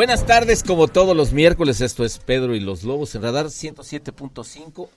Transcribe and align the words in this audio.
Buenas 0.00 0.24
tardes, 0.24 0.62
como 0.62 0.88
todos 0.88 1.14
los 1.14 1.34
miércoles, 1.34 1.82
esto 1.82 2.06
es 2.06 2.16
Pedro 2.16 2.54
y 2.54 2.60
los 2.60 2.84
Lobos 2.84 3.14
en 3.14 3.20
Radar 3.20 3.48
107.5 3.48 4.88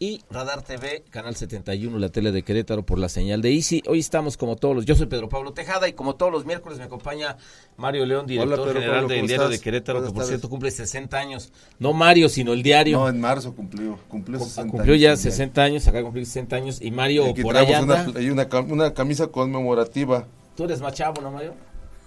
y 0.00 0.20
Radar 0.32 0.62
TV, 0.62 1.04
Canal 1.10 1.36
71, 1.36 1.96
la 2.00 2.08
tele 2.08 2.32
de 2.32 2.42
Querétaro 2.42 2.84
por 2.84 2.98
la 2.98 3.08
señal 3.08 3.40
de 3.40 3.54
Easy. 3.54 3.84
Hoy 3.86 4.00
estamos 4.00 4.36
como 4.36 4.56
todos 4.56 4.74
los, 4.74 4.84
yo 4.84 4.96
soy 4.96 5.06
Pedro 5.06 5.28
Pablo 5.28 5.52
Tejada 5.52 5.88
y 5.88 5.92
como 5.92 6.16
todos 6.16 6.32
los 6.32 6.44
miércoles 6.44 6.78
me 6.78 6.84
acompaña 6.86 7.36
Mario 7.76 8.04
León, 8.04 8.26
director 8.26 8.54
Hola, 8.58 8.64
Pedro 8.64 8.80
general 8.80 8.94
Pablo, 9.02 9.08
del 9.10 9.18
¿cómo 9.18 9.28
Diario 9.28 9.44
estás? 9.44 9.58
de 9.60 9.64
Querétaro, 9.64 9.98
que 10.00 10.06
por 10.06 10.14
tardes. 10.14 10.28
cierto 10.30 10.50
cumple 10.50 10.70
60 10.72 11.16
años. 11.16 11.52
No 11.78 11.92
Mario, 11.92 12.28
sino 12.28 12.52
el 12.52 12.64
diario. 12.64 12.98
No, 12.98 13.08
en 13.08 13.20
marzo 13.20 13.54
cumplió. 13.54 13.96
Cumplió 14.08 14.40
60 14.40 14.68
cumplió 14.72 14.96
ya 14.96 15.12
el 15.12 15.18
día. 15.18 15.30
60 15.30 15.62
años, 15.62 15.86
acá 15.86 16.02
cumplió 16.02 16.24
60 16.24 16.56
años 16.56 16.82
y 16.82 16.90
Mario 16.90 17.32
por 17.40 17.56
allá 17.56 17.80
una, 17.80 18.06
hay 18.16 18.28
una, 18.28 18.48
cam- 18.48 18.72
una 18.72 18.92
camisa 18.92 19.28
conmemorativa. 19.28 20.26
Tú 20.56 20.64
eres 20.64 20.80
más 20.80 20.94
chavo, 20.94 21.22
¿no, 21.22 21.30
Mario? 21.30 21.54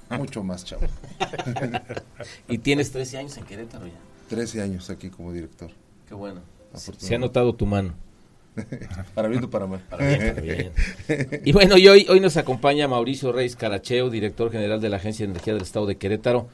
Mucho 0.10 0.44
más, 0.44 0.64
chavo. 0.66 0.84
Y 2.48 2.58
tienes 2.60 2.92
13 2.92 3.18
años 3.18 3.38
en 3.38 3.46
Querétaro 3.46 3.88
ya. 3.88 3.94
13 4.30 4.62
años 4.62 4.90
aquí 4.90 5.10
como 5.10 5.32
director. 5.32 5.72
Qué 6.08 6.14
bueno. 6.14 6.42
Se 6.76 7.16
ha 7.16 7.20
notado 7.20 7.54
tu 7.54 7.66
mano. 7.66 7.94
Para 9.14 9.28
bien 9.28 9.44
o 9.44 9.50
para 9.50 9.68
mal. 9.68 9.82
Para 9.90 10.08
bien, 10.08 10.34
para 10.34 10.42
bien. 10.42 10.72
Y 11.44 11.52
bueno, 11.52 11.78
y 11.78 11.90
hoy, 11.90 12.06
hoy 12.10 12.22
nos 12.22 12.38
acompaña 12.38 12.88
Mauricio 12.88 13.34
Reyes 13.34 13.58
Caracheo, 13.58 14.10
director 14.10 14.50
general 14.50 14.80
de 14.80 14.88
la 14.88 14.96
Agencia 14.96 15.26
de 15.26 15.32
Energía 15.32 15.54
del 15.54 15.64
Estado 15.64 15.86
de 15.86 15.98
Querétaro. 15.98 16.48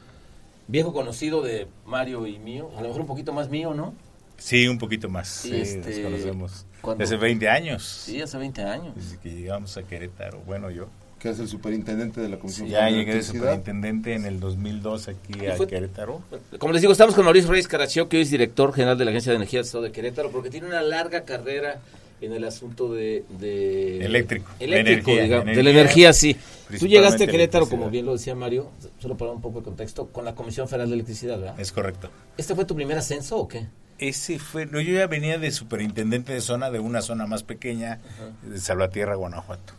Viejo 0.67 0.93
conocido 0.93 1.43
de 1.43 1.67
Mario 1.85 2.25
y 2.25 2.39
mío, 2.39 2.71
a 2.75 2.81
lo 2.81 2.87
mejor 2.87 3.01
un 3.01 3.07
poquito 3.07 3.33
más 3.33 3.49
mío, 3.49 3.73
¿no? 3.75 3.93
Sí, 4.37 4.67
un 4.67 4.79
poquito 4.79 5.09
más. 5.09 5.27
Sí, 5.27 5.49
Sí, 5.49 5.61
este, 5.61 5.89
nos 5.91 6.11
conocemos. 6.11 6.65
¿cuándo? 6.81 7.03
Hace 7.03 7.17
20 7.17 7.47
años. 7.47 7.83
Sí, 7.83 8.19
hace 8.19 8.37
20 8.39 8.63
años. 8.63 8.95
Desde 8.95 9.17
que 9.19 9.29
llegamos 9.29 9.77
a 9.77 9.83
Querétaro. 9.83 10.39
Bueno, 10.39 10.71
yo. 10.71 10.87
Que 11.21 11.29
es 11.29 11.39
el 11.39 11.47
superintendente 11.47 12.19
de 12.19 12.29
la 12.29 12.39
Comisión 12.39 12.67
Ya 12.67 12.79
Federal 12.79 12.93
de 12.93 12.99
llegué 12.99 13.13
de 13.15 13.23
superintendente 13.23 14.15
en 14.15 14.25
el 14.25 14.39
2002 14.39 15.07
aquí 15.07 15.33
¿Y 15.39 15.45
a 15.47 15.55
fue- 15.55 15.67
Querétaro. 15.67 16.21
Como 16.57 16.73
les 16.73 16.81
digo, 16.81 16.91
estamos 16.93 17.13
con 17.13 17.25
Mauricio 17.25 17.51
Reyes 17.51 17.67
Caracheo, 17.67 18.09
que 18.09 18.17
hoy 18.17 18.23
es 18.23 18.31
director 18.31 18.73
general 18.73 18.97
de 18.97 19.05
la 19.05 19.11
Agencia 19.11 19.31
de 19.31 19.35
Energía 19.35 19.59
del 19.59 19.65
Estado 19.67 19.83
de 19.83 19.91
Querétaro, 19.91 20.31
porque 20.31 20.49
tiene 20.49 20.65
una 20.67 20.81
larga 20.81 21.21
carrera 21.23 21.79
en 22.21 22.33
el 22.33 22.43
asunto 22.43 22.91
de... 22.91 23.23
de- 23.39 24.03
Eléctrico. 24.05 24.49
Eléctrico, 24.59 25.11
Energía, 25.11 25.23
digamos, 25.23 25.45
de 25.45 25.51
energía, 25.51 25.73
la 25.73 25.79
energía, 25.81 26.13
sí. 26.13 26.35
Tú 26.79 26.87
llegaste 26.87 27.25
a 27.25 27.27
Querétaro, 27.27 27.69
como 27.69 27.89
bien 27.91 28.05
lo 28.07 28.13
decía 28.13 28.33
Mario, 28.33 28.71
solo 28.99 29.15
para 29.15 29.29
un 29.31 29.41
poco 29.41 29.59
de 29.59 29.65
contexto, 29.65 30.07
con 30.07 30.25
la 30.25 30.33
Comisión 30.33 30.67
Federal 30.67 30.87
de 30.89 30.95
Electricidad, 30.95 31.37
¿verdad? 31.37 31.59
Es 31.59 31.71
correcto. 31.71 32.09
¿Este 32.37 32.55
fue 32.55 32.65
tu 32.65 32.75
primer 32.75 32.97
ascenso 32.97 33.37
o 33.37 33.47
qué? 33.47 33.67
Ese 33.99 34.39
fue, 34.39 34.65
no, 34.65 34.79
yo 34.81 34.95
ya 34.95 35.05
venía 35.05 35.37
de 35.37 35.51
superintendente 35.51 36.33
de 36.33 36.41
zona, 36.41 36.71
de 36.71 36.79
una 36.79 37.03
zona 37.03 37.27
más 37.27 37.43
pequeña, 37.43 37.99
de 38.41 38.57
Salvatierra, 38.59 39.13
Guanajuato. 39.15 39.73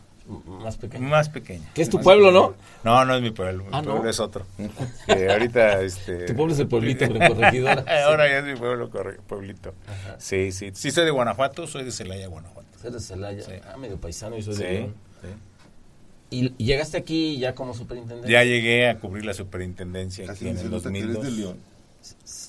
Más 0.47 0.77
pequeño. 0.77 1.07
Más 1.09 1.27
pequeña. 1.29 1.69
Que 1.73 1.81
es 1.81 1.89
tu 1.89 1.99
pueblo, 1.99 2.31
¿no? 2.31 2.55
No, 2.83 3.03
no 3.03 3.15
es 3.15 3.21
mi 3.21 3.31
pueblo, 3.31 3.63
mi 3.65 3.69
Ah, 3.73 3.81
¿no? 3.81 3.91
pueblo 3.91 4.09
es 4.09 4.19
otro. 4.21 4.45
Que 5.05 5.29
ahorita, 5.29 5.81
este... 5.81 6.17
Tu 6.27 6.35
pueblo 6.35 6.53
es 6.53 6.59
el 6.59 6.67
pueblito, 6.67 7.05
corregidora. 7.07 7.83
Ahora 8.05 8.27
ya 8.29 8.39
es 8.39 8.45
mi 8.45 8.55
pueblo, 8.55 8.89
pueblito. 9.27 9.73
Sí, 10.17 10.51
sí. 10.53 10.71
Sí 10.73 10.91
soy 10.91 11.03
de 11.05 11.11
Guanajuato, 11.11 11.67
soy 11.67 11.83
de 11.83 11.91
Celaya, 11.91 12.27
Guanajuato. 12.27 12.67
Eres 12.81 12.93
de 12.93 12.99
Celaya. 13.01 13.43
Sí. 13.43 13.51
Ah, 13.67 13.75
medio 13.77 13.97
paisano, 13.99 14.37
yo 14.37 14.43
soy 14.43 14.55
Sí, 14.55 14.63
de 14.63 14.71
León. 14.73 14.95
sí. 15.21 15.27
Y, 16.29 16.53
y 16.57 16.65
llegaste 16.65 16.97
aquí 16.97 17.37
ya 17.37 17.53
como 17.53 17.73
superintendente. 17.73 18.31
Ya 18.31 18.43
llegué 18.43 18.89
a 18.89 18.99
cubrir 18.99 19.23
la 19.25 19.33
superintendencia 19.33 20.25
Casi 20.25 20.47
aquí 20.47 20.57
en 20.57 20.65
el 20.65 20.71
nota 20.71 20.89
que 20.91 20.97
eres 20.99 21.13
2002. 21.13 21.23
de 21.35 21.41
León. 21.43 21.57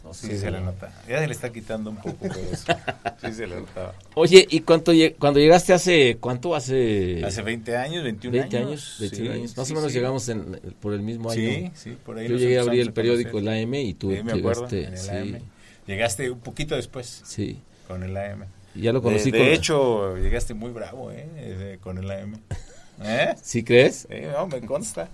No 0.04 0.12
Sí, 0.12 0.26
si- 0.28 0.38
se 0.38 0.50
le 0.50 0.60
nota. 0.60 0.92
Ya 1.08 1.18
se 1.20 1.26
le 1.26 1.32
está 1.32 1.50
quitando 1.50 1.88
un 1.90 1.96
poco, 1.96 2.16
pero 2.20 2.34
eso. 2.52 2.66
Sí, 3.24 3.32
se 3.32 3.46
le 3.46 3.56
notaba. 3.56 3.94
Oye, 4.14 4.46
¿y 4.50 4.60
cuánto 4.60 4.92
cuando 5.18 5.40
llegaste 5.40 5.72
hace 5.72 6.18
cuánto? 6.20 6.54
Hace, 6.54 7.22
Hace 7.24 7.40
20 7.40 7.74
años, 7.76 8.04
21 8.04 8.32
20 8.38 8.56
años. 8.58 8.68
años, 8.70 8.96
21 9.00 9.30
Sí, 9.32 9.38
años. 9.38 9.56
Más 9.56 9.66
sí, 9.66 9.72
o 9.72 9.76
menos 9.76 9.90
sí. 9.92 9.98
llegamos 9.98 10.28
en- 10.28 10.60
por 10.80 10.92
el 10.92 11.00
mismo 11.00 11.30
año. 11.30 11.40
Sí, 11.40 11.70
sí, 11.74 11.96
por 12.04 12.18
ahí 12.18 12.28
Yo 12.28 12.36
llegué 12.36 12.58
a 12.58 12.62
abrir 12.62 12.80
el 12.82 12.92
periódico, 12.92 13.38
el. 13.38 13.48
AM, 13.48 13.74
y 13.80 13.94
tú 13.94 14.10
Sí, 14.14 14.22
me 14.22 14.32
acuerdo, 14.32 14.68
llegaste. 14.68 14.84
en 14.84 14.92
el 14.92 14.98
sí, 14.98 15.10
AM. 15.36 15.40
Llegaste 15.86 16.30
un 16.30 16.40
poquito 16.40 16.76
después 16.76 17.22
sí. 17.24 17.58
con 17.88 18.02
el 18.02 18.14
AM. 18.16 18.44
Y 18.74 18.82
ya 18.82 18.92
lo 18.92 19.00
De, 19.00 19.04
conocí 19.04 19.30
de 19.30 19.38
con- 19.38 19.46
hecho, 19.48 20.16
llegaste 20.18 20.52
muy 20.52 20.70
bravo. 20.70 21.10
Eh, 21.12 21.78
Con 21.80 21.96
el 21.98 22.10
AM. 22.10 22.34
¿Eh? 23.02 23.34
¿Sí 23.42 23.64
crees? 23.64 24.06
Sí, 24.08 24.16
no, 24.32 24.46
me 24.46 24.60
consta. 24.60 25.08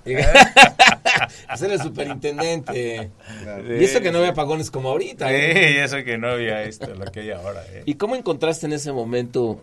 Ser 1.56 1.70
el 1.72 1.80
superintendente. 1.80 3.10
Claro. 3.42 3.76
Y 3.76 3.84
eso 3.84 4.00
que 4.00 4.12
no 4.12 4.18
había 4.18 4.30
apagones 4.30 4.70
como 4.70 4.91
ahorita. 4.91 5.28
Sí, 5.28 5.34
¿eh? 5.34 5.72
y 5.74 5.78
eso 5.78 6.02
que 6.04 6.19
no 6.19 6.28
había 6.28 6.62
esto, 6.62 6.94
lo 6.94 7.06
que 7.06 7.20
hay 7.20 7.30
ahora. 7.30 7.64
¿eh? 7.69 7.82
¿Y 7.86 7.94
cómo 7.94 8.16
encontraste 8.16 8.66
en 8.66 8.74
ese 8.74 8.92
momento 8.92 9.62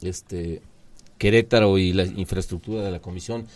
este 0.00 0.62
Querétaro 1.18 1.78
y 1.78 1.92
la 1.92 2.04
infraestructura 2.04 2.82
de 2.82 2.90
la 2.90 3.00
comisión? 3.00 3.46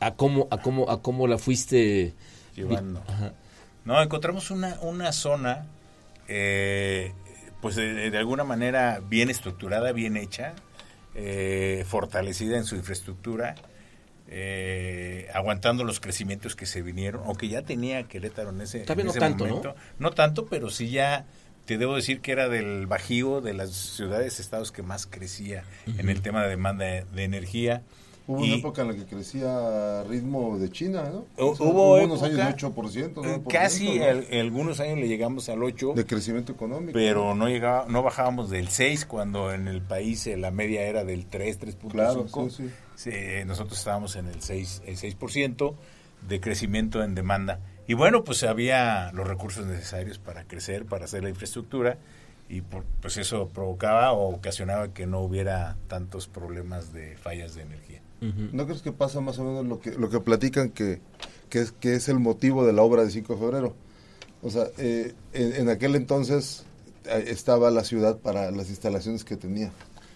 ¿A 0.00 0.14
cómo, 0.14 0.46
a 0.50 0.58
cómo, 0.58 0.90
a 0.90 1.02
cómo 1.02 1.26
la 1.26 1.38
fuiste 1.38 2.14
Llevando. 2.54 3.02
Ajá. 3.06 3.32
No, 3.84 4.02
encontramos 4.02 4.50
una, 4.50 4.78
una 4.82 5.12
zona, 5.12 5.66
eh, 6.26 7.12
pues 7.62 7.76
de, 7.76 8.10
de 8.10 8.18
alguna 8.18 8.44
manera 8.44 9.00
bien 9.08 9.30
estructurada, 9.30 9.92
bien 9.92 10.16
hecha, 10.16 10.54
eh, 11.14 11.84
fortalecida 11.86 12.56
en 12.56 12.64
su 12.64 12.76
infraestructura, 12.76 13.54
eh, 14.28 15.28
aguantando 15.34 15.84
los 15.84 16.00
crecimientos 16.00 16.54
que 16.54 16.66
se 16.66 16.82
vinieron, 16.82 17.22
o 17.26 17.34
que 17.34 17.48
ya 17.48 17.62
tenía 17.62 18.04
Querétaro 18.04 18.50
en 18.50 18.60
ese, 18.60 18.84
en 18.86 19.04
no 19.04 19.10
ese 19.10 19.20
tanto, 19.20 19.44
¿no? 19.44 19.50
momento. 19.50 19.76
¿no? 19.98 20.10
tanto, 20.10 20.46
pero 20.46 20.70
sí 20.70 20.90
ya 20.90 21.26
te 21.64 21.78
debo 21.78 21.96
decir 21.96 22.20
que 22.20 22.32
era 22.32 22.48
del 22.48 22.86
Bajío, 22.86 23.40
de 23.40 23.54
las 23.54 23.70
ciudades, 23.70 24.40
estados 24.40 24.72
que 24.72 24.82
más 24.82 25.06
crecía 25.06 25.64
en 25.98 26.08
el 26.08 26.22
tema 26.22 26.42
de 26.42 26.48
demanda 26.50 26.84
de, 26.84 27.04
de 27.12 27.24
energía. 27.24 27.82
Hubo 28.30 28.44
Y- 28.44 28.48
una 28.50 28.58
época 28.58 28.82
en 28.82 28.88
la 28.88 28.94
que 28.94 29.06
crecía 29.06 30.00
a 30.00 30.04
ritmo 30.04 30.58
de 30.58 30.70
China, 30.70 31.04
¿no? 31.10 31.24
Hu- 31.38 31.52
O 31.52 31.56
sea, 31.56 31.66
hubo 31.66 31.94
unos 31.94 32.18
época- 32.22 32.26
años 32.26 32.36
de 32.36 32.44
8%, 32.66 33.22
9%. 33.22 33.48
Casi 33.50 33.98
¿no? 33.98 34.04
al- 34.04 34.26
algunos 34.30 34.80
años 34.80 34.98
le 34.98 35.08
llegamos 35.08 35.48
al 35.48 35.62
8. 35.62 35.94
de 35.94 36.04
crecimiento 36.04 36.52
económico. 36.52 36.92
pero 36.92 37.34
no 37.34 37.48
llegaba, 37.48 37.86
no 37.88 38.02
bajábamos 38.02 38.50
del 38.50 38.68
6 38.68 39.06
cuando 39.06 39.50
en 39.52 39.66
el 39.66 39.80
país 39.80 40.26
eh, 40.26 40.36
la 40.36 40.50
media 40.50 40.82
era 40.82 41.04
del 41.04 41.24
3, 41.24 41.58
3.5. 41.58 41.90
Claro, 41.90 42.50
sí. 42.50 42.68
Sí, 42.96 43.10
nosotros 43.46 43.78
estábamos 43.78 44.14
en 44.16 44.26
el 44.26 44.42
6, 44.42 44.82
el 44.84 44.96
6% 44.98 45.74
de 46.28 46.40
crecimiento 46.40 47.02
en 47.02 47.14
demanda. 47.14 47.60
Y 47.86 47.94
bueno, 47.94 48.24
pues 48.24 48.42
había 48.42 49.10
los 49.12 49.26
recursos 49.26 49.64
necesarios 49.66 50.18
para 50.18 50.44
crecer, 50.44 50.84
para 50.84 51.06
hacer 51.06 51.22
la 51.22 51.30
infraestructura 51.30 51.96
y 52.50 52.60
por- 52.60 52.84
pues 53.00 53.16
eso 53.16 53.48
provocaba 53.48 54.12
o 54.12 54.34
ocasionaba 54.34 54.92
que 54.92 55.06
no 55.06 55.20
hubiera 55.20 55.76
tantos 55.86 56.26
problemas 56.28 56.92
de 56.92 57.16
fallas 57.16 57.54
de 57.54 57.62
energía. 57.62 58.02
¿No 58.20 58.66
crees 58.66 58.82
que 58.82 58.92
pasa 58.92 59.20
más 59.20 59.38
o 59.38 59.44
menos 59.44 59.66
lo 59.66 59.80
que, 59.80 59.92
lo 59.92 60.10
que 60.10 60.18
platican 60.20 60.70
que, 60.70 61.00
que, 61.48 61.60
es, 61.60 61.72
que 61.72 61.94
es 61.94 62.08
el 62.08 62.18
motivo 62.18 62.66
de 62.66 62.72
la 62.72 62.82
obra 62.82 63.04
de 63.04 63.10
5 63.10 63.34
de 63.34 63.38
febrero? 63.40 63.74
O 64.42 64.50
sea, 64.50 64.66
eh, 64.78 65.14
en, 65.32 65.52
en 65.54 65.68
aquel 65.68 65.94
entonces 65.94 66.64
eh, 67.04 67.24
estaba 67.28 67.70
la 67.70 67.84
ciudad 67.84 68.18
para 68.18 68.50
las 68.50 68.68
instalaciones 68.70 69.24
que 69.24 69.36
tenía. 69.36 69.70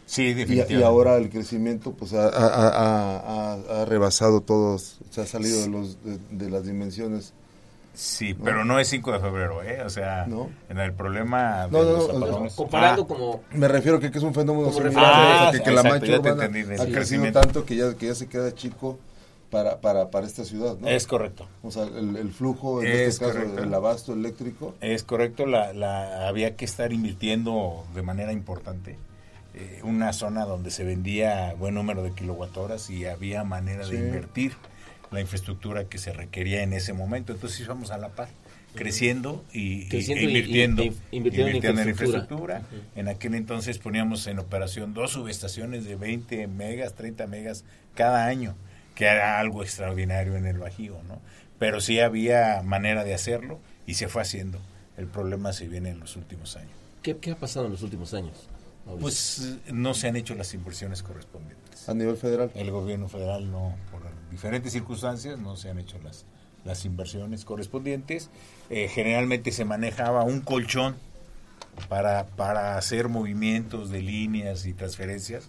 Sí, 0.07 0.23
Y, 0.23 0.35
definitivamente. 0.35 0.75
y 0.81 0.83
ahora 0.83 1.17
el 1.17 1.31
crecimiento 1.31 1.93
pues 1.93 2.13
ha, 2.13 2.27
ha- 2.27 2.29
ha- 2.29 3.53
ha- 3.55 3.83
ha 3.83 3.85
rebasado 3.85 4.41
todos, 4.43 4.99
se 5.11 5.21
ha 5.21 5.27
salido 5.27 5.61
de, 5.63 5.69
los, 5.69 5.97
de, 6.05 6.19
de 6.31 6.51
las 6.51 6.65
dimensiones. 6.67 7.33
Sí, 7.95 8.33
pero 8.35 8.65
no 8.65 8.79
es 8.79 8.89
5 8.89 9.13
de 9.13 9.19
febrero, 9.21 9.63
¿eh? 9.63 9.83
O 9.85 9.91
sea, 9.91 10.25
No. 10.27 10.49
en 10.71 10.79
el 10.79 10.93
problema 10.95 11.67
No, 11.71 11.85
de 11.85 11.93
no, 11.93 11.99
los 12.19 12.41
no, 12.41 12.49
Comparando 12.57 13.03
Ah, 13.03 13.07
como 13.07 13.43
Me 13.53 13.69
refiero 13.69 14.01
que, 14.01 14.11
que 14.11 14.17
es 14.19 14.25
un 14.25 14.33
fenómeno 14.33 14.73
similar, 14.73 14.95
Ah, 14.97 15.49
que, 15.53 15.63
que 15.63 15.71
la 15.71 15.83
mancha 15.83 16.19
urbana 16.19 16.47
entendí, 16.47 16.75
ha 16.81 16.87
crecido 16.87 17.31
tanto 17.33 17.65
que 17.67 17.77
ya, 17.77 17.95
que 17.95 18.07
ya 18.07 18.15
se 18.15 18.29
queda 18.29 18.55
chico 18.55 18.99
para, 19.51 19.83
para, 19.83 20.11
para 20.11 20.27
esta 20.27 20.47
ciudad, 20.47 20.79
¿no? 20.81 20.89
Es 20.89 21.07
correcto. 21.07 21.47
O 21.63 21.71
sea, 21.71 21.83
el, 21.85 22.17
el 22.17 22.33
flujo, 22.33 22.81
en 22.81 22.89
Es 22.91 23.01
este 23.09 23.27
caso, 23.27 23.39
correcto. 23.39 23.63
el 23.63 23.75
abasto 23.75 24.13
eléctrico, 24.15 24.75
Es 24.81 25.03
correcto, 25.03 25.45
la, 25.45 25.75
la, 25.75 26.27
había 26.27 26.57
que 26.57 26.65
estar 26.65 26.91
invirtiendo 26.95 27.85
de 27.95 28.01
manera 28.03 28.33
importante. 28.33 28.97
eh, 29.55 29.81
una 29.85 30.15
zona 30.15 30.47
donde 30.47 30.71
se 30.71 30.83
vendía 30.83 31.55
buen 31.59 31.75
número 31.75 32.03
de 32.03 32.13
kilowatt-horas 32.13 32.89
y 32.89 33.05
había 33.05 33.45
manera 33.45 33.85
Sí. 33.85 33.93
de 33.93 33.99
invertir 34.07 34.55
la 35.13 35.21
infraestructura 35.21 35.85
que 35.85 35.99
se 35.99 36.13
requería 36.13 36.63
en 36.63 36.73
ese 36.73 36.93
momento. 36.93 37.33
Entonces 37.33 37.61
íbamos 37.61 37.91
a 37.91 37.99
la 37.99 38.09
par. 38.11 38.29
creciendo 38.75 39.45
y, 39.53 39.87
Creciendo 39.89 40.23
y- 40.25 40.29
invirtiendo, 40.29 40.83
y- 40.83 40.87
y- 41.11 41.17
invirtiendo 41.19 41.83
en 41.83 41.89
infraestructura. 41.91 42.63
En 42.97 43.07
aquel 43.09 43.35
entonces 43.35 43.77
poníamos 43.79 44.27
en 44.27 44.39
operación 44.39 44.95
dos 44.95 45.13
subestaciones 45.13 45.85
de 45.85 45.95
20 45.97 46.47
megas, 46.47 46.95
30 46.95 47.27
megas 47.27 47.65
cada 47.95 48.25
año, 48.27 48.55
que 48.95 49.05
era 49.05 49.39
algo 49.39 49.63
extraordinario 49.63 50.37
en 50.37 50.47
el 50.47 50.57
Bajío, 50.59 50.99
¿no? 51.07 51.21
Pero 51.59 51.83
sí 51.83 52.01
había 52.01 52.63
manera 52.65 53.05
de 53.05 53.13
hacerlo 53.13 53.61
y 53.87 53.95
se 53.95 54.09
fue 54.09 54.23
haciendo. 54.23 54.59
El 54.97 55.07
problema 55.07 55.53
se 55.53 55.69
viene 55.69 55.91
en 55.91 56.01
los 56.01 56.17
últimos 56.17 56.57
años. 56.57 56.71
¿Qué, 57.03 57.19
qué 57.19 57.33
ha 57.33 57.37
pasado 57.37 57.67
en 57.67 57.73
los 57.73 57.83
últimos 57.83 58.15
años? 58.15 58.49
Pues 59.01 59.59
no 59.73 59.95
se 59.95 60.09
han 60.09 60.17
hecho 60.17 60.35
las 60.35 60.53
inversiones 60.55 61.03
correspondientes. 61.03 61.89
A 61.89 61.95
nivel 61.95 62.17
federal. 62.17 62.51
El 62.55 62.71
gobierno 62.71 63.09
federal 63.09 63.51
no, 63.51 63.75
por 63.91 64.03
diferentes 64.31 64.73
circunstancias, 64.73 65.39
no 65.39 65.57
se 65.57 65.71
han 65.71 65.79
hecho 65.79 65.99
las, 66.03 66.25
las 66.65 66.85
inversiones 66.85 67.45
correspondientes. 67.45 68.31
Eh, 68.71 68.89
generalmente 68.89 69.53
se 69.53 69.65
manejaba 69.65 70.25
un 70.25 70.41
colchón 70.41 70.97
para, 71.89 72.27
para 72.27 72.77
hacer 72.77 73.09
movimientos 73.09 73.91
de 73.91 74.03
líneas 74.03 74.67
y 74.67 74.75
transferencias. 74.75 75.49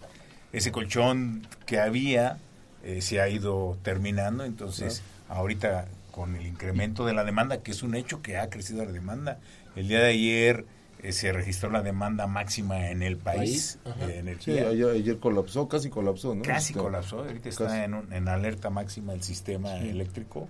Ese 0.51 0.71
colchón 0.71 1.47
que 1.65 1.80
había 1.80 2.38
eh, 2.83 3.01
se 3.01 3.21
ha 3.21 3.30
ido 3.30 3.77
terminando, 3.81 4.44
entonces 4.44 5.01
ahorita 5.30 5.88
con 6.12 6.35
el 6.35 6.45
incremento 6.45 7.06
de 7.06 7.13
la 7.13 7.24
demanda, 7.24 7.63
que 7.63 7.71
es 7.71 7.81
un 7.81 7.95
hecho 7.95 8.21
que 8.21 8.38
ha 8.38 8.50
crecido 8.50 8.85
la 8.85 8.91
demanda, 8.91 9.39
el 9.75 9.88
día 9.88 10.00
de 10.00 10.09
ayer 10.09 10.65
se 11.11 11.33
registró 11.33 11.69
la 11.69 11.81
demanda 11.81 12.27
máxima 12.27 12.89
en 12.89 13.03
el 13.03 13.17
país, 13.17 13.79
de 14.00 14.38
Sí, 14.39 14.51
ayer, 14.57 14.89
ayer 14.91 15.19
colapsó, 15.19 15.67
casi 15.67 15.89
colapsó, 15.89 16.33
¿no? 16.35 16.44
Casi 16.44 16.71
Este, 16.73 16.79
colapsó, 16.83 17.19
ahorita 17.19 17.50
está 17.50 17.83
en, 17.83 17.94
un- 17.95 18.13
en 18.13 18.27
alerta 18.29 18.69
máxima 18.69 19.11
el 19.13 19.21
sistema 19.23 19.75
eléctrico 19.77 20.47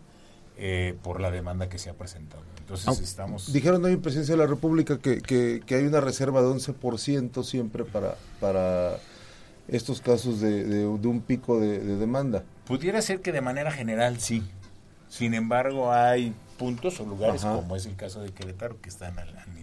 eh, 0.58 0.96
por 1.02 1.20
la 1.20 1.32
demanda 1.32 1.68
que 1.70 1.80
se 1.80 1.90
ha 1.90 1.94
presentado. 1.94 2.44
Entonces 2.60 2.88
Ah, 2.88 2.94
estamos... 3.04 3.52
Dijeron 3.52 3.84
hoy 3.86 3.94
en 3.94 4.02
Presidencia 4.02 4.36
de 4.36 4.42
la 4.42 4.46
República 4.48 5.00
que, 5.00 5.22
que, 5.22 5.62
que 5.66 5.76
hay 5.76 5.86
una 5.86 6.00
reserva 6.02 6.42
de 6.44 6.48
11% 6.50 7.44
siempre 7.44 7.84
para, 7.86 8.16
para 8.40 8.98
estos 9.68 10.02
casos 10.02 10.40
de, 10.42 10.64
de- 10.64 10.98
de 10.98 11.08
un 11.08 11.22
pico 11.22 11.60
de, 11.60 11.80
de 11.80 11.96
demanda. 11.98 12.44
Pudiera 12.66 13.02
ser 13.02 13.22
que 13.22 13.32
de 13.32 13.42
manera 13.42 13.72
general 13.72 14.20
sí. 14.20 14.44
Sin 15.10 15.34
embargo, 15.34 15.92
hay 15.92 16.34
puntos 16.58 17.00
o 17.00 17.06
lugares, 17.06 17.44
Ajá. 17.44 17.56
como 17.56 17.76
es 17.76 17.86
el 17.86 17.96
caso 17.96 18.22
de 18.22 18.32
Querétaro, 18.32 18.80
que 18.82 18.90
están 18.90 19.18
al 19.20 19.30
al 19.38 19.54
nivel, 19.56 19.63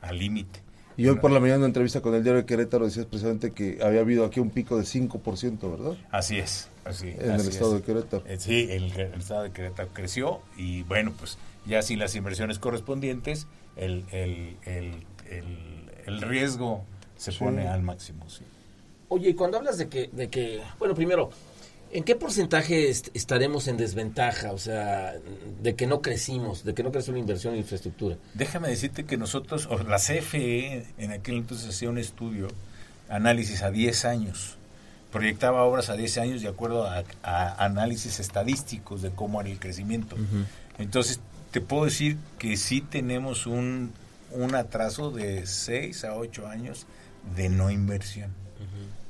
al 0.00 0.18
límite. 0.18 0.60
Y 0.96 1.06
hoy 1.08 1.16
por 1.16 1.30
la 1.30 1.40
mañana 1.40 1.54
en 1.56 1.60
una 1.62 1.66
entrevista 1.68 2.02
con 2.02 2.14
el 2.14 2.22
diario 2.22 2.42
de 2.42 2.46
Querétaro 2.46 2.84
decías 2.84 3.06
precisamente 3.06 3.52
que 3.52 3.78
había 3.82 4.00
habido 4.00 4.24
aquí 4.26 4.38
un 4.40 4.50
pico 4.50 4.76
de 4.76 4.82
5%, 4.84 5.70
¿verdad? 5.70 5.96
Así 6.10 6.38
es, 6.38 6.68
así, 6.84 7.08
En 7.08 7.30
así 7.30 7.34
el 7.34 7.40
es. 7.40 7.46
estado 7.48 7.74
de 7.76 7.82
Querétaro. 7.82 8.22
Eh, 8.26 8.36
sí, 8.38 8.66
el, 8.70 8.92
el 8.92 9.14
estado 9.14 9.44
de 9.44 9.50
Querétaro 9.52 9.88
creció 9.94 10.42
y 10.58 10.82
bueno, 10.82 11.12
pues 11.18 11.38
ya 11.64 11.80
sin 11.82 11.98
las 12.00 12.14
inversiones 12.16 12.58
correspondientes, 12.58 13.46
el, 13.76 14.04
el, 14.10 14.56
el, 14.64 14.92
el, 15.30 15.90
el 16.06 16.20
riesgo 16.22 16.84
se 17.16 17.32
Sí. 17.32 17.38
pone 17.38 17.66
al 17.68 17.82
máximo. 17.82 18.28
Sí. 18.28 18.42
Oye, 19.08 19.30
y 19.30 19.34
cuando 19.34 19.56
hablas 19.56 19.78
de 19.78 19.88
que, 19.88 20.08
de 20.12 20.28
que, 20.28 20.60
bueno, 20.78 20.94
primero, 20.94 21.30
¿en 21.92 22.04
qué 22.04 22.14
porcentaje 22.16 22.88
est- 22.90 23.08
estaremos 23.14 23.66
en 23.68 23.76
desventaja? 23.76 24.52
O 24.52 24.58
sea, 24.58 25.14
de 25.62 25.74
que 25.74 25.86
no 25.86 26.00
crecimos, 26.02 26.64
de 26.64 26.74
que 26.74 26.82
no 26.82 26.92
creció 26.92 27.12
la 27.12 27.18
inversión 27.18 27.54
en 27.54 27.60
infraestructura. 27.60 28.16
Déjame 28.34 28.68
decirte 28.68 29.04
que 29.04 29.16
nosotros, 29.16 29.66
o 29.70 29.78
la 29.82 29.98
CFE, 29.98 30.86
en 30.98 31.12
aquel 31.12 31.36
entonces 31.36 31.68
hacía 31.68 31.88
un 31.90 31.98
estudio, 31.98 32.48
análisis 33.08 33.62
a 33.62 33.70
10 33.70 34.04
años, 34.04 34.56
proyectaba 35.12 35.64
obras 35.64 35.88
a 35.90 35.96
10 35.96 36.18
años 36.18 36.42
de 36.42 36.48
acuerdo 36.48 36.86
a, 36.86 37.02
a 37.24 37.64
análisis 37.64 38.20
estadísticos 38.20 39.02
de 39.02 39.10
cómo 39.10 39.40
era 39.40 39.50
el 39.50 39.58
crecimiento. 39.58 40.16
Entonces, 40.78 41.18
te 41.50 41.60
puedo 41.60 41.84
decir 41.86 42.16
que 42.38 42.56
sí 42.56 42.80
tenemos 42.80 43.46
un, 43.46 43.92
un 44.30 44.54
atraso 44.54 45.10
de 45.10 45.46
6 45.46 46.04
a 46.04 46.14
8 46.14 46.46
años 46.46 46.86
de 47.36 47.48
no 47.48 47.70
inversión. 47.72 48.30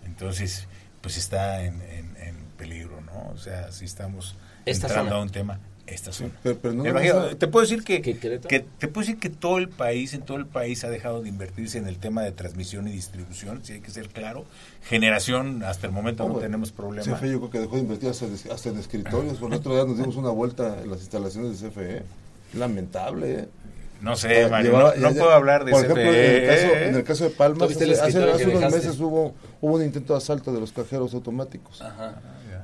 Entonces, 0.06 0.67
pues 1.03 1.17
está 1.19 1.62
en, 1.65 1.81
en- 1.83 2.17
en 2.17 2.37
peligro, 2.61 3.01
¿no? 3.01 3.31
O 3.35 3.39
sea, 3.39 3.73
si 3.73 3.85
estamos 3.87 4.37
Esta 4.67 4.87
entrando 4.87 5.11
zona. 5.12 5.21
a 5.21 5.25
un 5.25 5.31
tema, 5.31 5.59
esta 5.87 6.12
zona. 6.12 6.31
pero- 6.43 6.59
pero 6.61 6.75
no 6.75 6.85
a- 6.85 7.35
te 7.35 7.47
puedo 7.49 7.62
decir 7.67 7.83
que, 7.83 8.03
¿Que 8.03 8.19
Querétaro? 8.19 8.49
que 8.49 8.61
te 8.61 8.87
puedo 8.87 9.07
decir 9.07 9.19
que 9.19 9.31
todo 9.31 9.57
el 9.59 9.69
país, 9.69 10.12
en 10.15 10.21
todo 10.23 10.37
el 10.37 10.47
país 10.47 10.85
ha 10.85 10.91
dejado 10.91 11.23
de 11.23 11.29
invertirse 11.31 11.79
en 11.79 11.87
el 11.89 11.97
tema 11.99 12.23
de 12.23 12.33
transmisión 12.33 12.87
y 12.87 12.93
distribución, 12.93 13.65
si 13.65 13.73
hay 13.73 13.81
que 13.81 13.91
ser 13.91 14.09
claro. 14.11 14.45
Generación, 14.85 15.62
hasta 15.65 15.87
el 15.87 15.93
momento 15.93 16.29
no 16.29 16.35
tenemos 16.37 16.71
problema. 16.73 17.05
CFE 17.17 17.31
yo 17.33 17.39
creo 17.39 17.51
que 17.51 17.61
dejó 17.61 17.77
de 17.77 17.83
invertir 17.83 18.11
hasta, 18.11 18.27
en- 18.27 18.53
hasta 18.53 18.69
en 18.69 18.79
escritorios. 18.79 19.39
Por 19.39 19.51
el 19.53 19.59
otro 19.59 19.75
día 19.75 19.85
nos 19.85 19.97
dimos 19.97 20.17
una 20.17 20.31
vuelta 20.31 20.81
en 20.83 20.91
las 20.91 21.01
instalaciones 21.01 21.61
de 21.61 21.69
CFE. 21.69 22.03
Lamentable, 22.55 23.33
¿eh? 23.41 23.49
No 24.01 24.17
sé, 24.17 24.49
Mario, 24.49 24.71
Llevaba- 24.73 24.95
no, 24.97 25.03
no 25.03 25.11
ya- 25.12 25.19
puedo 25.21 25.31
hablar 25.33 25.65
de 25.67 25.73
Por 25.73 25.85
ejemplo, 25.85 26.03
en 26.03 26.09
el, 26.09 26.41
CFE. 26.41 26.47
caso, 26.47 26.75
en 26.89 26.95
el 26.95 27.05
caso 27.05 27.25
de 27.25 27.31
Palmas, 27.31 27.59
¿Tú 27.59 27.69
viste 27.69 27.85
el 27.85 27.91
hace, 27.93 28.03
hace- 28.05 28.19
unos 28.19 28.39
dejaste? 28.39 28.77
meses 28.79 28.99
hubo, 29.01 29.35
hubo 29.61 29.75
un 29.75 29.85
intento 29.85 30.15
de 30.15 30.19
asalto 30.19 30.53
de 30.55 30.61
los 30.61 30.73
cajeros 30.73 31.12
automáticos. 31.12 31.83
Ajá. 31.83 32.15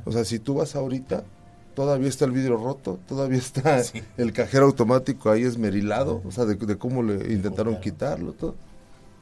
O 0.06 0.12
sea, 0.12 0.25
si 0.25 0.38
tú 0.38 0.55
vas 0.55 0.75
ahorita, 0.76 1.25
todavía 1.75 2.08
está 2.08 2.25
el 2.25 2.31
vidrio 2.31 2.56
roto, 2.56 2.99
todavía 3.06 3.38
está 3.38 3.82
Sí. 3.85 4.03
el 4.17 4.32
cajero 4.32 4.64
automático 4.67 5.31
ahí 5.31 5.43
esmerilado, 5.43 6.23
o 6.25 6.31
sea, 6.31 6.47
de, 6.47 6.55
de 6.55 6.79
cómo 6.79 7.03
le 7.03 7.32
intentaron 7.35 7.79
quitarlo, 7.81 8.32
todo. 8.32 8.55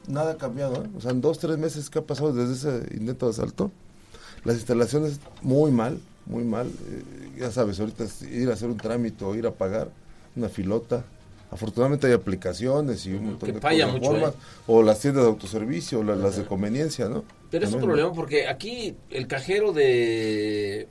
Nada 0.07 0.33
ha 0.33 0.37
cambiado, 0.37 0.83
¿eh? 0.85 0.89
O 0.95 1.01
sea, 1.01 1.11
en 1.11 1.19
dos, 1.19 1.39
tres 1.39 1.57
meses 1.57 1.89
que 1.89 1.99
ha 1.99 2.03
pasado 2.03 2.31
desde 2.31 2.53
ese 2.53 2.95
intento 2.95 3.25
de 3.25 3.31
asalto, 3.31 3.71
las 4.43 4.55
instalaciones 4.57 5.19
muy 5.41 5.71
mal, 5.71 5.99
muy 6.27 6.43
mal. 6.43 6.67
Eh, 6.67 7.03
ya 7.39 7.51
sabes, 7.51 7.79
ahorita 7.79 8.03
es 8.03 8.21
ir 8.21 8.49
a 8.49 8.53
hacer 8.53 8.69
un 8.69 8.77
trámite 8.77 9.25
o 9.25 9.33
ir 9.35 9.47
a 9.47 9.51
pagar 9.51 9.89
una 10.35 10.47
filota. 10.47 11.03
Afortunadamente 11.51 12.07
hay 12.07 12.13
aplicaciones 12.13 13.05
y 13.05 13.13
un 13.13 13.25
montón 13.27 13.47
que 13.47 13.53
de 13.53 13.61
falla 13.61 13.85
cosas, 13.85 13.99
mucho, 13.99 14.11
formas, 14.11 14.33
¿eh? 14.33 14.37
o 14.67 14.83
las 14.83 14.99
tiendas 14.99 15.23
de 15.23 15.29
autoservicio, 15.29 15.99
o 15.99 16.03
la- 16.03 16.15
las 16.15 16.35
de 16.37 16.45
conveniencia, 16.45 17.07
¿no? 17.07 17.23
Pero 17.51 17.65
es 17.65 17.73
un 17.73 17.81
problema 17.81 18.11
porque 18.13 18.47
aquí 18.47 18.95
el 19.11 19.27
cajero 19.27 19.71
de... 19.71 20.87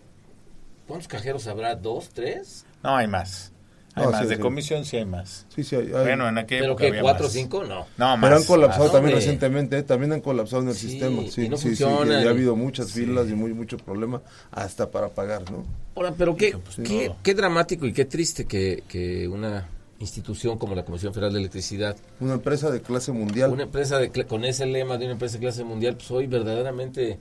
¿Cuántos 0.87 1.09
cajeros 1.09 1.47
habrá? 1.47 1.75
¿Dos? 1.77 2.11
¿Tres? 2.11 2.65
No, 2.83 2.97
hay 2.97 3.07
más. 3.07 3.53
Hay 3.95 4.05
No, 4.05 4.11
más. 4.11 4.23
sí, 4.23 4.27
de 4.29 4.37
sí. 4.37 4.41
comisión 4.43 4.85
sí 4.85 4.97
hay 4.97 5.05
más. 5.05 5.47
Sí, 5.55 5.63
sí, 5.65 5.77
hay- 5.77 5.87
hay- 5.87 5.91
Bueno, 6.05 6.29
en 6.29 6.37
aquella 6.39 6.61
¿Pero 6.63 6.73
época 6.73 6.83
que 6.83 6.89
había 6.89 7.03
¿Cuatro 7.03 7.27
o 7.27 7.31
cinco? 7.31 7.65
No. 7.65 7.87
No, 7.97 8.17
más. 8.17 8.21
Pero 8.21 8.37
han 8.37 8.45
colapsado 8.45 8.85
Ah, 8.85 8.93
también 8.93 9.05
hombre. 9.15 9.15
recientemente, 9.17 9.79
¿eh? 9.79 9.83
también 9.83 10.13
han 10.13 10.21
colapsado 10.21 10.63
en 10.63 10.69
el 10.69 10.75
Sí, 10.75 10.89
sistema. 10.91 11.23
Sí, 11.31 11.45
y 11.45 11.49
no 11.49 11.57
sí, 11.57 11.75
sí, 11.77 11.83
funcionan. 11.85 12.23
y 12.23 12.27
ha 12.27 12.31
habido 12.31 12.55
muchas 12.57 12.89
Sí. 12.89 13.05
filas 13.05 13.29
y 13.29 13.35
muy 13.35 13.55
mucho 13.55 13.77
problema 13.79 14.21
hasta 14.51 14.91
para 14.91 15.09
pagar, 15.09 15.51
¿no? 15.51 15.65
Ahora, 15.97 16.13
pero 16.17 16.37
qué, 16.37 16.57
pues, 16.59 16.77
qué, 16.87 17.13
qué 17.23 17.35
dramático 17.35 17.87
y 17.87 17.93
qué 17.93 18.05
triste 18.05 18.47
que, 18.47 18.83
que 18.89 19.27
una 19.29 19.69
institución 20.01 20.59
como 20.59 20.75
la 20.75 20.85
Comisión 20.85 21.15
Federal 21.15 21.33
de 21.33 21.41
Electricidad, 21.41 21.97
Una 22.21 22.35
empresa 22.35 22.71
de 22.71 22.83
clase 22.83 23.13
mundial. 23.13 23.51
una 23.51 23.63
empresa 23.65 23.99
de, 23.99 24.11
con 24.11 24.45
ese 24.45 24.67
lema 24.67 24.99
de 24.99 25.05
una 25.05 25.13
empresa 25.13 25.35
de 25.35 25.41
clase 25.41 25.65
mundial, 25.65 25.97
pues 25.97 26.11
hoy 26.11 26.27
verdaderamente 26.27 27.19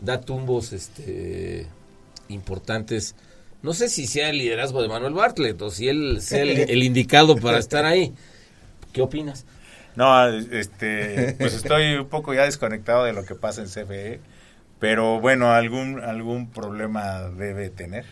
da 0.00 0.20
tumbos 0.20 0.72
este, 0.72 1.66
importantes. 2.28 3.14
No 3.62 3.72
sé 3.72 3.88
si 3.88 4.06
sea 4.06 4.30
el 4.30 4.38
liderazgo 4.38 4.82
de 4.82 4.88
Manuel 4.88 5.14
Bartlett 5.14 5.60
o 5.62 5.70
si 5.70 5.88
él 5.88 6.18
sea 6.20 6.42
el, 6.42 6.50
el 6.50 6.82
indicado 6.82 7.36
para 7.36 7.58
estar 7.58 7.84
ahí. 7.84 8.12
¿Qué 8.92 9.02
opinas? 9.02 9.44
No, 9.96 10.26
este, 10.28 11.36
pues 11.38 11.54
estoy 11.54 11.94
un 11.94 12.08
poco 12.08 12.34
ya 12.34 12.44
desconectado 12.44 13.04
de 13.04 13.12
lo 13.12 13.24
que 13.24 13.34
pasa 13.34 13.62
en 13.62 13.68
CFE, 13.68 14.20
pero 14.80 15.20
bueno, 15.20 15.52
algún 15.52 16.00
algún 16.00 16.50
problema 16.50 17.30
debe 17.30 17.70
tener. 17.70 18.04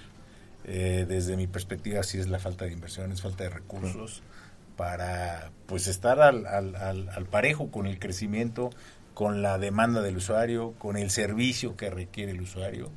Eh, 0.64 1.06
desde 1.08 1.36
mi 1.36 1.46
perspectiva, 1.46 2.02
sí 2.02 2.18
es 2.18 2.28
la 2.28 2.38
falta 2.38 2.64
de 2.64 2.72
inversiones, 2.72 3.20
falta 3.20 3.44
de 3.44 3.50
recursos 3.50 4.22
para 4.76 5.50
pues 5.66 5.86
estar 5.86 6.20
al, 6.20 6.46
al, 6.46 6.76
al, 6.76 7.08
al 7.08 7.26
parejo 7.26 7.70
con 7.70 7.86
el 7.86 7.98
crecimiento, 7.98 8.70
con 9.14 9.42
la 9.42 9.58
demanda 9.58 10.02
del 10.02 10.16
usuario, 10.16 10.72
con 10.78 10.96
el 10.96 11.10
servicio 11.10 11.76
que 11.76 11.90
requiere 11.90 12.32
el 12.32 12.40
usuario. 12.40 12.90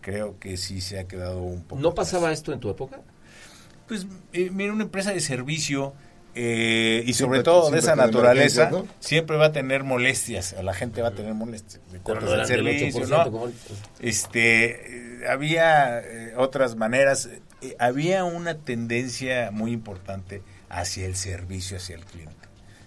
Creo 0.00 0.38
que 0.38 0.56
sí 0.56 0.80
se 0.80 0.98
ha 0.98 1.08
quedado 1.08 1.42
un 1.42 1.62
poco. 1.64 1.82
¿No 1.82 1.88
atrás. 1.90 2.06
pasaba 2.06 2.32
esto 2.32 2.52
en 2.52 2.60
tu 2.60 2.70
época? 2.70 3.00
Pues, 3.88 4.06
eh, 4.32 4.50
mira, 4.50 4.72
una 4.72 4.84
empresa 4.84 5.12
de 5.12 5.20
servicio 5.20 5.94
eh, 6.34 7.02
y 7.06 7.12
Siempre- 7.14 7.38
sobre 7.38 7.42
todo 7.42 7.70
de 7.70 7.78
esa 7.78 7.96
naturaleza, 7.96 8.70
siempre 9.00 9.36
va 9.36 9.46
a 9.46 9.52
tener 9.52 9.82
molestias. 9.84 10.52
A 10.52 10.62
la 10.62 10.74
gente 10.74 11.02
va 11.02 11.08
a 11.08 11.14
tener 11.14 11.34
molestias. 11.34 11.80
De 11.92 11.98
cortes 11.98 12.30
del 12.30 12.46
servicio, 12.46 13.00
8%, 13.02 13.24
¿no? 13.26 13.30
como- 13.32 13.48
Este, 14.00 15.22
eh, 15.22 15.28
había 15.28 16.00
eh, 16.00 16.34
otras 16.36 16.76
maneras. 16.76 17.28
Eh, 17.62 17.74
había 17.78 18.24
una 18.24 18.54
tendencia 18.58 19.50
muy 19.50 19.72
importante 19.72 20.42
hacia 20.68 21.06
el 21.06 21.16
servicio, 21.16 21.76
hacia 21.76 21.96
el 21.96 22.04
cliente. 22.04 22.34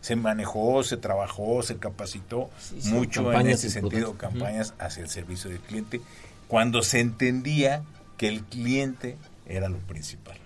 Se 0.02 0.16
manejó, 0.16 0.84
se 0.84 0.98
trabajó, 0.98 1.62
se 1.62 1.78
capacitó 1.78 2.50
Sí, 2.60 2.82
sí, 2.82 2.90
mucho 2.90 3.32
en 3.34 3.48
ese 3.48 3.70
sentido, 3.70 4.18
campañas 4.18 4.74
hacia 4.80 5.04
el 5.04 5.10
servicio 5.10 5.50
del 5.50 5.60
cliente, 5.60 6.02
cuando 6.48 6.82
se 6.82 7.00
entendía 7.02 7.84
que 8.18 8.28
el 8.28 8.44
cliente 8.44 9.18
era 9.46 9.70
lo 9.70 9.78
principal. 9.80 10.38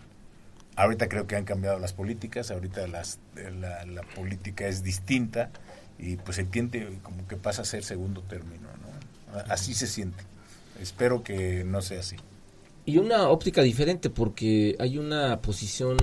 Ahorita 0.75 1.07
creo 1.07 1.27
que 1.27 1.35
han 1.35 1.45
cambiado 1.45 1.79
las 1.79 1.93
políticas, 1.93 2.51
ahorita 2.51 2.87
las, 2.87 3.19
eh, 3.37 3.51
la, 3.51 3.85
la 3.85 4.01
política 4.01 4.67
es 4.67 4.83
distinta 4.83 5.49
y 5.97 6.17
pues 6.17 6.37
el 6.37 6.47
cliente 6.47 6.99
como 7.01 7.27
que 7.27 7.37
pasa 7.37 7.61
a 7.61 7.65
ser 7.65 7.83
segundo 7.83 8.21
término, 8.21 8.67
¿no? 8.81 9.39
Así 9.49 9.73
se 9.73 9.87
siente. 9.87 10.23
Espero 10.81 11.23
que 11.23 11.63
no 11.63 11.81
sea 11.81 12.01
así. 12.01 12.17
Y 12.85 12.97
una 12.97 13.29
óptica 13.29 13.61
diferente 13.61 14.09
porque 14.09 14.75
hay 14.79 14.97
una 14.97 15.41
posición 15.41 15.97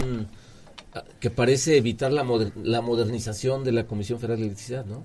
ah, 0.94 1.04
que 1.20 1.30
parece 1.30 1.76
evitar 1.76 2.12
la, 2.12 2.24
la 2.62 2.80
modernización 2.80 3.64
de 3.64 3.72
la 3.72 3.86
Comisión 3.86 4.18
Federal 4.18 4.38
de 4.38 4.46
Electricidad, 4.46 4.84
¿no? 4.84 5.04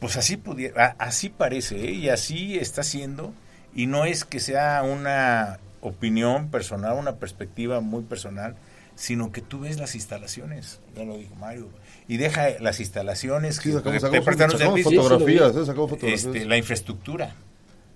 Pues 0.00 0.16
así 0.16 0.36
pudiera, 0.36 0.96
así 0.98 1.28
parece, 1.30 1.88
¿eh? 1.88 1.92
y 1.92 2.08
así 2.10 2.58
está 2.58 2.82
siendo, 2.82 3.32
y 3.74 3.86
no 3.86 4.04
es 4.04 4.24
que 4.24 4.40
sea 4.40 4.82
una 4.82 5.58
opinión 5.86 6.50
personal, 6.50 6.96
una 6.98 7.16
perspectiva 7.16 7.80
muy 7.80 8.02
personal, 8.02 8.56
sino 8.94 9.30
que 9.30 9.42
tú 9.42 9.60
ves 9.60 9.78
las 9.78 9.94
instalaciones, 9.94 10.80
ya 10.96 11.04
lo 11.04 11.16
dijo 11.18 11.34
Mario, 11.36 11.68
y 12.08 12.16
deja 12.16 12.58
las 12.60 12.80
instalaciones 12.80 13.60
que 13.60 13.72
te 13.72 14.22
prestan 14.22 14.50
fotografías, 14.82 15.54
este, 16.02 16.44
la 16.44 16.56
infraestructura. 16.56 17.34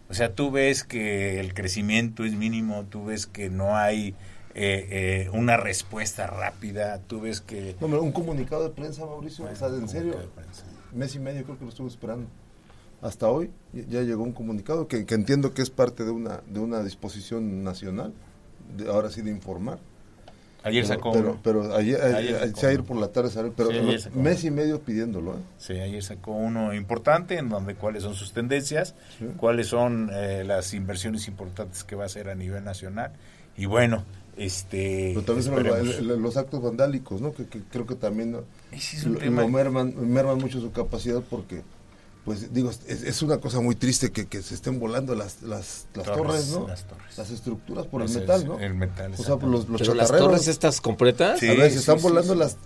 O 0.08 0.14
sea, 0.14 0.34
tú 0.34 0.50
ves 0.50 0.84
que 0.84 1.38
el 1.40 1.54
crecimiento 1.54 2.24
es 2.24 2.34
mínimo, 2.34 2.84
tú 2.84 3.06
ves 3.06 3.26
que 3.26 3.48
no 3.48 3.76
hay 3.76 4.14
eh, 4.54 4.88
eh, 4.90 5.30
una 5.32 5.56
respuesta 5.56 6.26
rápida, 6.26 6.98
tú 7.06 7.20
ves 7.20 7.40
que... 7.40 7.76
No, 7.80 7.86
un 7.86 8.10
comunicado 8.10 8.64
de 8.64 8.70
prensa, 8.70 9.06
Mauricio, 9.06 9.44
o 9.44 9.54
sea, 9.54 9.68
en 9.68 9.88
serio, 9.88 10.16
mes 10.92 11.14
y 11.14 11.20
medio 11.20 11.44
creo 11.44 11.58
que 11.58 11.64
lo 11.64 11.70
estuve 11.70 11.88
esperando. 11.88 12.26
Hasta 13.02 13.28
hoy 13.28 13.50
ya 13.72 14.02
llegó 14.02 14.22
un 14.22 14.32
comunicado 14.32 14.86
que, 14.86 15.06
que 15.06 15.14
entiendo 15.14 15.54
que 15.54 15.62
es 15.62 15.70
parte 15.70 16.04
de 16.04 16.10
una, 16.10 16.42
de 16.48 16.60
una 16.60 16.82
disposición 16.82 17.64
nacional, 17.64 18.12
de, 18.76 18.88
ahora 18.88 19.10
sí 19.10 19.22
de 19.22 19.30
informar 19.30 19.78
Ayer 20.62 20.86
sacó 20.86 21.12
pero, 21.12 21.38
pero, 21.42 21.74
ayer, 21.74 22.00
ayer, 22.02 22.82
por 22.82 22.98
la 22.98 23.08
tarde 23.08 23.30
pero 23.56 23.70
mes 24.14 24.44
y 24.44 24.50
medio 24.50 24.80
pidiéndolo. 24.80 25.34
¿eh? 25.34 25.42
Sí, 25.56 25.72
ayer 25.74 26.02
sacó 26.02 26.32
uno 26.32 26.74
importante 26.74 27.38
en 27.38 27.48
donde 27.48 27.74
cuáles 27.74 28.02
son 28.02 28.14
sus 28.14 28.32
tendencias, 28.32 28.94
cuáles 29.38 29.68
son 29.68 30.10
eh, 30.12 30.44
las 30.44 30.74
inversiones 30.74 31.28
importantes 31.28 31.82
que 31.84 31.96
va 31.96 32.02
a 32.02 32.06
hacer 32.06 32.28
a 32.28 32.34
nivel 32.34 32.62
nacional. 32.62 33.12
Y 33.56 33.66
bueno, 33.66 34.04
este... 34.36 35.12
Pero 35.14 35.40
también 35.42 36.22
los 36.22 36.36
actos 36.36 36.62
vandálicos, 36.62 37.22
¿no? 37.22 37.32
Que, 37.32 37.46
creo 37.46 37.86
que 37.86 37.94
también 37.94 38.32
lo, 38.32 39.48
merman, 39.48 39.94
merman 40.12 40.38
mucho 40.38 40.60
su 40.60 40.72
capacidad 40.72 41.22
porque 41.28 41.62
pues 42.30 42.54
digo, 42.54 42.70
es, 42.86 43.22
una 43.22 43.38
cosa 43.38 43.58
muy 43.58 43.74
triste 43.74 44.12
que, 44.12 44.28
que 44.28 44.40
se 44.40 44.54
estén 44.54 44.78
volando 44.78 45.16
las, 45.16 45.42
las, 45.42 45.88
las 45.94 46.06
torres, 46.06 46.50
¿no? 46.50 46.68
Las, 47.16 47.30
estructuras 47.32 47.86
por 47.86 48.02
el 48.02 48.08
metal, 48.08 48.46
¿no? 48.46 48.60
El 48.60 48.74
metal. 48.74 49.12
O 49.18 49.24
sea, 49.24 49.36
por 49.36 49.48
los, 49.48 49.68
los 49.68 49.96
las 49.96 50.12
torres 50.12 50.46
estas 50.46 50.80
completas. 50.80 51.42
a 51.42 51.46
ver, 51.46 51.72
se 51.72 51.80
están 51.80 52.00
volando 52.00 52.36
las, 52.36 52.56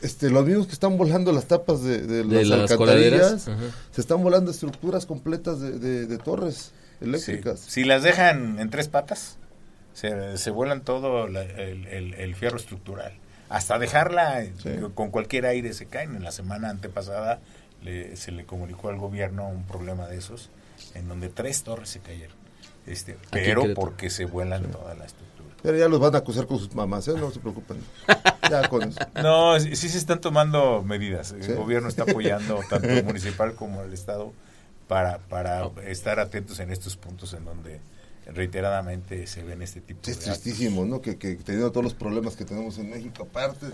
este, 0.00 0.30
los 0.30 0.46
mismos 0.46 0.66
que 0.66 0.72
están 0.72 0.96
volando 0.96 1.30
las 1.30 1.44
tapas 1.44 1.82
de, 1.82 2.00
de, 2.06 2.24
las, 2.24 2.70
alcantarillas, 2.70 3.50
se 3.90 4.00
están 4.00 4.22
volando 4.22 4.50
estructuras 4.50 5.04
completas 5.04 5.60
de, 5.60 6.06
de 6.06 6.16
torres 6.16 6.72
eléctricas. 7.02 7.60
Si 7.60 7.84
las 7.84 8.02
dejan 8.02 8.58
en 8.58 8.70
tres 8.70 8.88
patas, 8.88 9.36
se, 9.92 10.38
se 10.38 10.50
vuelan 10.50 10.80
todo 10.80 11.26
el, 11.26 11.36
el, 11.36 12.14
el, 12.14 12.34
fierro 12.34 12.56
estructural. 12.56 13.12
Hasta 13.50 13.78
dejarla 13.78 14.42
con 14.94 15.10
cualquier 15.10 15.44
aire 15.44 15.74
se 15.74 15.84
caen. 15.84 16.16
En 16.16 16.24
la 16.24 16.32
semana 16.32 16.70
antepasada 16.70 17.40
se 17.82 18.32
le 18.32 18.44
comunicó 18.44 18.88
al 18.88 18.98
gobierno 18.98 19.48
un 19.48 19.64
problema 19.64 20.06
de 20.06 20.18
esos, 20.18 20.50
en 20.94 21.08
donde 21.08 21.28
tres 21.28 21.62
torres 21.62 21.88
se 21.88 22.00
cayeron. 22.00 22.36
Este, 22.86 23.16
pero 23.30 23.74
porque 23.74 24.10
se 24.10 24.24
vuelan 24.24 24.70
toda 24.70 24.94
la 24.94 25.06
estructura. 25.06 25.54
Pero 25.62 25.78
ya 25.78 25.88
los 25.88 25.98
van 25.98 26.14
a 26.14 26.18
acusar 26.18 26.46
con 26.46 26.58
sus 26.58 26.72
mamás, 26.74 27.08
¿eh? 27.08 27.14
no 27.16 27.30
se 27.30 27.40
preocupen. 27.40 27.78
Ya 28.48 28.68
con 28.68 28.94
No, 29.20 29.58
sí, 29.58 29.74
se 29.74 29.98
están 29.98 30.20
tomando 30.20 30.80
medidas. 30.84 31.32
El 31.32 31.56
gobierno 31.56 31.88
está 31.88 32.04
apoyando 32.04 32.60
tanto 32.70 32.86
el 32.88 33.02
municipal 33.02 33.56
como 33.56 33.82
el 33.82 33.92
Estado 33.92 34.32
para, 34.86 35.18
para 35.18 35.68
estar 35.84 36.20
atentos 36.20 36.60
en 36.60 36.70
estos 36.70 36.96
puntos 36.96 37.34
en 37.34 37.44
donde 37.44 37.80
reiteradamente 38.26 39.26
se 39.26 39.42
ven 39.42 39.62
este 39.62 39.80
tipo 39.80 40.00
de 40.04 40.12
Es 40.12 40.18
tristísimo, 40.18 40.84
¿no? 40.84 41.00
Que, 41.00 41.16
que, 41.16 41.36
teniendo 41.36 41.70
todos 41.70 41.84
los 41.84 41.94
problemas 41.94 42.34
que 42.34 42.44
tenemos 42.44 42.76
en 42.78 42.90
México, 42.90 43.22
aparte, 43.22 43.66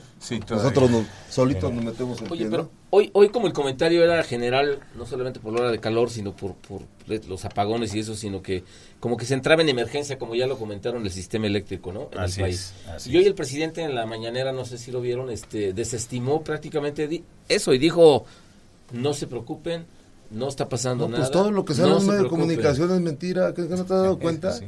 nosotros 0.50 0.90
nos, 0.90 1.06
solitos 1.30 1.72
nos 1.72 1.84
metemos 1.84 2.20
en 2.20 2.30
Oye, 2.30 2.46
pero 2.50 2.70
hoy, 2.90 3.10
hoy 3.14 3.30
como 3.30 3.46
el 3.46 3.54
comentario 3.54 4.04
era 4.04 4.22
general, 4.24 4.80
no 4.94 5.06
solamente 5.06 5.40
por 5.40 5.54
la 5.54 5.62
hora 5.62 5.70
de 5.70 5.80
calor, 5.80 6.10
sino 6.10 6.36
por, 6.36 6.54
por 6.54 6.82
los 7.06 7.44
apagones 7.46 7.94
y 7.94 8.00
eso, 8.00 8.14
sino 8.14 8.42
que 8.42 8.62
como 9.00 9.16
que 9.16 9.24
se 9.24 9.34
entraba 9.34 9.62
en 9.62 9.70
emergencia, 9.70 10.18
como 10.18 10.34
ya 10.34 10.46
lo 10.46 10.58
comentaron, 10.58 11.04
el 11.04 11.10
sistema 11.10 11.46
eléctrico, 11.46 11.92
¿no? 11.92 12.10
En 12.12 12.22
el 12.22 12.34
país. 12.34 12.74
y 13.06 13.16
hoy 13.16 13.24
el 13.24 13.34
presidente 13.34 13.82
en 13.82 13.94
la 13.94 14.04
mañanera, 14.04 14.52
no 14.52 14.66
sé 14.66 14.76
si 14.76 14.92
lo 14.92 15.00
vieron, 15.00 15.30
este 15.30 15.72
desestimó 15.72 16.42
prácticamente 16.42 17.22
eso 17.48 17.72
y 17.72 17.78
dijo, 17.78 18.26
no 18.92 19.14
se 19.14 19.26
preocupen, 19.26 19.86
no 20.32 20.48
está 20.48 20.68
pasando 20.68 21.04
pues 21.04 21.12
nada. 21.12 21.24
Pues 21.24 21.32
todo 21.32 21.50
lo 21.50 21.64
que 21.64 21.74
sale 21.74 21.96
en 21.96 22.06
medio 22.06 22.22
de 22.24 22.28
comunicación 22.28 22.90
es 22.90 23.00
mentira, 23.00 23.52
¿qué 23.54 23.68
que 23.68 23.76
no 23.76 23.84
te 23.84 23.94
has 23.94 24.02
dado 24.02 24.18
cuenta? 24.18 24.58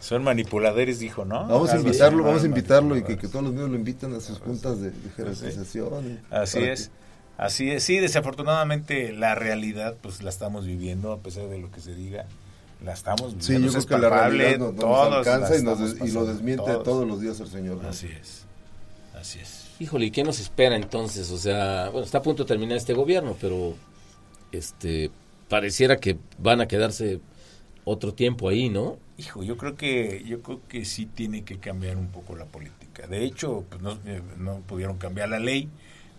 Son 0.00 0.22
manipuladores, 0.22 0.98
dijo, 0.98 1.24
¿no? 1.24 1.46
Vamos 1.46 1.70
a 1.70 1.76
invitarlo, 1.76 2.24
vamos 2.24 2.42
a 2.42 2.46
invitarlo 2.46 2.96
y 2.96 3.02
que, 3.02 3.16
todos 3.16 3.44
los 3.44 3.52
medios 3.52 3.70
lo 3.70 3.76
inviten 3.76 4.14
a 4.14 4.20
sus 4.20 4.38
juntas 4.38 4.80
de, 4.80 4.92
jerarquización. 5.16 6.20
Así 6.30 6.60
es. 6.60 6.90
Así 7.38 7.70
es, 7.70 7.82
sí, 7.82 7.98
desafortunadamente 7.98 9.12
la 9.12 9.34
realidad 9.34 9.96
pues 10.00 10.22
la 10.22 10.30
estamos 10.30 10.66
viviendo 10.66 11.12
a 11.12 11.18
pesar 11.18 11.48
de 11.48 11.58
lo 11.58 11.70
que 11.70 11.80
se 11.80 11.94
diga, 11.94 12.26
la 12.84 12.92
estamos 12.92 13.34
viviendo. 13.34 13.68
Sí, 13.70 13.74
yo 13.74 13.84
creo 13.84 13.98
que 13.98 14.02
la 14.02 14.28
realidad 14.28 14.58
nos, 14.58 15.12
alcanza 15.12 15.56
y, 15.56 15.62
lo 16.12 16.26
desmiente 16.26 16.70
todos. 16.84 17.06
los 17.06 17.20
días 17.20 17.40
el 17.40 17.48
Señor. 17.48 17.84
Así 17.86 18.06
es, 18.06 18.44
así 19.18 19.40
es. 19.40 19.62
Híjole, 19.80 20.06
¿y 20.06 20.10
qué 20.12 20.22
nos 20.22 20.38
espera 20.38 20.76
entonces? 20.76 21.30
O 21.32 21.38
sea, 21.38 21.88
bueno, 21.88 22.04
está 22.04 22.18
a 22.18 22.22
punto 22.22 22.44
de 22.44 22.48
terminar 22.48 22.76
este 22.76 22.92
gobierno, 22.92 23.34
pero 23.40 23.74
este 24.52 25.10
pareciera 25.48 25.96
que 25.96 26.16
van 26.38 26.60
a 26.60 26.68
quedarse 26.68 27.20
otro 27.84 28.14
tiempo 28.14 28.48
ahí, 28.48 28.68
¿no? 28.68 28.98
Hijo, 29.18 29.42
yo 29.42 29.56
creo 29.56 29.76
que 29.76 30.22
yo 30.26 30.42
creo 30.42 30.60
que 30.68 30.84
sí 30.84 31.06
tiene 31.06 31.44
que 31.44 31.58
cambiar 31.58 31.96
un 31.96 32.08
poco 32.08 32.36
la 32.36 32.46
política. 32.46 33.06
De 33.06 33.24
hecho, 33.24 33.64
pues 33.68 33.82
no, 33.82 33.98
eh, 34.06 34.22
no 34.38 34.60
pudieron 34.60 34.98
cambiar 34.98 35.28
la 35.28 35.38
ley 35.38 35.68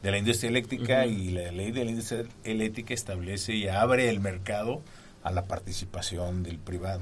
de 0.04 0.12
la 0.12 0.18
industria 0.18 0.50
eléctrica 0.50 1.06
y 1.06 1.30
la 1.30 1.52
ley 1.52 1.72
de 1.72 1.86
la 1.86 1.92
industria 1.92 2.26
eléctrica 2.44 2.94
establece 2.94 3.56
y 3.56 3.70
abre 3.70 4.10
el 4.10 4.20
mercado 4.20 4.82
a 5.24 5.32
la 5.32 5.46
participación 5.46 6.44
del 6.44 6.58
privado. 6.60 7.02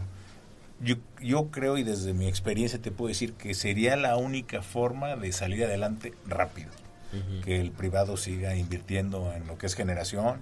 Yo, 0.79 0.95
yo 1.21 1.47
creo 1.47 1.77
y 1.77 1.83
desde 1.83 2.13
mi 2.13 2.27
experiencia 2.27 2.79
te 2.79 2.91
puedo 2.91 3.09
decir 3.09 3.33
que 3.33 3.53
sería 3.55 3.95
la 3.95 4.17
única 4.17 4.61
forma 4.61 5.15
de 5.15 5.31
salir 5.31 5.63
adelante 5.63 6.13
rápido, 6.27 6.69
que 7.43 7.59
el 7.59 7.71
privado 7.71 8.15
siga 8.15 8.55
invirtiendo 8.55 9.33
en 9.33 9.45
lo 9.45 9.57
que 9.57 9.65
es 9.65 9.75
generación, 9.75 10.39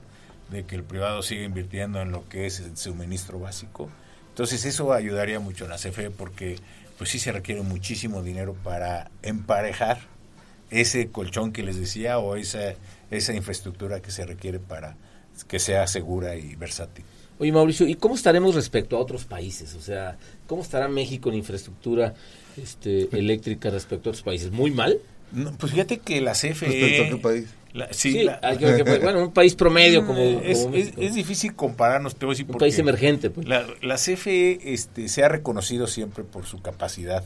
de 0.51 0.65
que 0.65 0.75
el 0.75 0.83
privado 0.83 1.21
siga 1.21 1.43
invirtiendo 1.43 2.01
en 2.01 2.11
lo 2.11 2.27
que 2.27 2.45
es 2.45 2.59
el 2.59 2.75
suministro 2.77 3.39
básico. 3.39 3.89
Entonces 4.29 4.65
eso 4.65 4.93
ayudaría 4.93 5.39
mucho 5.39 5.65
a 5.65 5.67
la 5.67 5.77
CFE 5.77 6.11
porque 6.11 6.57
pues 6.97 7.09
sí 7.09 7.19
se 7.19 7.31
requiere 7.31 7.61
muchísimo 7.61 8.21
dinero 8.21 8.55
para 8.63 9.09
emparejar 9.21 9.99
ese 10.69 11.09
colchón 11.09 11.51
que 11.51 11.63
les 11.63 11.79
decía 11.79 12.19
o 12.19 12.35
esa, 12.35 12.75
esa 13.11 13.33
infraestructura 13.33 14.01
que 14.01 14.11
se 14.11 14.25
requiere 14.25 14.59
para 14.59 14.95
que 15.47 15.59
sea 15.59 15.87
segura 15.87 16.35
y 16.35 16.55
versátil. 16.55 17.05
Oye 17.39 17.51
Mauricio, 17.53 17.87
¿y 17.87 17.95
cómo 17.95 18.15
estaremos 18.15 18.53
respecto 18.55 18.97
a 18.97 18.99
otros 18.99 19.23
países? 19.23 19.73
O 19.75 19.81
sea, 19.81 20.17
¿cómo 20.45 20.61
estará 20.61 20.89
México 20.89 21.29
en 21.29 21.35
infraestructura 21.35 22.13
este, 22.61 23.07
eléctrica 23.17 23.69
respecto 23.69 24.09
a 24.09 24.11
otros 24.11 24.23
países? 24.23 24.51
¿Muy 24.51 24.71
mal? 24.71 24.99
pues 25.59 25.71
fíjate 25.71 25.99
que 25.99 26.21
la 26.21 26.33
CFE... 26.33 26.65
¿Respecto 26.65 27.03
a 27.03 27.09
qué 27.09 27.17
país? 27.17 27.45
Sí, 27.91 28.27
bueno, 29.01 29.23
un 29.23 29.31
país 29.31 29.55
promedio 29.55 30.05
como, 30.05 30.19
es, 30.19 30.67
es, 30.73 31.13
difícil 31.13 31.55
compararnos, 31.55 32.15
a 32.19 32.25
decir 32.25 32.45
un 32.49 32.57
país 32.57 32.77
emergente. 32.79 33.29
Pues. 33.29 33.47
La, 33.47 33.65
la, 33.81 33.95
CFE 33.95 34.73
este, 34.73 35.07
se 35.07 35.23
ha 35.23 35.29
reconocido 35.29 35.87
siempre 35.87 36.23
por 36.23 36.45
su 36.45 36.61
capacidad, 36.61 37.23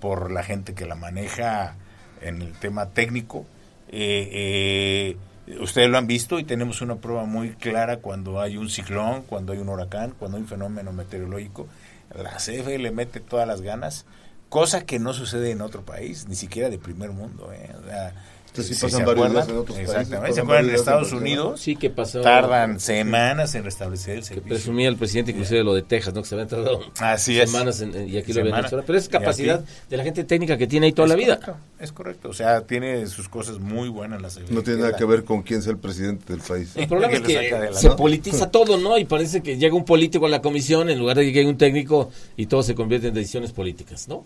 por 0.00 0.30
la 0.30 0.42
gente 0.42 0.74
que 0.74 0.86
la 0.86 0.94
maneja 0.94 1.76
en 2.22 2.42
el 2.42 2.52
tema 2.52 2.90
técnico. 2.90 3.46
Eh, 3.90 5.16
eh, 5.46 5.56
ustedes 5.60 5.88
lo 5.88 5.98
han 5.98 6.06
visto 6.06 6.38
y 6.38 6.44
tenemos 6.44 6.82
una 6.82 6.96
prueba 6.96 7.24
muy 7.24 7.50
clara 7.50 7.98
cuando 7.98 8.40
hay 8.40 8.56
un 8.56 8.68
ciclón, 8.68 9.22
cuando 9.22 9.52
hay 9.52 9.58
un 9.58 9.68
huracán, 9.68 10.14
cuando 10.18 10.36
hay 10.36 10.42
un 10.42 10.48
fenómeno 10.48 10.92
meteorológico. 10.92 11.66
La 12.14 12.36
CFE 12.36 12.78
le 12.78 12.90
mete 12.90 13.20
todas 13.20 13.46
las 13.46 13.60
ganas, 13.60 14.06
cosa 14.48 14.84
que 14.84 14.98
no 14.98 15.12
sucede 15.12 15.50
en 15.50 15.60
otro 15.60 15.82
país, 15.82 16.26
ni 16.28 16.36
siquiera 16.36 16.70
de 16.70 16.78
primer 16.78 17.10
mundo. 17.10 17.52
¿eh? 17.52 17.74
O 17.78 17.86
sea, 17.86 18.14
sí, 18.62 18.74
pasan 18.74 19.04
varios 19.04 19.32
días 19.32 19.48
en 19.48 19.56
otros 19.56 19.78
Exactamente. 19.78 20.34
¿Se 20.34 20.40
acuerdan 20.40 20.68
en 20.68 20.74
Estados 20.74 21.12
Unidos? 21.12 21.60
Sí, 21.60 21.76
que 21.76 21.90
pasó. 21.90 22.20
Tardan 22.20 22.80
semanas 22.80 23.54
en 23.54 23.64
restablecer 23.64 24.18
el 24.18 24.24
servicio. 24.24 24.44
Que 24.44 24.48
presumía 24.48 24.88
el 24.88 24.96
presidente 24.96 25.32
inclusive 25.32 25.62
lo 25.62 25.74
de 25.74 25.82
Texas, 25.82 26.14
¿no? 26.14 26.22
Que 26.22 26.28
se 26.28 26.34
habían 26.34 26.48
tardado 26.48 26.80
Así 26.98 27.36
semanas 27.36 27.80
en, 27.80 28.08
y 28.08 28.16
aquí 28.18 28.32
lo 28.32 28.44
ven 28.44 28.54
Pero 28.86 28.98
es 28.98 29.08
capacidad 29.08 29.64
de 29.88 29.96
la 29.96 30.04
gente 30.04 30.24
técnica 30.24 30.56
que 30.56 30.66
tiene 30.66 30.86
ahí 30.86 30.92
toda 30.92 31.08
la 31.08 31.14
vida. 31.14 31.60
es 31.78 31.92
correcto. 31.92 32.28
O 32.28 32.32
sea, 32.32 32.62
tiene 32.62 33.06
sus 33.06 33.28
cosas 33.28 33.58
muy 33.58 33.88
buenas 33.88 34.20
la 34.20 34.28
No 34.50 34.62
tiene 34.62 34.80
nada 34.80 34.96
que 34.96 35.04
ver 35.04 35.24
con 35.24 35.42
quién 35.42 35.62
sea 35.62 35.72
el 35.72 35.78
presidente 35.78 36.32
del 36.32 36.42
país. 36.42 36.72
El 36.76 36.88
problema 36.88 37.12
es 37.14 37.20
que 37.20 37.70
se 37.72 37.90
politiza 37.90 38.50
todo, 38.50 38.76
¿no? 38.76 38.98
Y 38.98 39.04
parece 39.04 39.42
que 39.42 39.56
llega 39.56 39.74
un 39.74 39.84
político 39.84 40.26
a 40.26 40.28
la 40.28 40.42
comisión 40.42 40.90
en 40.90 40.98
lugar 40.98 41.16
de 41.16 41.24
que 41.24 41.32
llegue 41.32 41.48
un 41.48 41.58
técnico 41.58 42.10
y 42.36 42.46
todo 42.46 42.62
se 42.62 42.74
convierte 42.74 43.08
en 43.08 43.14
decisiones 43.14 43.52
políticas, 43.52 44.08
¿no? 44.08 44.24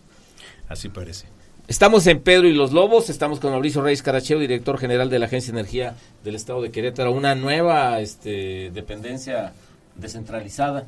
Así 0.68 0.88
parece. 0.88 1.26
Estamos 1.72 2.06
en 2.06 2.20
Pedro 2.20 2.46
y 2.48 2.52
los 2.52 2.72
Lobos, 2.72 3.08
estamos 3.08 3.40
con 3.40 3.50
Mauricio 3.50 3.80
Reyes 3.80 4.02
Caracheo, 4.02 4.38
director 4.38 4.76
general 4.76 5.08
de 5.08 5.18
la 5.18 5.24
Agencia 5.24 5.54
de 5.54 5.60
Energía 5.60 5.96
del 6.22 6.34
Estado 6.34 6.60
de 6.60 6.70
Querétaro, 6.70 7.12
una 7.12 7.34
nueva 7.34 7.98
este, 8.00 8.70
dependencia 8.74 9.54
descentralizada. 9.96 10.84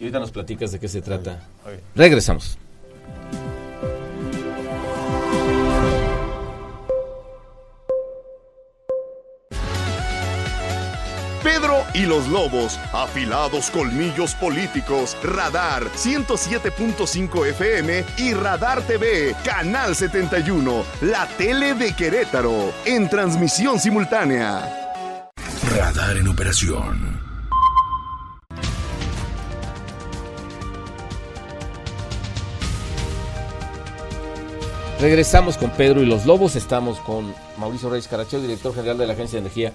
Y 0.00 0.02
ahorita 0.02 0.18
nos 0.18 0.32
platicas 0.32 0.72
de 0.72 0.80
qué 0.80 0.88
se 0.88 1.02
trata. 1.02 1.46
Regresamos. 1.94 2.58
Y 11.94 12.06
los 12.06 12.28
Lobos, 12.28 12.78
afilados 12.92 13.70
colmillos 13.70 14.34
políticos, 14.34 15.16
Radar 15.22 15.84
107.5 15.84 17.46
FM 17.46 18.04
y 18.18 18.34
Radar 18.34 18.82
TV, 18.82 19.34
Canal 19.44 19.94
71, 19.94 20.84
la 21.02 21.26
tele 21.38 21.74
de 21.74 21.94
Querétaro, 21.94 22.72
en 22.84 23.08
transmisión 23.08 23.78
simultánea. 23.78 24.92
Radar 25.70 26.16
en 26.16 26.28
operación. 26.28 27.14
Regresamos 35.00 35.58
con 35.58 35.70
Pedro 35.70 36.02
y 36.02 36.06
los 36.06 36.24
Lobos. 36.24 36.56
Estamos 36.56 36.98
con 37.00 37.34
Mauricio 37.58 37.90
Reyes 37.90 38.08
Caracheo, 38.08 38.40
director 38.40 38.74
general 38.74 38.96
de 38.96 39.06
la 39.06 39.12
Agencia 39.12 39.36
de 39.36 39.40
Energía 39.40 39.72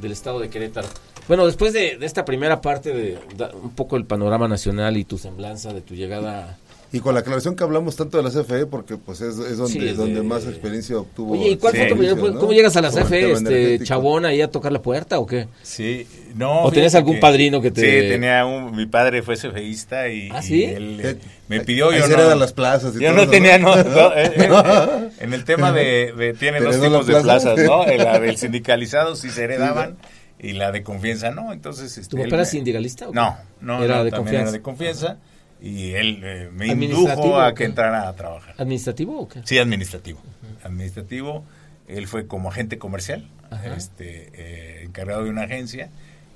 del 0.00 0.12
Estado 0.12 0.40
de 0.40 0.48
Querétaro. 0.48 0.88
Bueno, 1.28 1.46
después 1.46 1.72
de, 1.72 1.98
esta 2.00 2.24
primera 2.24 2.60
parte 2.60 2.92
de, 2.92 3.18
un 3.54 3.70
poco 3.70 3.96
el 3.96 4.04
panorama 4.04 4.48
nacional 4.48 4.96
y 4.96 5.04
tu 5.04 5.18
semblanza 5.18 5.72
de 5.72 5.80
tu 5.80 5.94
llegada 5.94 6.58
y 6.92 6.98
con 6.98 7.14
la 7.14 7.20
aclaración 7.20 7.54
que 7.54 7.62
hablamos 7.62 7.94
tanto 7.94 8.16
de 8.16 8.24
la 8.24 8.30
CFE, 8.30 8.66
porque 8.66 8.96
pues 8.96 9.20
es, 9.20 9.36
donde, 9.56 9.94
donde 9.94 10.22
más 10.22 10.44
experiencia 10.46 10.98
obtuvo. 10.98 11.34
Oye, 11.34 11.50
¿y 11.50 11.56
cuál 11.56 11.76
fue 11.76 12.34
¿Cómo 12.34 12.52
llegas 12.52 12.76
a 12.76 12.80
la 12.80 12.90
CFE? 12.90 13.32
Este, 13.32 13.78
¿Chabón 13.84 14.24
ahí 14.24 14.40
a 14.40 14.50
tocar 14.50 14.72
la 14.72 14.82
puerta 14.82 15.20
o 15.20 15.26
qué? 15.26 15.46
Sí, 15.62 16.08
no. 16.34 16.62
¿O 16.62 16.72
tenías 16.72 16.96
algún 16.96 17.20
padrino 17.20 17.60
que 17.60 17.70
te...? 17.70 17.80
Sí, 17.80 18.08
tenía 18.08 18.44
un... 18.44 18.74
Mi 18.74 18.86
padre 18.86 19.22
fue 19.22 19.36
CFEista 19.36 20.08
y, 20.08 20.30
¿Ah, 20.32 20.42
sí? 20.42 20.64
él 20.64 21.18
me 21.46 21.60
pidió... 21.60 21.90
Ahí 21.90 22.00
yo 22.00 22.08
no, 22.08 22.34
las 22.34 22.52
plazas 22.52 22.96
y 22.96 23.00
Yo 23.00 23.12
no 23.12 23.28
tenía... 23.28 23.58
No, 23.60 23.74
eh, 24.14 24.32
eh, 24.36 25.10
en 25.20 25.32
el 25.32 25.44
tema 25.44 25.70
de... 25.70 26.34
tiene 26.38 26.60
dos 26.60 26.80
tipos 26.80 27.06
de 27.06 27.20
plazas, 27.20 27.56
¿no? 27.58 27.86
La 27.98 28.18
del 28.18 28.36
sindicalizado 28.36 29.14
sí 29.14 29.30
se 29.30 29.44
heredaban 29.44 29.96
y 30.42 30.54
la 30.54 30.72
de 30.72 30.82
confianza 30.82 31.30
no, 31.30 31.52
entonces... 31.52 31.98
Este, 31.98 32.16
¿Tu 32.16 32.22
papá 32.22 32.36
era 32.36 32.44
sindicalista? 32.46 33.08
O 33.10 33.12
no, 33.12 33.36
no, 33.60 33.84
era 33.84 33.98
no, 33.98 34.04
de 34.04 34.10
confianza. 34.10 34.42
era 34.42 34.52
de 34.52 34.62
confianza 34.62 35.18
y 35.60 35.92
él 35.92 36.20
eh, 36.22 36.50
me 36.52 36.68
indujo 36.68 37.40
a 37.40 37.54
que 37.54 37.64
entrara 37.64 38.08
a 38.08 38.16
trabajar. 38.16 38.54
¿Administrativo 38.58 39.18
o 39.20 39.28
qué? 39.28 39.40
Sí, 39.44 39.58
administrativo. 39.58 40.20
Administrativo. 40.62 41.44
Él 41.86 42.06
fue 42.06 42.26
como 42.26 42.50
agente 42.50 42.78
comercial, 42.78 43.28
este 43.76 44.30
eh, 44.34 44.84
encargado 44.84 45.24
de 45.24 45.30
una 45.30 45.42
agencia. 45.42 45.90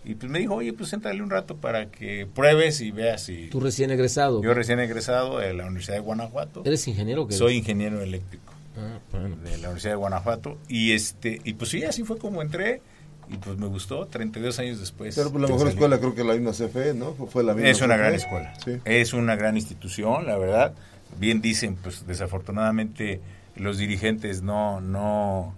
Y 0.04 0.16
pues 0.16 0.30
me 0.30 0.38
dijo, 0.38 0.56
oye, 0.56 0.72
pues 0.72 0.92
entrale 0.92 1.22
un 1.22 1.30
rato 1.30 1.56
para 1.56 1.86
que 1.86 2.26
pruebes 2.26 2.80
y 2.82 2.90
veas 2.90 3.22
si... 3.22 3.48
¿Tú 3.48 3.60
recién 3.60 3.90
egresado? 3.90 4.42
Yo 4.42 4.52
recién 4.52 4.78
egresado 4.80 5.38
de 5.38 5.54
la 5.54 5.64
Universidad 5.64 5.94
de 5.94 6.00
Guanajuato. 6.00 6.62
¿Eres 6.64 6.86
ingeniero 6.88 7.22
o 7.22 7.26
qué 7.26 7.34
Soy 7.34 7.56
ingeniero 7.56 8.02
eléctrico. 8.02 8.52
Ah, 8.76 8.98
bueno. 9.12 9.36
De 9.36 9.52
la 9.52 9.68
Universidad 9.68 9.92
de 9.92 9.96
Guanajuato. 9.96 10.58
Y 10.68 10.92
este 10.92 11.40
y 11.44 11.54
pues 11.54 11.70
sí, 11.70 11.84
así 11.84 12.02
fue 12.02 12.18
como 12.18 12.42
entré 12.42 12.82
y 13.28 13.36
pues 13.36 13.56
me 13.58 13.66
gustó 13.66 14.06
32 14.06 14.58
años 14.58 14.80
después. 14.80 15.14
Pero 15.14 15.30
pues, 15.30 15.42
la 15.42 15.48
mejor 15.48 15.68
escuela 15.68 15.98
creo 15.98 16.14
que 16.14 16.24
la 16.24 16.34
misma 16.34 16.52
CFE, 16.52 16.94
¿no? 16.94 17.14
Fue 17.14 17.42
la 17.42 17.54
misma 17.54 17.70
es 17.70 17.80
una 17.80 17.94
CFE. 17.94 18.02
gran 18.02 18.14
escuela. 18.14 18.54
Sí. 18.64 18.80
Es 18.84 19.12
una 19.12 19.36
gran 19.36 19.56
institución, 19.56 20.26
la 20.26 20.36
verdad. 20.36 20.74
Bien 21.18 21.40
dicen, 21.40 21.76
pues 21.76 22.06
desafortunadamente 22.06 23.20
los 23.56 23.78
dirigentes 23.78 24.42
no 24.42 24.80
no 24.80 25.54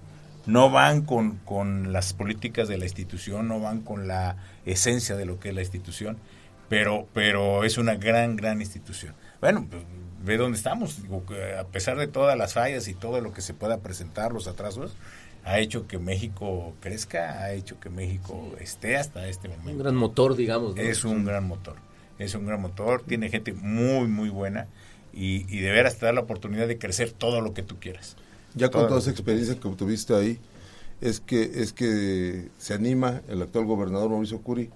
no 0.46 0.70
van 0.70 1.02
con, 1.02 1.38
con 1.44 1.92
las 1.92 2.12
políticas 2.12 2.68
de 2.68 2.78
la 2.78 2.85
institución, 2.85 3.49
no 3.49 3.58
van 3.61 3.80
con 3.80 4.06
la 4.06 4.37
esencia 4.64 5.16
de 5.16 5.26
lo 5.26 5.40
que 5.40 5.49
es 5.49 5.54
la 5.54 5.62
institución, 5.62 6.18
pero 6.68 7.06
pero 7.12 7.64
es 7.64 7.78
una 7.78 7.96
gran 7.96 8.37
gran 8.37 8.61
institución. 8.61 9.14
Bueno, 9.40 9.66
pues, 9.68 9.82
ve 10.25 10.37
dónde 10.37 10.58
estamos, 10.58 11.02
Digo, 11.02 11.25
a 11.58 11.64
pesar 11.64 11.96
de 11.96 12.08
todas 12.08 12.37
las 12.37 12.54
fallas 12.54 12.88
y 12.88 12.94
todo 12.94 13.20
lo 13.20 13.32
que 13.32 13.40
se 13.40 13.54
pueda 13.54 13.78
presentar, 13.78 14.32
los 14.32 14.49
atrasos, 14.49 14.96
ha 15.47 15.61
hecho 15.61 15.87
que 15.87 15.99
México 15.99 16.75
crezca, 16.81 17.41
ha 17.41 17.53
hecho 17.53 17.79
que 17.79 17.88
México 17.88 18.53
esté 18.61 18.97
hasta 18.97 19.29
este 19.29 19.49
momento. 19.49 19.71
Un 19.71 19.79
gran 19.79 19.95
motor, 19.95 20.35
digamos. 20.35 20.75
¿no? 20.75 20.82
Es 20.82 21.04
un 21.04 21.25
gran 21.25 21.47
motor, 21.47 21.76
es 22.19 22.35
un 22.35 22.47
gran 22.47 22.61
motor, 22.61 23.02
tiene 23.06 23.30
gente 23.30 23.52
muy, 23.52 24.09
muy 24.09 24.28
buena 24.28 24.67
y, 25.13 25.47
y 25.49 25.61
de 25.61 25.71
veras 25.71 25.99
te 25.99 26.06
da 26.06 26.13
la 26.13 26.21
oportunidad 26.21 26.67
de 26.67 26.78
crecer 26.78 27.13
todo 27.13 27.41
lo 27.41 27.54
que 27.54 27.63
tú 27.63 27.76
quieras. 27.78 28.17
Ya 28.54 28.71
con 28.71 28.89
toda 28.89 28.99
esa 28.99 29.11
que 29.11 29.17
tú 29.17 29.23
experiencia 29.23 29.61
que 29.61 29.69
obtuviste 29.69 30.15
ahí, 30.15 30.41
es 31.00 31.21
que, 31.21 31.43
es 31.43 31.73
que 31.73 32.49
se 32.59 32.75
anima 32.75 33.23
el 33.28 33.41
actual 33.41 33.67
gobernador 33.67 34.11
Mauricio 34.11 34.41
Curi 34.41 34.69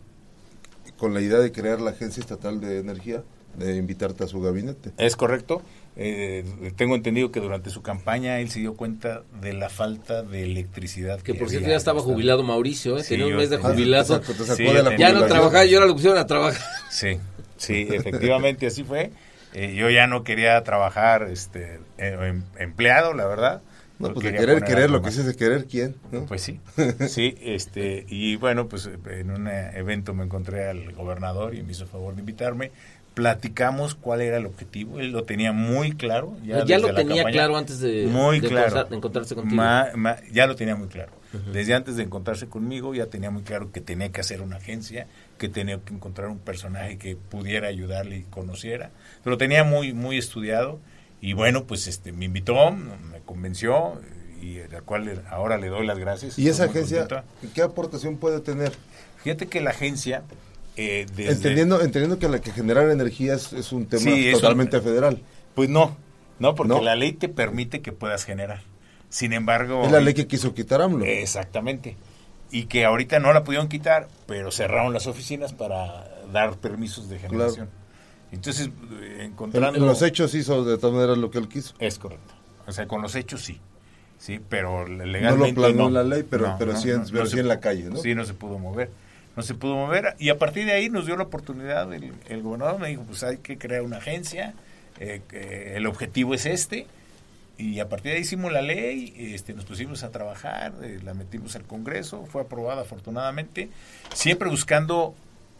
con 0.98 1.14
la 1.14 1.20
idea 1.20 1.38
de 1.38 1.50
crear 1.50 1.80
la 1.80 1.90
Agencia 1.90 2.20
Estatal 2.20 2.60
de 2.60 2.78
Energía, 2.78 3.24
de 3.56 3.76
invitarte 3.76 4.24
a 4.24 4.26
su 4.26 4.40
gabinete. 4.40 4.90
Es 4.98 5.16
correcto. 5.16 5.62
Eh, 5.96 6.44
tengo 6.76 6.94
entendido 6.94 7.30
que 7.32 7.40
durante 7.40 7.68
su 7.68 7.82
campaña 7.82 8.38
él 8.40 8.48
se 8.50 8.60
dio 8.60 8.74
cuenta 8.74 9.22
de 9.42 9.52
la 9.52 9.68
falta 9.68 10.22
de 10.22 10.44
electricidad. 10.44 11.20
Que 11.20 11.34
por 11.34 11.50
cierto 11.50 11.68
ya 11.68 11.76
estaba 11.76 12.00
jubilado 12.00 12.42
Mauricio, 12.42 12.96
¿eh? 12.96 13.02
Sí, 13.02 13.10
tenía 13.10 13.26
un 13.26 13.32
yo- 13.32 13.38
mes 13.38 13.50
de 13.50 13.58
jubilado. 13.58 14.16
Exacto, 14.16 14.44
Sí, 14.54 14.64
de 14.64 14.72
yo 14.72 14.90
Ya 14.96 15.12
no 15.12 15.26
trabajaba 15.26 15.64
y 15.64 15.74
ahora 15.74 15.86
lo 15.86 15.94
pusieron 15.94 16.18
a 16.18 16.26
trabajar. 16.26 16.60
Sí, 16.90 17.18
sí, 17.56 17.86
efectivamente 17.90 18.66
así 18.66 18.84
fue. 18.84 19.10
Eh, 19.52 19.74
yo 19.74 19.90
ya 19.90 20.06
no 20.06 20.22
quería 20.22 20.62
trabajar 20.62 21.24
este 21.30 21.80
eh, 21.98 22.16
em- 22.22 22.44
empleado, 22.58 23.12
la 23.12 23.26
verdad. 23.26 23.62
No, 23.98 24.08
Yo 24.08 24.14
pues 24.14 24.24
de 24.26 24.32
querer, 24.38 24.62
querer, 24.64 24.90
lo 24.90 25.02
que 25.02 25.10
es 25.10 25.26
de 25.26 25.36
querer, 25.36 25.66
¿quién? 25.66 25.94
¿no? 26.10 26.24
Pues 26.24 26.40
sí, 26.40 26.58
sí, 27.08 27.34
este, 27.42 28.06
y 28.08 28.36
bueno, 28.36 28.66
pues 28.66 28.88
en 29.10 29.30
un 29.30 29.46
eh, 29.46 29.72
evento 29.74 30.14
me 30.14 30.24
encontré 30.24 30.68
al 30.70 30.92
gobernador 30.92 31.54
y 31.54 31.62
me 31.62 31.72
hizo 31.72 31.86
favor 31.86 32.14
de 32.14 32.20
invitarme. 32.20 32.70
Platicamos 33.20 33.94
cuál 33.94 34.22
era 34.22 34.38
el 34.38 34.46
objetivo, 34.46 34.98
él 34.98 35.10
lo 35.12 35.24
tenía 35.24 35.52
muy 35.52 35.92
claro. 35.92 36.34
Ya, 36.42 36.64
desde 36.64 36.78
lo 36.78 36.94
tenía 36.94 37.16
campaña. 37.16 37.32
claro 37.32 37.56
antes 37.58 37.78
de, 37.80 38.06
muy 38.06 38.40
de 38.40 38.48
claro. 38.48 38.88
encontrarse 38.90 39.34
contigo. 39.34 39.56
Ma- 39.56 39.88
ma- 39.94 40.16
ya 40.32 40.46
lo 40.46 40.56
tenía 40.56 40.74
muy 40.74 40.88
claro. 40.88 41.12
Desde 41.52 41.74
antes 41.74 41.96
de 41.96 42.02
encontrarse 42.02 42.48
conmigo 42.48 42.92
ya 42.94 43.06
tenía 43.06 43.30
muy 43.30 43.42
claro 43.42 43.70
que 43.70 43.80
tenía 43.82 44.10
que 44.10 44.20
hacer 44.22 44.40
una 44.40 44.56
agencia, 44.56 45.06
que 45.38 45.48
tenía 45.50 45.78
que 45.78 45.92
encontrar 45.94 46.28
un 46.28 46.38
personaje 46.38 46.96
que 46.98 47.14
pudiera 47.14 47.68
ayudarle 47.68 48.16
y 48.16 48.22
conociera. 48.22 48.90
Lo 49.24 49.36
tenía 49.38 49.62
muy 49.62 49.92
muy 49.92 50.16
estudiado 50.18 50.80
y 51.20 51.34
bueno, 51.34 51.64
pues 51.64 51.86
este 51.86 52.10
me 52.12 52.24
invitó, 52.24 52.72
me 52.72 53.20
convenció 53.26 54.00
y 54.42 54.58
a 54.60 54.68
la 54.68 54.80
cual 54.80 55.22
ahora 55.28 55.58
le 55.58 55.68
doy 55.68 55.86
las 55.86 55.98
gracias. 55.98 56.38
¿Y 56.38 56.48
esa 56.48 56.64
agencia 56.64 57.06
contento. 57.06 57.24
qué 57.54 57.60
aportación 57.62 58.16
puede 58.16 58.40
tener? 58.40 58.72
Fíjate 59.22 59.46
que 59.46 59.60
la 59.60 59.70
agencia 59.70 60.22
eh, 60.80 61.06
desde- 61.14 61.32
Entendiendo, 61.32 61.80
entendiendo 61.82 62.18
que 62.18 62.28
la 62.28 62.40
que 62.40 62.52
generar 62.52 62.88
energía 62.90 63.34
es, 63.34 63.52
es 63.52 63.72
un 63.72 63.86
tema 63.86 64.02
Sí, 64.02 64.30
totalmente 64.32 64.80
federal. 64.80 65.20
Pues 65.54 65.68
no, 65.68 65.96
no, 66.38 66.54
porque 66.54 66.74
¿No? 66.74 66.82
la 66.82 66.96
ley 66.96 67.12
te 67.12 67.28
permite 67.28 67.80
que 67.82 67.92
puedas 67.92 68.24
generar. 68.24 68.62
Sin 69.08 69.32
embargo... 69.32 69.82
Es 69.84 69.90
la 69.92 70.00
ley 70.00 70.14
que 70.14 70.26
quiso 70.26 70.54
quitar 70.54 70.80
AMLO. 70.80 71.04
Exactamente. 71.04 71.96
Y 72.52 72.64
que 72.64 72.84
ahorita 72.84 73.18
no 73.18 73.32
la 73.32 73.44
pudieron 73.44 73.68
quitar, 73.68 74.08
pero 74.26 74.50
cerraron 74.50 74.92
las 74.92 75.06
oficinas 75.06 75.52
para 75.52 76.08
dar 76.32 76.56
permisos 76.56 77.08
de 77.08 77.18
generación. 77.18 77.68
Entonces, 78.32 78.68
eh, 79.00 79.16
en, 79.16 79.20
encontrando... 79.32 79.78
en 79.78 79.84
los 79.86 80.02
hechos 80.02 80.34
hizo 80.34 80.64
de 80.64 80.78
todas 80.78 80.94
maneras 80.94 81.18
lo 81.18 81.30
que 81.30 81.38
él 81.38 81.48
quiso. 81.48 81.74
Es 81.80 81.98
correcto. 81.98 82.34
O 82.66 82.72
sea, 82.72 82.86
con 82.86 83.02
los 83.02 83.14
hechos 83.16 83.42
sí. 83.42 83.60
Sí, 84.18 84.38
pero 84.48 84.86
No 84.86 85.04
legalmente 85.06 85.60
lo 85.60 85.66
planeó 85.66 85.84
no. 85.84 85.90
la 85.90 86.04
ley, 86.04 86.24
pero, 86.28 86.46
No, 86.48 86.56
pero 86.58 86.72
no, 86.74 86.78
sí, 86.80 86.90
en, 86.90 86.98
no, 86.98 87.04
pero 87.10 87.24
no 87.24 87.30
sí 87.30 87.38
en 87.38 87.48
la 87.48 87.58
calle, 87.58 87.84
¿no? 87.84 87.96
Sí, 87.96 88.14
no 88.14 88.24
se 88.24 88.34
pudo 88.34 88.58
mover. 88.58 88.90
No 89.36 89.42
se 89.42 89.54
pudo 89.54 89.74
mover. 89.76 90.14
Y 90.18 90.28
a 90.28 90.38
partir 90.38 90.66
de 90.66 90.72
ahí 90.72 90.90
nos 90.90 91.06
dio 91.06 91.16
la 91.16 91.24
oportunidad, 91.24 91.92
el, 91.92 92.12
el 92.28 92.42
gobernador 92.42 92.80
me 92.80 92.88
dijo, 92.88 93.02
pues 93.04 93.22
hay 93.22 93.38
que 93.38 93.58
crear 93.58 93.82
una 93.82 93.98
agencia, 93.98 94.54
eh, 94.98 95.22
que 95.28 95.76
el 95.76 95.86
objetivo 95.86 96.34
es 96.34 96.46
este. 96.46 96.86
Y 97.56 97.78
a 97.80 97.88
partir 97.88 98.12
de 98.12 98.16
ahí 98.16 98.22
hicimos 98.22 98.52
la 98.52 98.62
ley, 98.62 99.14
este, 99.16 99.52
nos 99.52 99.66
pusimos 99.66 100.02
a 100.02 100.10
trabajar, 100.10 100.72
eh, 100.82 100.98
la 101.04 101.12
metimos 101.14 101.56
al 101.56 101.64
Congreso, 101.64 102.24
fue 102.26 102.42
aprobada 102.42 102.82
afortunadamente, 102.82 103.68
siempre 104.14 104.48
buscando 104.48 105.14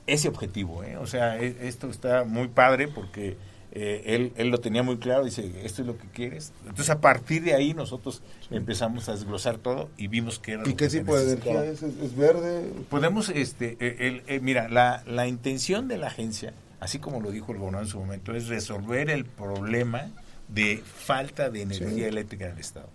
ese 0.07 0.29
objetivo. 0.29 0.83
¿eh? 0.83 0.97
O 0.97 1.07
sea, 1.07 1.39
e- 1.39 1.69
esto 1.69 1.91
está 1.91 2.25
muy 2.25 2.49
padre 2.49 2.89
porque 2.89 3.37
eh, 3.73 4.03
él, 4.07 4.33
él 4.37 4.49
lo 4.49 4.59
tenía 4.59 4.83
muy 4.83 4.99
claro, 4.99 5.25
dice, 5.25 5.49
esto 5.65 5.83
es 5.83 5.87
lo 5.87 5.97
que 5.97 6.07
quieres. 6.09 6.53
Entonces 6.63 6.91
a 6.91 7.01
partir 7.01 7.43
de 7.45 7.55
ahí 7.55 7.73
nosotros 7.75 8.23
empezamos 8.51 9.09
a 9.09 9.13
desglosar 9.13 9.59
todo 9.59 9.91
y 9.97 10.09
vimos 10.09 10.39
que 10.39 10.53
era 10.53 10.69
¿Y 10.69 10.75
qué 10.75 10.89
tipo 10.89 11.17
de 11.17 11.25
energía 11.33 11.65
es? 11.65 11.83
¿Es, 11.83 12.17
verde? 12.17 12.71
Podemos, 12.89 13.29
este, 13.29 13.77
eh, 13.81 13.97
el- 14.01 14.23
eh, 14.27 14.41
mira, 14.41 14.69
la, 14.69 15.03
la 15.07 15.27
intención 15.29 15.87
de 15.89 15.99
la 15.99 16.09
agencia, 16.09 16.53
así 16.81 16.99
como 16.99 17.21
lo 17.21 17.31
dijo 17.31 17.53
el 17.53 17.59
gobernador 17.59 17.87
en 17.87 17.91
su 17.93 17.99
momento, 18.01 18.35
es 18.35 18.49
resolver 18.49 19.09
el 19.11 19.25
problema 19.25 20.09
de 20.49 20.83
falta 20.85 21.49
de 21.49 21.63
energía 21.63 22.09
eléctrica 22.09 22.47
en 22.47 22.53
el 22.55 22.59
Estado. 22.59 22.89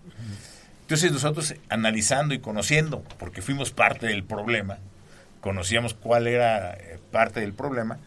Entonces 0.82 1.10
nosotros 1.10 1.54
analizando 1.70 2.34
y 2.34 2.38
conociendo, 2.38 3.02
porque 3.18 3.40
fuimos 3.42 3.70
parte 3.72 4.06
del 4.06 4.24
problema, 4.24 4.78
conocíamos 5.40 5.94
cuál 5.94 6.26
era 6.26 6.76
parte 7.10 7.40
del 7.40 7.54
problema, 7.54 7.98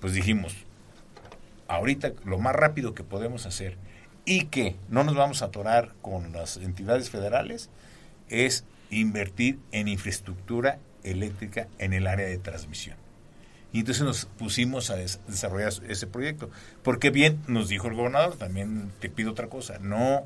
pues 0.00 0.12
dijimos, 0.12 0.54
ahorita 1.68 2.12
lo 2.24 2.38
más 2.38 2.54
rápido 2.54 2.94
que 2.94 3.02
podemos 3.04 3.46
hacer 3.46 3.76
y 4.24 4.46
que 4.46 4.76
no 4.88 5.04
nos 5.04 5.14
vamos 5.14 5.42
a 5.42 5.46
atorar 5.46 5.94
con 6.02 6.32
las 6.32 6.56
entidades 6.56 7.10
federales 7.10 7.70
es 8.28 8.64
invertir 8.90 9.58
en 9.72 9.88
infraestructura 9.88 10.78
eléctrica 11.04 11.68
en 11.78 11.92
el 11.92 12.06
área 12.06 12.26
de 12.26 12.38
transmisión. 12.38 12.96
Y 13.72 13.80
entonces 13.80 14.04
nos 14.04 14.24
pusimos 14.24 14.90
a 14.90 14.96
des- 14.96 15.20
desarrollar 15.28 15.72
ese 15.88 16.06
proyecto. 16.06 16.50
Porque 16.82 17.10
bien 17.10 17.38
nos 17.46 17.68
dijo 17.68 17.88
el 17.88 17.94
gobernador, 17.94 18.36
también 18.36 18.90
te 19.00 19.08
pido 19.10 19.30
otra 19.32 19.48
cosa, 19.48 19.78
no 19.80 20.24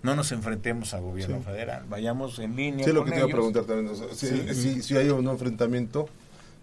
no 0.00 0.14
nos 0.14 0.30
enfrentemos 0.30 0.94
al 0.94 1.00
gobierno 1.02 1.38
Sí. 1.38 1.44
federal, 1.44 1.82
vayamos 1.88 2.38
en 2.38 2.54
línea 2.54 2.84
Sí, 2.86 2.92
lo 2.92 3.04
que 3.04 3.10
te 3.10 3.16
iba 3.16 3.24
a 3.24 3.28
ellos. 3.28 3.34
preguntar 3.36 3.64
también. 3.64 3.88
o 3.92 3.96
sea, 3.96 4.14
si, 4.14 4.28
Sí. 4.28 4.54
si- 4.54 4.82
si 4.82 4.96
hay 4.96 5.08
un 5.08 5.26
enfrentamiento, 5.26 6.08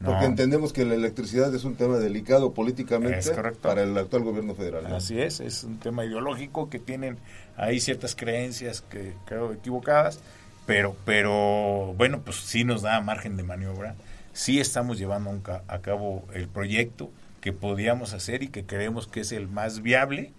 Porque 0.04 0.26
entendemos 0.26 0.74
que 0.74 0.86
la 0.86 0.94
electricidad 0.94 1.54
es 1.56 1.64
un 1.64 1.76
tema 1.76 1.98
delicado 1.98 2.54
políticamente 2.54 3.32
para 3.62 3.84
el 3.84 3.98
actual 3.98 4.24
gobierno 4.24 4.54
federal. 4.54 4.86
Así 4.94 5.20
es, 5.20 5.40
es 5.40 5.64
un 5.64 5.80
tema 5.80 6.06
ideológico 6.06 6.70
que 6.70 6.80
tienen 6.80 7.18
ahí 7.56 7.80
ciertas 7.80 8.16
creencias 8.16 8.82
que 8.82 9.14
creo 9.26 9.54
equivocadas, 9.54 10.20
pero, 10.66 10.96
pero 11.06 11.94
bueno, 11.98 12.22
pues 12.22 12.38
sí 12.38 12.64
nos 12.64 12.82
da 12.82 13.00
margen 13.02 13.38
de 13.38 13.44
maniobra, 13.44 13.96
sí 14.34 14.60
estamos 14.60 14.98
llevando 14.98 15.40
a 15.68 15.80
cabo 15.80 16.26
el 16.34 16.48
proyecto 16.48 17.10
que 17.42 17.54
podíamos 17.54 18.14
hacer 18.14 18.44
y 18.44 18.50
que 18.50 18.66
creemos 18.66 19.08
que 19.08 19.22
es 19.22 19.32
el 19.32 19.48
más 19.48 19.82
viable, 19.82 20.34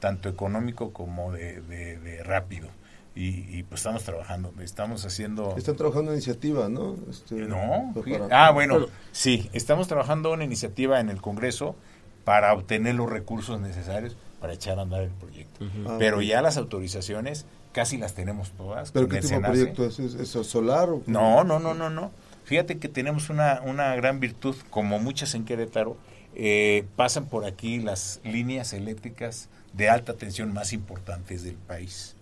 tanto 0.00 0.28
económico 0.28 0.92
como 0.92 1.32
de 1.32 2.22
rápido 2.24 2.68
y, 3.18 3.62
pues 3.62 3.80
estamos 3.80 4.04
trabajando, 4.04 4.52
estamos 4.60 5.06
haciendo... 5.06 5.54
Están 5.56 5.76
trabajando 5.76 6.10
en 6.10 6.18
iniciativa, 6.18 6.68
¿no? 6.68 6.96
Este, 7.08 7.34
no, 7.34 7.94
ah, 8.30 8.50
bueno, 8.50 8.88
sí, 9.10 9.48
estamos 9.54 9.88
trabajando 9.88 10.32
una 10.32 10.44
iniciativa 10.44 11.00
en 11.00 11.08
el 11.08 11.22
Congreso 11.22 11.76
para 12.24 12.52
obtener 12.52 12.94
los 12.94 13.08
recursos 13.08 13.58
necesarios 13.58 14.18
para 14.40 14.52
echar 14.52 14.78
a 14.78 14.82
andar 14.82 15.02
el 15.02 15.10
proyecto. 15.10 15.64
Ah, 15.86 15.96
Pero 15.98 16.20
ya 16.20 16.42
las 16.42 16.58
autorizaciones 16.58 17.46
casi 17.72 17.96
las 17.96 18.14
tenemos 18.14 18.50
todas. 18.52 18.92
¿Pero 18.92 19.08
qué 19.08 19.20
tipo 19.20 19.34
de 19.34 19.40
proyecto 19.40 19.86
es? 19.86 19.98
¿Es, 19.98 20.28
solar? 20.28 20.90
O 20.90 21.02
no, 21.06 21.42
no, 21.42 21.58
no, 21.58 21.72
no, 21.72 21.88
no. 21.88 22.10
Fíjate 22.44 22.78
que 22.78 22.88
tenemos 22.88 23.30
una, 23.30 23.62
una 23.64 23.94
gran 23.96 24.20
virtud, 24.20 24.56
como 24.68 24.98
muchas 24.98 25.34
en 25.34 25.44
Querétaro, 25.44 25.96
eh, 26.34 26.84
pasan 26.96 27.26
por 27.26 27.46
aquí 27.46 27.78
las 27.78 28.20
líneas 28.24 28.74
eléctricas 28.74 29.48
de 29.72 29.88
alta 29.88 30.14
tensión 30.14 30.52
más 30.52 30.72
importantes 30.74 31.44
del 31.44 31.56
país. 31.56 32.15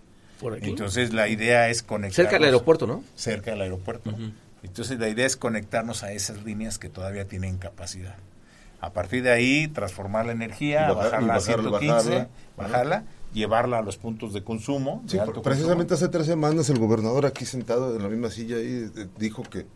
Entonces 0.60 1.12
la 1.12 1.28
idea 1.28 1.68
es 1.68 1.82
conectar. 1.82 2.16
Cerca 2.16 2.32
del 2.32 2.44
aeropuerto, 2.44 2.86
¿no? 2.86 3.02
Cerca 3.14 3.50
del 3.52 3.62
aeropuerto. 3.62 4.14
Entonces 4.62 4.98
la 4.98 5.08
idea 5.08 5.26
es 5.26 5.36
conectarnos 5.36 6.02
a 6.02 6.12
esas 6.12 6.44
líneas 6.44 6.78
que 6.78 6.88
todavía 6.88 7.26
tienen 7.26 7.58
capacidad. 7.58 8.16
A 8.80 8.92
partir 8.92 9.22
de 9.22 9.30
ahí, 9.30 9.68
transformar 9.68 10.26
la 10.26 10.32
energía, 10.32 10.92
bajarla 10.92 11.36
a 11.36 11.40
115, 11.40 12.28
bajarla, 12.56 13.04
llevarla 13.32 13.78
a 13.78 13.82
los 13.82 13.96
puntos 13.96 14.32
de 14.32 14.42
consumo. 14.42 15.02
precisamente 15.42 15.94
hace 15.94 16.08
tres 16.08 16.26
semanas 16.26 16.68
el 16.70 16.78
gobernador 16.78 17.26
aquí 17.26 17.44
sentado 17.44 17.96
en 17.96 18.02
la 18.02 18.08
misma 18.08 18.30
silla 18.30 18.56
ahí 18.56 18.90
eh, 18.96 19.06
dijo 19.18 19.42
que 19.42 19.66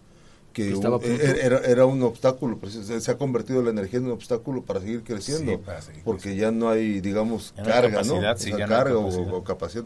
que 0.52 0.70
e, 0.70 1.46
era, 1.46 1.58
era, 1.58 1.86
un 1.86 2.02
obstáculo, 2.02 2.58
se 2.68 3.10
ha 3.10 3.18
convertido 3.18 3.62
la 3.62 3.70
energía 3.70 4.00
en 4.00 4.06
un 4.06 4.12
obstáculo 4.12 4.62
para 4.62 4.80
seguir 4.80 5.04
creciendo, 5.04 5.60
porque 6.04 6.36
ya 6.36 6.50
no 6.50 6.70
hay, 6.70 7.00
digamos, 7.00 7.54
carga, 7.64 8.02
¿no? 8.02 8.20
carga 8.66 8.98
o, 8.98 9.44
capacidad 9.44 9.84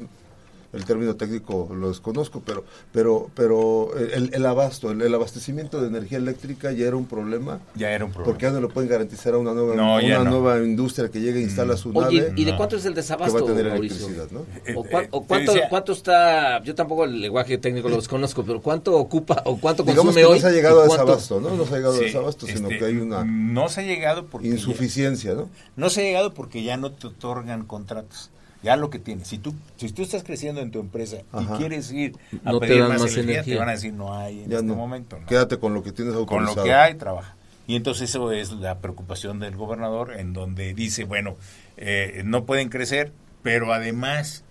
el 0.73 0.85
término 0.85 1.17
técnico 1.17 1.69
lo 1.75 1.89
desconozco, 1.89 2.43
pero 2.45 2.65
pero 2.93 3.31
pero 3.35 3.91
el, 3.97 4.47
abasto, 4.47 4.91
el, 4.91 5.15
abastecimiento 5.15 5.81
de 5.81 5.89
energía 5.89 6.19
eléctrica 6.19 6.73
ya 6.73 6.87
era 6.87 6.97
un 6.97 7.07
problema. 7.07 7.61
Ya 7.75 7.91
era 7.91 8.05
un 8.05 8.11
problema. 8.11 8.33
Porque 8.33 8.47
ya 8.47 8.53
no 8.53 8.61
lo 8.61 8.69
pueden 8.71 8.91
garantizar 8.91 9.35
a 9.35 9.39
una 9.39 9.53
nueva 9.53 9.75
una 9.75 10.25
nueva 10.25 10.59
industria 10.59 11.11
que 11.11 11.21
llegue 11.21 11.41
e 11.41 11.43
instala 11.43 11.77
su 11.77 11.97
Oye, 11.97 12.33
¿y 12.37 12.45
de 12.45 12.57
cuánto 12.57 12.77
es 12.77 12.85
el 12.85 12.95
desabasto, 12.95 13.47
Mauricio? 13.47 14.09
¿no? 14.31 14.41
¿O, 14.77 14.85
eh, 14.85 14.89
eh, 14.93 15.09
cuánto, 15.27 15.53
cuánto 15.69 15.93
está, 15.93 16.63
yo 16.63 16.75
tampoco 16.75 17.05
el 17.05 17.21
lenguaje 17.21 17.59
técnico 17.59 17.89
lo 17.89 17.97
desconozco, 17.97 18.43
pero 18.45 18.61
cuánto 18.61 18.97
ocupa 18.97 19.43
o 19.45 19.59
cuánto 19.59 19.83
Digamos 19.83 20.15
consume 20.15 20.27
que 20.27 20.35
no 20.35 20.41
se 20.41 20.47
ha 20.47 20.51
llegado 20.51 20.81
a 20.81 20.85
desabasto, 20.85 21.41
¿no? 21.41 21.55
No 21.55 21.67
se 21.67 21.75
ha 21.75 21.77
llegado 21.77 21.95
a 21.95 21.99
desabasto, 21.99 22.47
sino 22.47 22.69
este, 22.69 22.79
que 22.79 22.85
hay 22.87 22.97
una 22.97 23.25
no 23.25 23.69
se 23.69 23.83
ha 23.83 23.85
llegado 23.85 24.27
porque 24.27 24.49
insuficiencia, 24.49 25.35
¿no? 25.35 25.49
No 25.77 25.91
se 25.91 26.01
ha 26.01 26.05
llegado 26.05 26.35
porque 26.35 26.63
ya 26.63 26.77
no 26.77 26.93
te 26.93 27.09
otorgan 27.09 27.65
contratos 27.65 28.32
ya 28.63 28.77
lo 28.77 28.91
que 28.91 28.99
tienes. 28.99 29.29
Si 29.29 29.39
tú, 29.39 29.55
si 29.77 29.91
tú 29.93 30.03
estás 30.03 30.23
creciendo 30.23 30.61
en 30.61 30.71
tu 30.71 30.81
empresa 30.81 31.19
y 31.41 31.45
quieres 31.59 31.91
ir 31.93 32.17
a 32.45 32.59
pedir 32.59 32.85
más, 32.85 33.17
energía, 33.17 33.43
te 33.43 33.57
van 33.57 33.69
a 33.69 33.73
decir 33.73 33.93
no 33.93 34.15
hay 34.17 34.45
en 34.45 34.53
este 34.53 34.63
momento. 34.63 35.19
Quédate 35.27 35.59
con 35.59 35.75
lo 35.75 35.83
que 35.83 35.93
tienes 35.93 36.15
autorizado. 36.15 36.55
Con 36.55 36.57
lo 36.57 36.65
que 36.65 36.75
hay, 36.75 36.95
trabaja. 36.95 37.37
Y 37.67 37.77
entonces 37.77 38.11
eso 38.11 38.33
es 38.33 38.53
la 38.53 38.79
preocupación 38.79 39.39
del 39.39 39.57
gobernador, 39.57 40.15
en 40.19 40.33
donde 40.33 40.75
dice, 40.75 41.05
bueno, 41.05 41.37
eh, 41.77 42.23
no 42.25 42.45
pueden 42.45 42.69
crecer, 42.69 43.13
pero 43.43 43.73
además 43.73 44.45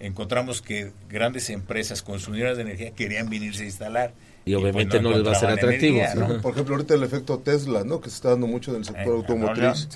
encontramos 0.00 0.62
que 0.62 0.92
grandes 1.08 1.50
empresas 1.50 2.02
consumidoras 2.02 2.56
de 2.56 2.62
energía 2.62 2.90
querían 2.92 3.28
venirse 3.30 3.62
a 3.64 3.66
instalar 3.66 4.12
y 4.48 4.54
obviamente 4.54 4.98
no, 5.02 5.10
les 5.10 5.26
va 5.26 5.32
a 5.32 5.34
ser 5.34 5.50
atractivo. 5.50 6.00
Por 6.40 6.52
ejemplo, 6.52 6.76
ahorita 6.76 6.94
el 6.94 7.02
efecto 7.02 7.38
Tesla, 7.38 7.84
¿no? 7.84 8.00
Que 8.00 8.08
se 8.08 8.16
está 8.16 8.30
dando 8.30 8.46
mucho 8.46 8.70
en 8.70 8.78
el 8.78 8.84
sector 8.86 9.08
eh, 9.08 9.16
automotriz. 9.16 9.88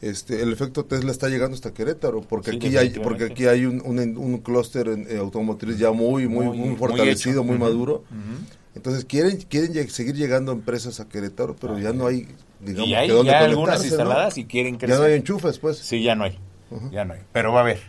Este, 0.00 0.42
el 0.42 0.52
efecto 0.52 0.84
Tesla 0.84 1.10
está 1.10 1.28
llegando 1.28 1.56
hasta 1.56 1.74
Querétaro, 1.74 2.20
porque 2.20 2.52
aquí 2.52 2.76
hay, 2.76 2.90
porque 2.90 3.24
aquí 3.24 3.46
hay 3.46 3.66
un, 3.66 3.82
un, 3.84 4.38
clúster 4.38 4.88
eh, 4.88 5.18
automotriz 5.18 5.76
ya 5.76 5.90
muy, 5.90 6.28
muy, 6.28 6.46
muy, 6.46 6.76
fortalecido, 6.76 7.42
muy, 7.42 7.58
maduro. 7.58 8.04
Entonces 8.76 9.04
quieren, 9.04 9.38
quieren 9.38 9.90
seguir 9.90 10.14
llegando 10.14 10.52
empresas 10.52 11.00
a 11.00 11.08
Querétaro, 11.08 11.56
pero 11.56 11.76
ya 11.78 11.92
no 11.92 12.06
hay, 12.06 12.28
digamos, 12.60 12.88
y 12.88 12.94
hay 12.94 13.24
ya 13.24 13.40
algunas 13.40 13.84
instaladas 13.84 14.38
y 14.38 14.44
quieren 14.44 14.76
crecer. 14.76 14.96
Ya 14.96 15.00
no 15.00 15.06
hay 15.06 15.14
enchufes, 15.14 15.58
pues. 15.58 15.78
Sí, 15.78 16.02
ya 16.02 16.14
no 16.14 16.24
hay. 16.24 16.38
Ya 16.92 17.04
no 17.04 17.14
hay. 17.14 17.20
Pero 17.32 17.52
va 17.52 17.60
a 17.60 17.62
haber. 17.62 17.80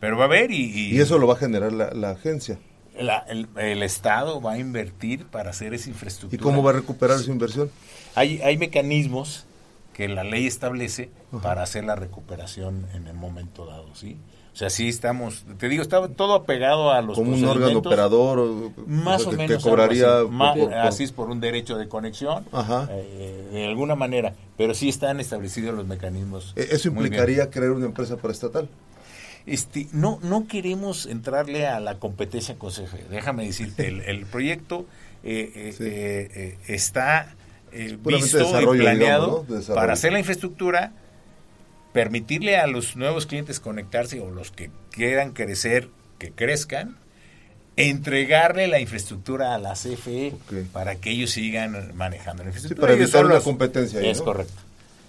Pero 0.00 0.16
va 0.16 0.24
a 0.24 0.26
haber 0.28 0.50
y... 0.50 0.94
Y, 0.94 1.00
eso 1.00 1.18
lo 1.18 1.26
va 1.26 1.34
a 1.34 1.38
generar 1.38 1.72
la, 1.72 1.90
la 1.92 2.10
agencia 2.10 2.58
el, 2.98 3.82
Estado 3.82 4.40
va 4.40 4.52
a 4.52 4.58
invertir 4.58 5.26
para 5.26 5.50
hacer 5.50 5.74
esa 5.74 5.88
infraestructura. 5.88 6.40
¿Y 6.40 6.42
cómo 6.42 6.62
va 6.62 6.70
a 6.70 6.74
recuperar 6.74 7.18
esa 7.18 7.30
inversión? 7.30 7.70
Hay, 8.14 8.40
hay 8.42 8.58
mecanismos 8.58 9.46
que 9.92 10.08
la 10.08 10.24
ley 10.24 10.46
establece 10.46 11.10
para 11.42 11.62
hacer 11.62 11.84
la 11.84 11.96
recuperación 11.96 12.86
en 12.94 13.06
el 13.06 13.14
momento 13.14 13.66
dado, 13.66 13.94
¿sí? 13.94 14.16
O 14.52 14.56
sea, 14.58 14.70
sí 14.70 14.88
estamos, 14.88 15.44
te 15.58 15.68
digo, 15.68 15.82
está 15.82 16.08
todo 16.08 16.34
apegado 16.34 16.90
a 16.90 17.00
los 17.00 17.16
Como 17.16 17.32
un 17.32 17.44
órgano 17.44 17.78
operador, 17.78 18.72
más 18.88 19.24
o, 19.24 19.30
menos 19.30 19.62
que 19.62 19.70
cobraría 19.70 20.22
así, 20.82 21.04
es 21.04 21.12
por 21.12 21.30
un 21.30 21.38
derecho 21.38 21.78
de 21.78 21.88
conexión, 21.88 22.44
eh, 22.90 23.48
de 23.52 23.66
alguna 23.66 23.94
manera, 23.94 24.34
pero 24.56 24.74
sí 24.74 24.88
están 24.88 25.20
establecidos 25.20 25.76
los 25.76 25.86
mecanismos. 25.86 26.54
¿E-, 26.56 26.68
¿Eso 26.72 26.88
implicaría 26.88 27.50
crear 27.50 27.70
una 27.70 27.86
empresa 27.86 28.16
paraestatal? 28.16 28.68
Este, 29.48 29.86
no, 29.92 30.18
no 30.22 30.46
queremos 30.46 31.06
entrarle 31.06 31.66
a 31.66 31.80
la 31.80 31.98
competencia 31.98 32.56
con 32.58 32.70
CFE. 32.70 33.06
Déjame 33.10 33.46
decirte, 33.46 33.88
el, 33.88 34.26
proyecto 34.26 34.86
eh, 35.24 35.74
eh, 35.80 36.30
eh, 36.34 36.58
está 36.66 37.34
visto 38.04 38.60
y 38.60 38.78
planeado 38.78 39.46
para 39.74 39.94
hacer 39.94 40.12
la 40.12 40.18
infraestructura, 40.18 40.92
permitirle 41.94 42.58
a 42.58 42.66
los 42.66 42.96
nuevos 42.96 43.24
clientes 43.24 43.58
conectarse 43.58 44.20
o 44.20 44.30
los 44.30 44.50
que 44.50 44.70
quieran 44.90 45.32
crecer, 45.32 45.88
que 46.18 46.30
crezcan, 46.30 46.98
entregarle 47.76 48.66
la 48.68 48.80
infraestructura 48.80 49.54
a 49.54 49.58
la 49.58 49.72
CFE 49.72 50.34
para 50.74 50.96
que 50.96 51.10
ellos 51.10 51.30
sigan 51.30 51.96
manejando 51.96 52.42
la 52.42 52.50
infraestructura. 52.50 52.86
para 52.86 53.00
evitar 53.00 53.24
una 53.24 53.40
competencia. 53.40 54.00
es 54.02 54.20
correcto. 54.20 54.67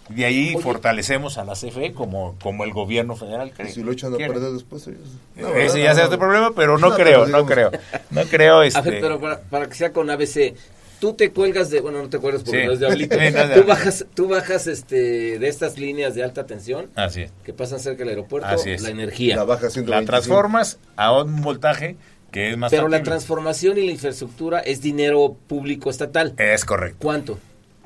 De 0.09 0.25
ahí 0.25 0.55
fortalecemos 0.61 1.37
a 1.37 1.43
la 1.43 1.53
CFE 1.53 1.93
como, 1.93 2.35
como 2.41 2.63
el 2.63 2.73
gobierno 2.73 3.15
federal 3.15 3.51
cree. 3.51 3.71
Si 3.71 3.83
lo 3.83 3.91
echan 3.91 4.13
a 4.13 4.17
perder 4.17 4.51
después 4.51 4.87
Ese 4.87 5.81
ya 5.81 5.93
sea 5.93 6.05
este 6.05 6.17
problema, 6.17 6.51
pero 6.55 6.77
no, 6.77 6.93
creo, 6.95 7.27
no 7.27 7.45
creo. 7.45 7.71
No 8.09 8.23
creo. 8.25 8.63
Este... 8.63 8.81
pero 8.81 9.19
para, 9.19 9.67
que 9.67 9.75
sea 9.75 9.93
con 9.93 10.09
ABC, 10.09 10.55
tú 10.99 11.13
te 11.13 11.31
cuelgas 11.31 11.69
de, 11.69 11.81
bueno, 11.81 12.01
no 12.01 12.09
te 12.09 12.17
cuelgas 12.17 12.43
porque 12.43 12.65
no 12.65 12.73
es 12.73 12.79
de 12.79 12.87
ahorita. 12.87 13.53
tú 13.55 13.63
bajas, 13.65 14.05
tú 14.15 14.27
bajas 14.27 14.67
este, 14.67 15.37
de 15.37 15.47
estas 15.47 15.77
líneas 15.77 16.15
de 16.15 16.23
alta 16.23 16.45
tensión 16.45 16.89
Así 16.95 17.27
que 17.43 17.53
pasan 17.53 17.79
cerca 17.79 17.99
del 17.99 18.09
aeropuerto, 18.09 18.49
la 18.65 18.89
energía. 18.89 19.35
La, 19.35 19.43
bajas 19.43 19.77
la 19.77 20.03
transformas 20.05 20.79
a 20.95 21.11
un 21.11 21.41
voltaje 21.41 21.97
que 22.31 22.51
es 22.51 22.57
más 22.57 22.71
Pero 22.71 22.87
la 22.87 23.03
transformación 23.03 23.77
y 23.77 23.85
la 23.85 23.91
infraestructura 23.91 24.59
es 24.59 24.81
dinero 24.81 25.35
público 25.47 25.89
estatal. 25.89 26.33
Es 26.37 26.65
correcto. 26.65 26.97
¿Cuánto? 27.01 27.39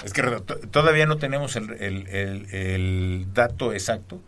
Es 0.03 0.13
que 0.13 0.21
todavía 0.71 1.05
no 1.05 1.17
tenemos 1.17 1.55
el, 1.55 1.71
el, 1.71 3.27
dato 3.33 3.73
exacto, 3.73 4.19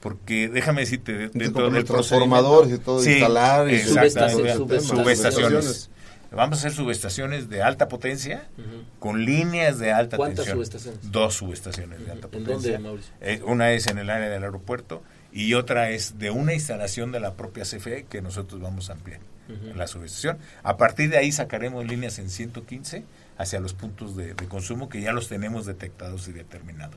porque 0.00 0.48
déjame 0.48 0.82
decirte, 0.82 1.30
dentro 1.32 1.70
del 1.70 1.84
transformadores 1.84 2.72
y 2.72 2.78
todo, 2.78 3.04
instalar 3.04 3.70
y 3.70 3.80
subestaciones. 3.80 5.90
Vamos 6.32 6.58
a 6.58 6.60
hacer 6.60 6.72
subestaciones 6.72 7.48
de 7.48 7.62
alta 7.62 7.88
potencia 7.88 8.48
con 9.00 9.24
líneas 9.24 9.78
de 9.78 9.92
alta 9.92 10.16
¿Cuántas 10.16 10.44
tensión. 10.44 10.58
subestaciones? 10.58 11.10
Dos 11.10 11.34
subestaciones 11.34 12.06
de 12.06 12.12
alta 12.12 12.28
potencia. 12.28 12.76
¿En 12.76 12.82
dónde, 12.84 13.02
eh, 13.20 13.42
una 13.44 13.72
es 13.72 13.88
en 13.88 13.98
el 13.98 14.10
área 14.10 14.28
del 14.28 14.44
aeropuerto 14.44 15.02
y 15.32 15.54
otra 15.54 15.90
es 15.90 16.18
de 16.18 16.30
una 16.30 16.54
instalación 16.54 17.10
de 17.10 17.20
la 17.20 17.34
propia 17.34 17.64
CFE 17.64 18.06
que 18.08 18.22
nosotros 18.22 18.60
vamos 18.60 18.90
a 18.90 18.94
ampliar 18.94 19.20
la 19.74 19.88
subestación. 19.88 20.38
A 20.62 20.76
partir 20.76 21.10
de 21.10 21.18
ahí 21.18 21.32
sacaremos 21.32 21.84
líneas 21.84 22.20
en 22.20 22.30
115 22.30 23.02
hacia 23.40 23.58
los 23.58 23.72
puntos 23.72 24.16
de, 24.16 24.34
consumo 24.48 24.90
que 24.90 25.00
ya 25.00 25.12
los 25.12 25.28
tenemos 25.28 25.64
detectados 25.64 26.28
y 26.28 26.32
determinados. 26.32 26.96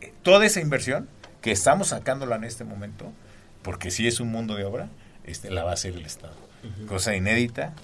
Eh, 0.00 0.12
toda 0.22 0.46
esa 0.46 0.60
inversión 0.60 1.06
que 1.42 1.52
estamos 1.52 1.88
sacándola 1.88 2.36
en 2.36 2.44
este 2.44 2.64
momento, 2.64 3.12
porque 3.62 3.90
si 3.90 4.06
es 4.06 4.18
un 4.18 4.28
mundo 4.32 4.54
de 4.54 4.64
obra, 4.64 4.88
este, 5.24 5.50
la 5.50 5.64
va 5.64 5.72
a 5.72 5.74
hacer 5.74 5.94
el 5.94 6.06
Estado. 6.06 6.34
Cosa 6.88 7.14
inédita, 7.14 7.74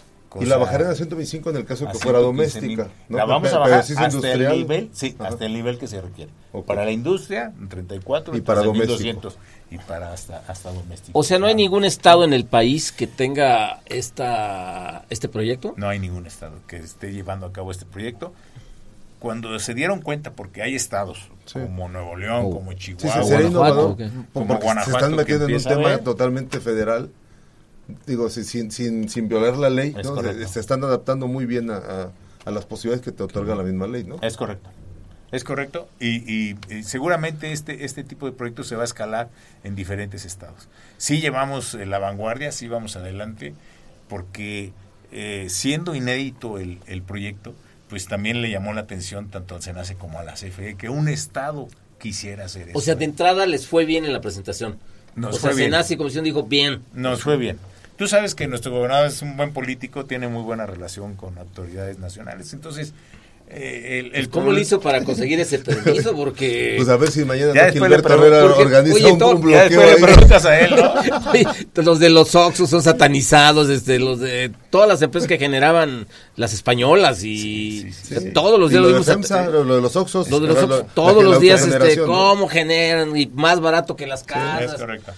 y 0.40 0.46
la 0.46 0.57
bajaré 0.57 0.87
a 0.87 0.94
125 0.94 1.50
en 1.50 1.57
el 1.57 1.64
caso 1.66 1.87
que 1.87 1.98
fuera 1.98 2.18
doméstica. 2.18 2.88
La 3.09 3.26
vamos 3.26 3.52
a 3.52 3.59
bajar 3.59 3.81
hasta 3.81 4.33
el 4.33 4.48
nivel, 4.48 4.90
sí, 4.92 5.14
hasta 5.18 5.44
el 5.44 5.52
nivel 5.52 5.78
que 5.78 5.87
se 5.87 6.00
requiere. 6.00 6.33
Para 6.66 6.85
la 6.85 6.90
industria, 6.90 7.52
34 7.68 8.37
y 8.37 8.40
para 8.40 8.62
doméstico. 8.62 9.33
Y 9.72 9.78
para 9.78 10.12
hasta, 10.12 10.42
hasta 10.48 10.70
doméstico. 10.72 11.18
O 11.18 11.22
sea, 11.22 11.38
¿no 11.38 11.46
hay 11.46 11.54
ningún 11.54 11.85
estado 11.85 12.24
en 12.24 12.32
el 12.32 12.44
país 12.44 12.92
que 12.92 13.06
tenga 13.06 13.80
esta 13.87 15.04
este 15.11 15.28
proyecto? 15.28 15.74
No 15.76 15.88
hay 15.88 15.98
ningún 15.98 16.26
estado 16.26 16.56
que 16.66 16.76
esté 16.76 17.12
llevando 17.12 17.46
a 17.46 17.52
cabo 17.52 17.70
este 17.70 17.85
proyecto. 17.87 18.32
cuando 19.18 19.56
se 19.61 19.72
dieron 19.72 20.00
cuenta, 20.02 20.32
porque 20.32 20.62
hay 20.62 20.74
estados 20.74 21.28
Sí. 21.44 21.61
como 21.61 21.88
Nuevo 21.88 22.16
León, 22.16 22.46
Oh. 22.46 22.50
como 22.50 22.72
Chihuahua, 22.72 23.22
sí, 23.22 23.30
Guanajuato. 23.30 23.96
Como 24.32 24.56
Guanajuato, 24.56 24.85
se 24.90 24.96
están 24.96 25.14
metiendo 25.14 25.46
en 25.46 25.54
un 25.54 25.62
tema 25.62 25.98
totalmente 25.98 26.58
federal, 26.58 27.08
digo, 28.04 28.28
si- 28.30 28.42
sin, 28.42 28.72
sin, 28.72 29.08
sin 29.08 29.28
violar 29.28 29.56
la 29.58 29.70
ley, 29.70 29.94
Es 29.96 30.04
¿no? 30.06 30.16
correcto. 30.16 30.42
se, 30.48 30.54
se 30.54 30.58
están 30.58 30.82
adaptando 30.82 31.28
muy 31.28 31.46
bien 31.46 31.70
a, 31.70 31.76
a- 31.76 32.11
a 32.44 32.50
las 32.50 32.66
posibilidades 32.66 33.04
que 33.04 33.12
te 33.12 33.22
otorga 33.22 33.54
la 33.54 33.62
misma 33.62 33.87
ley, 33.87 34.02
¿no? 34.02 34.16
Es 34.22 34.37
correcto. 34.37 34.68
Es 35.33 35.45
correcto. 35.45 35.88
Y, 35.99 36.18
y- 36.33 36.57
y 36.68 36.83
seguramente 36.85 37.53
este, 37.53 37.85
este 37.85 38.05
tipo 38.05 38.27
de 38.27 38.33
proyectos 38.33 38.68
se 38.68 38.77
va 38.77 38.83
a 38.83 38.85
escalar 38.85 39.29
en 39.64 39.75
diferentes 39.75 40.25
estados. 40.25 40.68
Sí 40.99 41.21
llevamos 41.21 41.75
eh, 41.75 41.87
la 41.87 41.99
vanguardia, 41.99 42.53
sí 42.53 42.68
vamos 42.68 42.95
adelante, 42.97 43.55
porque 44.09 44.73
eh, 45.11 45.47
siendo 45.49 45.95
inédito 45.95 46.59
el, 46.59 46.79
el 46.87 47.03
proyecto, 47.03 47.55
pues 47.88 48.07
también 48.07 48.40
le 48.42 48.51
llamó 48.51 48.73
la 48.73 48.83
atención 48.83 49.29
tanto 49.31 49.55
al 49.55 49.62
SENACE 49.62 49.97
como 49.97 50.18
a 50.18 50.25
la 50.25 50.35
CFE 50.35 50.77
que 50.77 50.88
un 50.88 51.09
estado 51.09 51.68
quisiera 51.99 52.45
hacer 52.47 52.68
eso. 52.71 52.79
O 52.79 52.81
sea, 52.81 52.95
de 52.95 53.05
entrada 53.05 53.47
les 53.47 53.66
fue 53.66 53.85
bien 53.85 54.05
en 54.05 54.12
la 54.12 54.21
presentación. 54.21 54.79
Nos 55.14 55.37
o 55.37 55.38
sea, 55.38 55.51
fue 55.51 55.57
bien. 55.59 55.71
Senasi 55.71 55.95
y 55.95 55.97
Comisión 55.99 56.25
dijo 56.25 56.42
bien. 56.45 56.83
Nos 56.95 57.23
fue 57.23 57.37
bien. 57.37 57.59
Tú 57.97 58.09
sabes 58.09 58.35
que 58.35 58.49
nuestro 58.49 58.73
gobernador 58.73 59.07
es 59.07 59.21
un 59.23 59.37
buen 59.37 59.53
político, 59.53 60.07
tiene 60.07 60.27
muy 60.29 60.42
buena 60.42 60.66
relación 60.66 61.14
con 61.16 61.37
autoridades 61.38 61.99
nacionales. 61.99 62.53
Entonces, 62.55 62.95
eh, 63.48 63.98
el, 64.12 64.14
el 64.18 64.31
¿Cómo 64.31 64.50
le 64.50 64.62
hizo 64.62 64.81
para 64.81 65.05
conseguir 65.05 65.38
ese 65.40 65.59
permiso? 65.59 66.14
Porque... 66.14 66.74
Pues 66.78 66.88
a 66.88 66.96
ver 66.96 67.11
si 67.11 67.24
mañana 67.24 67.52
Ya 67.55 67.64
después 67.66 67.90
le 67.90 67.96
Gilberto 67.98 68.14
Herrera 68.14 68.44
organiza 68.46 68.94
oye, 68.96 69.12
un, 69.12 69.18
todo- 69.18 69.31
un 69.37 69.50
ya 69.50 69.68
bloqueo 69.68 69.83
le 69.83 69.90
ahí. 69.92 70.02
preguntas 70.02 70.44
a 70.46 70.61
él, 70.61 70.74
¿no? 70.76 70.94
Oye, 71.33 71.46
los 71.74 71.98
de 71.98 72.11
los 72.11 72.35
Oxxos 72.35 72.70
son 72.70 72.83
satanizados, 72.83 73.68
este, 73.68 73.98
los 73.98 74.20
de 74.20 74.50
todas 74.70 74.88
las 74.88 75.02
empresas 75.02 75.28
que 75.28 75.38
generaban 75.38 76.07
las 76.37 76.55
españolas 76.55 77.22
y 77.24 77.83
Sí, 77.83 77.92
sí, 77.92 78.14
sí, 78.20 78.31
todos 78.33 78.59
los 78.59 78.70
Y 78.70 78.74
días 78.74 78.83
lo 78.85 78.90
lo 78.90 78.98
de 78.98 79.05
FEMSA, 79.05 79.46
lo, 79.48 79.64
lo 79.64 79.74
de 79.76 79.83
los 79.83 79.96
Oxxos. 79.96 80.31
Lo 80.31 80.40
de 80.40 80.46
los 80.48 80.57
Oxxos, 80.62 80.85
todos 80.94 81.22
los 81.22 81.40
días, 81.40 81.66
este, 81.66 81.98
cómo 81.98 82.48
generan 82.48 83.14
y 83.16 83.26
más 83.26 83.61
barato 83.61 83.96
que 83.96 84.07
las 84.07 84.20
Es 84.22 84.26
casas. 84.26 84.74
correcto. 84.81 85.12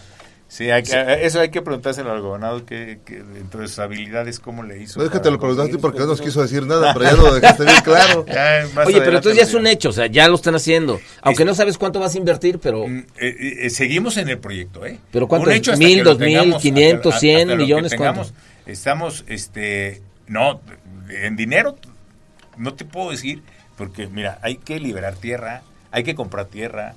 Sí, 0.55 0.71
hay 0.71 0.85
que- 0.85 1.27
eso 1.27 1.41
hay 1.41 1.49
que 1.49 1.63
preguntárselo 1.63 2.13
al 2.13 2.21
gobernador, 2.21 2.65
que, 2.65 3.01
que 3.05 3.25
dentro 3.25 3.61
de 3.63 3.67
sus 3.67 3.81
habilidades, 3.81 4.39
¿cómo 4.39 4.63
le 4.63 4.81
hizo? 4.81 5.01
No, 5.01 5.05
déjate 5.05 5.23
para 5.25 5.33
lo 5.33 5.41
preguntaste 5.41 5.79
porque 5.79 5.99
no 5.99 6.07
nos 6.07 6.21
quiso 6.21 6.43
decir 6.43 6.65
nada, 6.65 6.95
pero 6.95 7.07
ya 7.07 7.17
lo 7.17 7.35
dejaste 7.41 7.65
bien 7.65 7.81
claro. 7.83 8.25
Ya, 8.25 8.69
más 8.73 8.87
Oye, 8.87 9.01
pero 9.01 9.17
entonces 9.17 9.37
ya 9.37 9.43
es 9.49 9.55
un 9.55 9.67
hecho, 9.67 9.89
o 9.89 9.93
sea, 9.93 10.07
ya 10.07 10.29
lo 10.29 10.37
están 10.37 10.55
haciendo. 10.55 11.01
Aunque 11.23 11.45
no 11.45 11.57
sabes 11.57 11.77
cuánto 11.77 11.99
vas 11.99 12.15
a 12.15 12.19
invertir, 12.19 12.61
pero 12.61 12.87
Mm, 12.87 12.99
eh, 13.19 13.57
eh, 13.63 13.71
seguimos 13.71 14.17
en 14.17 14.29
el 14.29 14.39
proyecto, 14.39 14.87
¿eh? 14.87 15.01
¿Pero 15.11 15.27
cuánto 15.27 15.49
Un 15.49 15.55
es? 15.55 15.59
hecho 15.59 15.77
¿Mil, 15.77 15.97
que 15.99 16.03
dos 16.05 16.19
mil, 16.21 16.55
quinientos, 16.59 17.19
cien 17.19 17.49
que 17.49 17.57
millones, 17.57 17.91
tengamos, 17.91 18.29
cuánto? 18.31 18.71
Estamos, 18.71 19.25
este, 19.27 20.03
no, 20.29 20.61
en 21.11 21.35
dinero 21.35 21.75
no 22.57 22.75
te 22.75 22.85
puedo 22.85 23.11
decir, 23.11 23.43
porque 23.77 24.07
mira, 24.07 24.39
hay 24.41 24.59
que 24.59 24.79
liberar 24.79 25.17
tierra, 25.17 25.63
hay 25.91 26.05
que 26.05 26.15
comprar 26.15 26.45
tierra, 26.47 26.95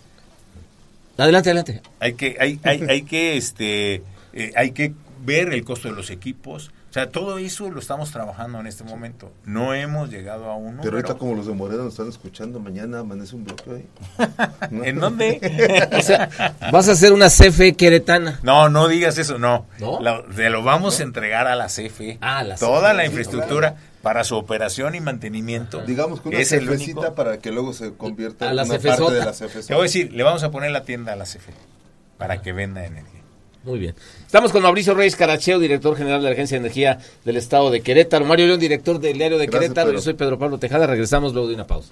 adelante, 1.25 1.49
adelante. 1.49 1.81
hay 1.99 2.13
que, 2.13 2.37
hay, 2.39 2.59
hay, 2.63 2.83
hay 2.89 3.01
que, 3.03 3.37
este, 3.37 4.03
eh, 4.33 4.51
hay 4.55 4.71
que 4.71 4.93
ver 5.25 5.53
el 5.53 5.63
costo 5.63 5.87
de 5.89 5.95
los 5.95 6.09
equipos. 6.09 6.71
O 6.89 6.93
sea, 6.93 7.09
todo 7.11 7.37
eso 7.37 7.69
lo 7.69 7.79
estamos 7.79 8.11
trabajando 8.11 8.59
en 8.59 8.65
este 8.65 8.83
momento. 8.83 9.31
No 9.45 9.73
hemos 9.73 10.09
llegado 10.09 10.45
a 10.45 10.55
uno. 10.55 10.81
Pero 10.81 10.95
ahorita 10.95 11.15
como 11.15 11.35
los 11.35 11.45
de 11.45 11.53
Morena 11.53 11.83
nos 11.83 11.93
están 11.93 12.07
escuchando, 12.07 12.59
mañana 12.59 12.99
amanece 12.99 13.35
un 13.35 13.43
bloqueo 13.43 13.75
ahí. 13.75 13.85
¿No? 14.71 14.83
¿En 14.85 14.99
dónde? 14.99 15.89
O 15.95 16.01
sea, 16.01 16.29
vas 16.71 16.87
a 16.87 16.93
hacer 16.93 17.11
una 17.11 17.27
CFE 17.27 17.73
queretana. 17.73 18.39
No, 18.41 18.69
no 18.69 18.87
digas 18.87 19.17
eso, 19.17 19.37
no. 19.37 19.65
¿No? 19.79 19.99
La- 20.01 20.23
te 20.33 20.49
lo 20.49 20.63
vamos 20.63 20.99
a 20.99 21.03
entregar 21.03 21.45
a 21.47 21.55
la 21.55 21.67
CFE. 21.67 22.19
Ah, 22.21 22.43
la 22.43 22.55
Toda 22.55 22.89
CFE, 22.89 22.95
la 22.97 23.01
sí, 23.03 23.07
infraestructura 23.07 23.75
para 24.07 24.23
su 24.23 24.37
operación 24.37 24.95
y 24.95 25.01
mantenimiento. 25.01 25.81
Digamos 25.85 26.21
que 26.21 26.29
una 26.29 26.39
es 26.39 26.53
el 26.53 26.69
único. 26.69 27.13
para 27.13 27.39
que 27.39 27.51
luego 27.51 27.73
se 27.73 27.91
convierta 27.91 28.45
A 28.45 28.51
en 28.51 28.53
una 28.53 28.63
cefesota. 28.65 29.03
parte 29.03 29.15
de 29.15 29.25
la 29.25 29.33
CFE. 29.33 29.63
Te 29.63 29.73
voy 29.73 29.81
a 29.81 29.83
decir, 29.83 30.13
le 30.13 30.23
vamos 30.23 30.43
a 30.43 30.49
poner 30.49 30.71
la 30.71 30.85
tienda 30.85 31.11
a 31.11 31.17
la 31.17 31.25
CFE 31.25 31.51
para 32.17 32.41
que 32.41 32.53
venda 32.53 32.85
energía. 32.85 33.19
Muy 33.65 33.79
bien. 33.79 33.95
Estamos 34.25 34.53
con 34.53 34.63
Mauricio 34.63 34.93
Reyes 34.93 35.17
Caracheo, 35.17 35.59
director 35.59 35.97
general 35.97 36.21
de 36.21 36.29
la 36.29 36.33
Agencia 36.35 36.55
de 36.55 36.61
Energía 36.61 36.99
del 37.25 37.35
Estado 37.35 37.69
de 37.69 37.81
Querétaro. 37.81 38.23
Mario 38.23 38.47
León, 38.47 38.61
director 38.61 38.97
del 38.97 39.17
Diario 39.17 39.37
de 39.37 39.47
Gracias, 39.47 39.61
Querétaro. 39.63 39.87
Pedro. 39.87 39.99
Yo 39.99 40.03
soy 40.03 40.13
Pedro 40.13 40.39
Pablo 40.39 40.57
Tejada. 40.57 40.87
Regresamos 40.87 41.33
luego 41.33 41.49
de 41.49 41.55
una 41.55 41.67
pausa. 41.67 41.91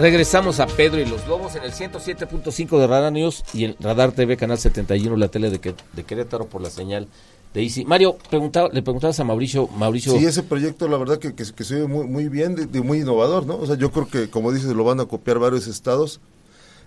Regresamos 0.00 0.60
a 0.60 0.66
Pedro 0.66 0.98
y 0.98 1.04
los 1.04 1.28
Lobos 1.28 1.56
en 1.56 1.62
el 1.62 1.72
107.5 1.72 2.78
de 2.78 2.86
Radar 2.86 3.12
News 3.12 3.44
y 3.52 3.64
el 3.64 3.76
Radar 3.80 4.12
TV, 4.12 4.38
Canal 4.38 4.56
71, 4.56 5.14
la 5.14 5.28
tele 5.28 5.50
de, 5.50 5.74
de 5.92 6.04
Querétaro 6.04 6.46
por 6.46 6.62
la 6.62 6.70
señal 6.70 7.06
de 7.52 7.62
Easy. 7.62 7.84
Mario, 7.84 8.16
preguntaba, 8.30 8.70
le 8.72 8.80
preguntabas 8.80 9.20
a 9.20 9.24
Mauricio, 9.24 9.68
Mauricio, 9.68 10.16
Sí, 10.18 10.24
ese 10.24 10.42
proyecto 10.42 10.88
la 10.88 10.96
verdad 10.96 11.18
que, 11.18 11.34
que, 11.34 11.44
que 11.44 11.64
se 11.64 11.74
ve 11.74 11.86
muy, 11.86 12.06
muy 12.06 12.30
bien, 12.30 12.56
muy 12.82 13.00
innovador, 13.00 13.44
¿no? 13.44 13.56
O 13.56 13.66
sea, 13.66 13.76
yo 13.76 13.90
creo 13.92 14.08
que, 14.08 14.30
como 14.30 14.52
dices, 14.52 14.72
lo 14.74 14.84
van 14.84 15.00
a 15.00 15.04
copiar 15.04 15.38
varios 15.38 15.66
estados. 15.66 16.20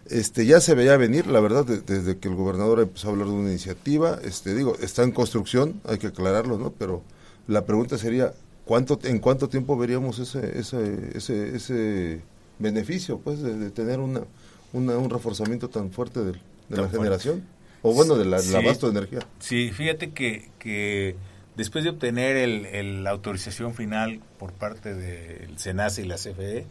Este, 0.10 0.48
ya 0.48 0.60
se 0.60 0.74
veía 0.74 0.98
venir, 0.98 1.28
la 1.28 1.40
verdad, 1.40 1.66
de- 1.66 1.82
desde 1.82 2.18
que 2.18 2.30
el 2.30 2.36
gobernador 2.36 2.80
empezó 2.80 3.10
a 3.10 3.12
hablar 3.12 3.28
de 3.28 3.34
una 3.34 3.50
iniciativa. 3.50 4.18
Este, 4.24 4.56
digo, 4.56 4.76
está 4.82 5.04
en 5.04 5.12
construcción, 5.12 5.80
hay 5.88 6.00
que 6.00 6.08
aclararlo, 6.08 6.58
¿no? 6.58 6.72
Pero 6.80 7.04
la 7.48 7.64
pregunta 7.66 8.00
sería, 8.00 8.34
¿cuánto, 8.66 8.98
¿en 9.04 9.20
cuánto 9.20 9.50
tiempo 9.50 9.78
veríamos 9.78 10.18
ese, 10.18 10.58
ese, 10.58 11.12
ese, 11.16 11.56
ese 11.56 12.22
beneficio, 12.60 13.20
pues, 13.20 13.42
de, 13.42 13.58
de 13.58 13.70
tener 13.72 14.00
una, 14.00 14.22
una- 14.74 14.98
un 14.98 15.10
reforzamiento 15.10 15.70
tan 15.70 15.92
fuerte 15.92 16.20
de, 16.24 16.32
Tan 16.34 16.42
la 16.70 16.76
fuerte. 16.78 16.98
generación? 16.98 17.44
O 17.82 17.94
bueno, 17.94 18.16
del 18.16 18.40
Sí. 18.40 18.56
abasto 18.56 18.90
de 18.90 18.98
energía. 19.00 19.20
Sí, 19.40 19.72
fíjate 19.72 20.12
que, 20.12 20.50
que 20.60 21.16
después 21.58 21.84
de 21.84 21.90
obtener 21.92 22.38
el, 22.38 22.66
el- 22.68 23.04
la 23.04 23.10
autorización 23.12 23.74
final 23.74 24.22
por 24.40 24.54
parte 24.54 24.94
del 24.94 25.58
SENACE 25.60 26.04
y 26.04 26.06
la 26.06 26.16
CFE, 26.16 26.66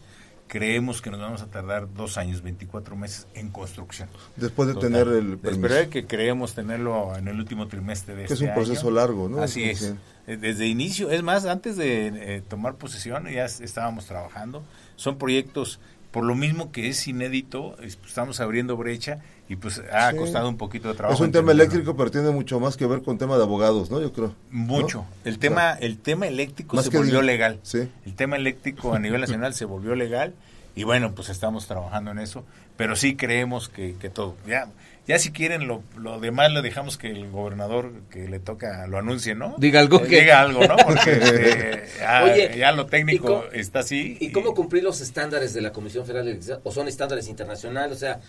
creemos 0.47 1.01
que 1.01 1.09
nos 1.11 1.19
vamos 1.19 1.41
a 1.41 1.47
tardar 1.47 1.91
dos 1.93 2.17
años, 2.17 2.41
24 2.41 2.95
meses 2.95 3.27
en 3.35 3.49
construcción. 3.49 4.09
Después 4.35 4.67
de 4.67 4.73
Total. 4.75 4.91
tener 4.91 5.07
el 5.07 5.37
permiso. 5.37 5.65
Esperar 5.67 5.89
que 5.89 6.05
creemos 6.05 6.53
tenerlo 6.53 7.15
en 7.15 7.27
el 7.27 7.37
último 7.39 7.67
trimestre 7.67 8.13
de 8.15 8.21
Que 8.25 8.33
es 8.33 8.41
este 8.41 8.47
un 8.47 8.53
proceso 8.55 8.87
año. 8.87 8.95
largo, 8.95 9.29
¿no? 9.29 9.41
Así 9.41 9.63
es. 9.63 9.93
Eh, 10.27 10.37
Desde 10.37 10.67
inicio, 10.67 11.11
es 11.11 11.21
más, 11.23 11.45
antes 11.45 11.75
de 11.77 12.07
eh, 12.37 12.41
tomar 12.47 12.75
posesión 12.75 13.27
ya 13.29 13.45
es- 13.45 13.61
estábamos 13.61 14.05
trabajando. 14.05 14.63
Son 15.03 15.17
proyectos, 15.17 15.79
por 16.11 16.23
lo 16.23 16.33
mismo 16.33 16.71
que 16.71 16.87
es 16.87 17.05
inédito, 17.07 17.75
es- 17.81 17.97
pues, 17.97 18.09
estamos 18.11 18.39
abriendo 18.39 18.77
brecha 18.77 19.17
y 19.49 19.57
pues 19.57 19.81
ha 19.91 20.11
Sí. 20.11 20.17
costado 20.17 20.47
un 20.47 20.55
poquito 20.55 20.87
de 20.87 20.93
trabajo. 20.93 21.15
Es 21.15 21.19
un 21.19 21.33
tema 21.33 21.51
eléctrico, 21.51 21.97
pero 21.97 22.09
tiene 22.09 22.29
mucho 22.31 22.57
más 22.61 22.77
que 22.77 22.85
ver 22.85 23.01
con 23.01 23.17
tema 23.17 23.35
de 23.35 23.43
abogados, 23.43 23.91
¿no? 23.91 23.99
Yo 23.99 24.13
creo. 24.13 24.33
Mucho. 24.49 24.99
¿no? 24.99 25.07
El 25.29 25.39
tema, 25.39 25.73
el 25.73 25.97
tema 25.97 26.25
eléctrico 26.27 26.77
Más 26.77 26.85
se 26.85 26.97
volvió 26.97 27.21
legal. 27.21 27.59
Sí. 27.63 27.89
El 28.05 28.15
tema 28.15 28.37
eléctrico 28.37 28.93
a 28.93 28.99
nivel 28.99 29.19
nacional 29.19 29.53
se 29.53 29.65
volvió 29.65 29.93
legal 29.95 30.33
y 30.75 30.83
bueno, 30.83 31.13
pues 31.13 31.27
estamos 31.27 31.67
trabajando 31.67 32.11
en 32.11 32.19
eso, 32.19 32.45
pero 32.77 32.95
sí 32.95 33.15
creemos 33.17 33.67
que, 33.67 33.95
que 33.99 34.09
todo. 34.09 34.35
Ya, 34.47 34.67
ya 35.07 35.19
si 35.19 35.31
quieren 35.31 35.67
lo, 35.67 35.83
lo 35.97 36.19
demás 36.19 36.51
lo 36.51 36.61
dejamos 36.61 36.97
que 36.97 37.09
el 37.11 37.29
gobernador 37.29 37.91
que 38.09 38.27
le 38.29 38.39
toca 38.39 38.87
lo 38.87 38.97
anuncie, 38.97 39.35
¿no? 39.35 39.55
Diga 39.57 39.79
algo 39.81 39.99
Eh, 40.03 40.07
que- 40.07 40.21
Diga 40.21 40.41
algo, 40.41 40.65
¿no? 40.65 40.75
Porque 40.77 41.11
este, 41.21 41.83
ya, 41.99 42.23
Oye, 42.23 42.57
ya 42.57 42.71
lo 42.71 42.83
¿y 42.83 42.87
técnico 42.87 43.25
cómo- 43.27 43.43
está 43.51 43.79
así. 43.79 44.17
¿y 44.19 44.31
cómo 44.31 44.53
cumplir 44.53 44.83
los 44.83 45.01
estándares 45.01 45.53
de 45.53 45.61
la 45.61 45.71
Comisión 45.73 46.05
Federal 46.05 46.25
de 46.25 46.31
Electricidad? 46.31 46.61
¿O 46.63 46.71
son 46.71 46.87
estándares 46.87 47.27
internacionales? 47.27 47.97
O 47.97 47.99
sea, 47.99 48.19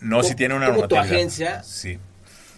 No, 0.00 0.22
si 0.22 0.28
¿Cómo- 0.30 0.36
tiene 0.36 0.54
una 0.54 0.66
cómo 0.66 0.88
tu 0.88 0.94
normatividad. 0.94 1.16
agencia? 1.16 1.62
Sí. 1.62 1.98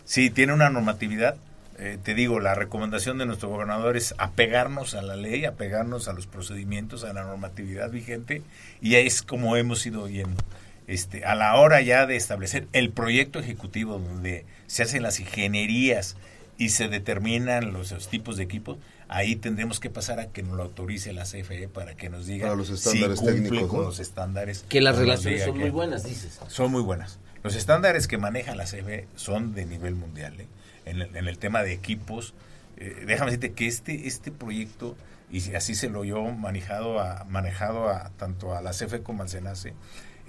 Sí, 0.05 0.31
tiene 0.31 0.53
una 0.53 0.71
normatividad. 0.71 1.37
Eh, 1.79 1.99
te 2.03 2.15
digo, 2.15 2.39
la 2.41 2.55
recomendación 2.55 3.19
de 3.19 3.27
nuestro 3.27 3.49
gobernador 3.49 3.97
es 3.97 4.15
apegarnos 4.17 4.95
a 4.95 5.03
la 5.03 5.17
ley, 5.17 5.45
apegarnos 5.45 6.07
a 6.07 6.13
los 6.13 6.27
procedimientos, 6.27 7.03
a 7.05 7.13
la 7.13 7.25
normatividad 7.25 7.91
vigente, 7.91 8.43
y 8.81 8.95
es 8.95 9.23
como 9.23 9.57
hemos 9.57 9.85
ido 9.85 10.09
yendo. 10.09 10.41
Este, 10.87 11.25
a 11.25 11.35
la 11.35 11.57
hora 11.57 11.81
ya 11.81 12.07
de 12.07 12.17
establecer 12.17 12.69
el 12.73 12.91
proyecto 12.91 13.39
ejecutivo 13.39 13.99
donde 13.99 14.45
se 14.67 14.83
hacen 14.83 15.03
las 15.03 15.19
ingenierías 15.19 16.17
y 16.59 16.69
se 16.69 16.89
determinan 16.89 17.73
los, 17.73 17.91
los 17.91 18.09
tipos 18.09 18.37
de 18.37 18.45
equipos, 18.45 18.77
ahí 19.09 19.37
tendremos 19.37 19.81
que 19.81 19.91
pasar 19.91 20.21
a 20.21 20.27
que 20.27 20.43
nos 20.43 20.57
lo 20.57 20.63
autorice 20.63 21.13
la 21.13 21.25
CFE 21.25 21.69
para 21.69 21.95
que 21.95 22.11
nos 22.11 22.27
diga 22.27 22.47
Para 22.47 22.57
los 22.57 22.69
si 22.69 22.75
estándares 22.75 23.19
cumple 23.21 23.35
técnicos, 23.35 23.69
con 23.69 23.81
¿no? 23.81 23.87
los 23.87 23.99
estándares. 23.99 24.65
que 24.69 24.81
las 24.81 24.97
relaciones 24.97 25.45
son 25.45 25.59
muy 25.59 25.71
buenas, 25.71 26.05
dices. 26.05 26.39
son 26.49 26.71
muy 26.71 26.83
buenas. 26.83 27.19
Los 27.43 27.57
estándares 27.57 28.09
que 28.09 28.17
maneja 28.19 28.55
la 28.55 28.65
CFE 28.65 29.07
son 29.17 29.55
de 29.55 29.67
nivel 29.67 29.95
mundial. 29.95 30.41
¿eh? 30.41 30.47
En, 30.87 31.03
el, 31.03 31.17
en 31.17 31.29
el 31.29 31.39
tema 31.39 31.63
de 31.63 31.73
equipos, 31.73 32.35
eh, 32.77 33.05
déjame 33.07 33.33
decirte 33.33 33.53
que 33.53 33.67
este, 33.67 34.07
este 34.07 34.31
proyecto, 34.33 34.97
y 35.31 35.55
así 35.55 35.75
se 35.75 35.91
lo 35.91 36.05
yo 36.05 36.23
manejado 36.23 37.01
a, 37.01 37.25
manejado 37.25 37.89
a 37.89 38.11
tanto 38.17 38.55
a 38.57 38.63
la 38.63 38.71
CFE 38.71 39.03
como 39.03 39.23
al 39.23 39.29
SENACE, 39.29 39.69
eh, 39.69 39.75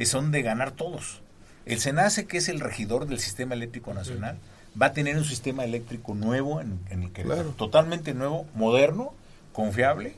son 0.05 0.31
de 0.31 0.41
ganar 0.41 0.71
todos. 0.71 1.21
El 1.65 1.79
SENACE, 1.79 2.25
que 2.27 2.37
es 2.37 2.49
el 2.49 2.59
regidor 2.59 3.07
del 3.07 3.19
sistema 3.19 3.53
eléctrico 3.55 3.93
nacional, 3.93 4.37
va 4.79 4.87
a 4.87 4.93
tener 4.93 5.15
un 5.17 5.23
sistema 5.25 5.63
eléctrico 5.63 6.13
nuevo 6.13 6.59
en, 6.61 6.79
en 6.89 7.03
el 7.03 7.11
que 7.11 7.23
Claro. 7.23 7.53
totalmente 7.57 8.13
nuevo, 8.13 8.45
moderno, 8.53 9.13
confiable, 9.53 10.15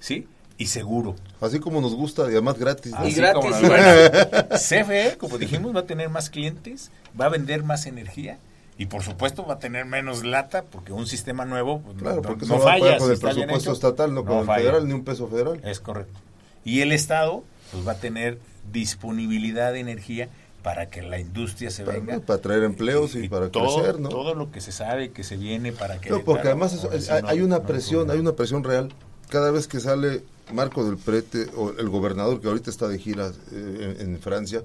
¿sí? 0.00 0.26
y 0.56 0.66
seguro. 0.66 1.14
Así 1.40 1.60
como 1.60 1.80
nos 1.80 1.94
gusta 1.94 2.22
y 2.22 2.32
además 2.32 2.58
gratis. 2.58 2.92
¿no? 2.92 3.04
Y 3.04 3.08
Así 3.12 3.16
gratis, 3.20 3.40
como 3.52 3.58
y 3.58 3.62
la- 3.62 3.68
gratis. 3.68 4.60
CFE, 4.68 5.16
como 5.18 5.38
dijimos, 5.38 5.74
va 5.74 5.80
a 5.80 5.86
tener 5.86 6.08
más 6.08 6.30
clientes, 6.30 6.90
va 7.20 7.26
a 7.26 7.28
vender 7.28 7.62
más 7.62 7.86
energía 7.86 8.38
y 8.76 8.86
por 8.86 9.02
supuesto 9.02 9.44
va 9.46 9.54
a 9.54 9.58
tener 9.58 9.84
menos 9.84 10.24
lata 10.24 10.62
porque 10.62 10.92
un 10.92 11.06
sistema 11.06 11.44
nuevo 11.44 11.80
pues, 11.80 11.98
Claro, 11.98 12.16
no, 12.16 12.22
porque 12.22 12.46
no 12.46 12.56
a 12.56 12.60
falla. 12.60 12.96
con 12.98 13.06
si 13.08 13.12
el 13.14 13.18
presupuesto 13.20 13.56
hecho, 13.56 13.72
estatal, 13.72 14.14
no 14.14 14.24
con 14.24 14.38
el 14.38 14.46
federal, 14.46 14.86
ni 14.88 14.94
un 14.94 15.04
peso 15.04 15.28
federal. 15.28 15.60
Es 15.64 15.78
correcto. 15.80 16.18
Y 16.64 16.80
el 16.80 16.90
Estado 16.92 17.44
pues 17.72 17.86
va 17.86 17.92
a 17.92 17.98
tener 17.98 18.38
disponibilidad 18.72 19.72
de 19.72 19.80
energía 19.80 20.28
para 20.62 20.90
que 20.90 21.02
la 21.02 21.18
industria 21.20 21.70
se 21.70 21.84
Para, 21.84 21.98
venga. 21.98 22.20
para 22.20 22.40
traer 22.40 22.64
empleos 22.64 23.14
y, 23.14 23.28
para 23.28 23.48
todo, 23.50 23.76
crecer, 23.76 24.00
¿no? 24.00 24.08
Todo 24.08 24.34
lo 24.34 24.50
que 24.50 24.60
se 24.60 24.72
sabe 24.72 25.10
que 25.12 25.22
se 25.24 25.36
viene 25.36 25.72
para 25.72 26.00
que... 26.00 26.10
No, 26.10 26.24
porque 26.24 26.48
además 26.48 26.72
eso- 26.74 26.90
hay, 26.90 27.22
hay 27.26 27.40
una 27.42 27.62
presión, 27.62 28.10
hay 28.10 28.18
una 28.18 28.32
presión 28.32 28.64
real. 28.64 28.92
Cada 29.28 29.50
vez 29.50 29.68
que 29.68 29.78
sale 29.80 30.24
Marco 30.52 30.84
del 30.84 30.96
Prete 30.96 31.46
o 31.56 31.70
el 31.70 31.88
gobernador 31.88 32.40
que 32.40 32.48
ahorita 32.48 32.70
está 32.70 32.88
de 32.88 32.98
gira 32.98 33.30
eh, 33.52 33.96
en, 34.00 34.14
en 34.14 34.18
Francia, 34.18 34.62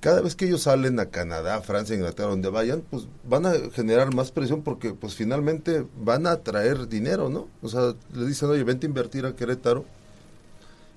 cada 0.00 0.20
vez 0.20 0.34
que 0.34 0.46
ellos 0.46 0.62
salen 0.62 0.98
a 0.98 1.06
Canadá, 1.06 1.60
Francia, 1.62 1.94
Inglaterra, 1.94 2.28
donde 2.30 2.48
vayan, 2.50 2.82
pues 2.90 3.04
van 3.22 3.46
a 3.46 3.52
generar 3.72 4.12
más 4.12 4.32
presión 4.32 4.62
porque 4.62 4.92
pues 4.94 5.14
finalmente 5.14 5.86
van 5.96 6.26
a 6.26 6.38
traer 6.38 6.88
dinero, 6.88 7.28
¿no? 7.28 7.46
O 7.62 7.68
sea, 7.68 7.94
le 8.12 8.26
dicen, 8.26 8.50
oye, 8.50 8.64
vente 8.64 8.86
a 8.86 8.88
invertir 8.88 9.24
a 9.26 9.36
Querétaro 9.36 9.84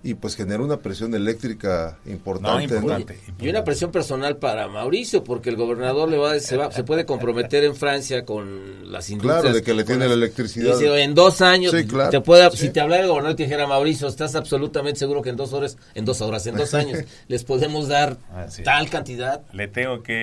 y 0.08 0.14
pues 0.14 0.36
genera 0.36 0.62
una 0.62 0.78
presión 0.78 1.16
eléctrica 1.16 1.98
importante. 2.06 2.68
¿no? 2.68 2.80
importante. 2.80 3.20
Y 3.40 3.50
una 3.50 3.64
presión 3.64 3.92
personal 3.92 4.38
para 4.38 4.68
Mauricio, 4.68 5.24
porque 5.24 5.50
el 5.50 5.56
gobernador 5.56 6.08
le 6.10 6.18
va, 6.18 6.40
se, 6.40 6.58
va, 6.58 6.72
se 6.72 6.84
puede 6.84 7.06
comprometer 7.06 7.64
en 7.64 7.76
Francia 7.76 8.24
con 8.24 8.92
las 8.92 9.10
industrias. 9.10 9.42
Claro, 9.42 9.56
de 9.56 9.64
que 9.64 9.74
le 9.74 9.84
tiene 9.84 10.02
las- 10.02 10.10
la 10.10 10.14
electricidad. 10.14 10.78
Dice, 10.78 11.02
en 11.02 11.16
dos 11.16 11.42
años, 11.42 11.72
Sí, 11.72 11.88
claro. 11.88 12.12
te 12.12 12.22
puede, 12.22 12.50
Sí. 12.52 12.58
si 12.58 12.70
te 12.70 12.82
hablara 12.82 13.02
el 13.02 13.10
gobernador 13.10 13.34
y 13.34 13.38
te 13.38 13.44
dijera, 13.44 13.66
Mauricio, 13.66 14.08
estás 14.08 14.36
absolutamente 14.36 15.00
seguro 15.00 15.24
que 15.24 15.30
en 15.32 15.38
dos 15.38 15.54
horas, 15.54 15.76
en 15.96 16.06
dos 16.06 16.22
horas, 16.22 16.46
en 16.46 16.56
dos 16.56 16.74
años, 16.76 17.00
les 17.28 17.44
podemos 17.44 17.88
dar 17.88 18.18
es. 18.48 18.62
tal 18.64 18.88
cantidad. 18.92 19.42
Le 19.54 19.68
tengo 19.68 20.04
que 20.04 20.14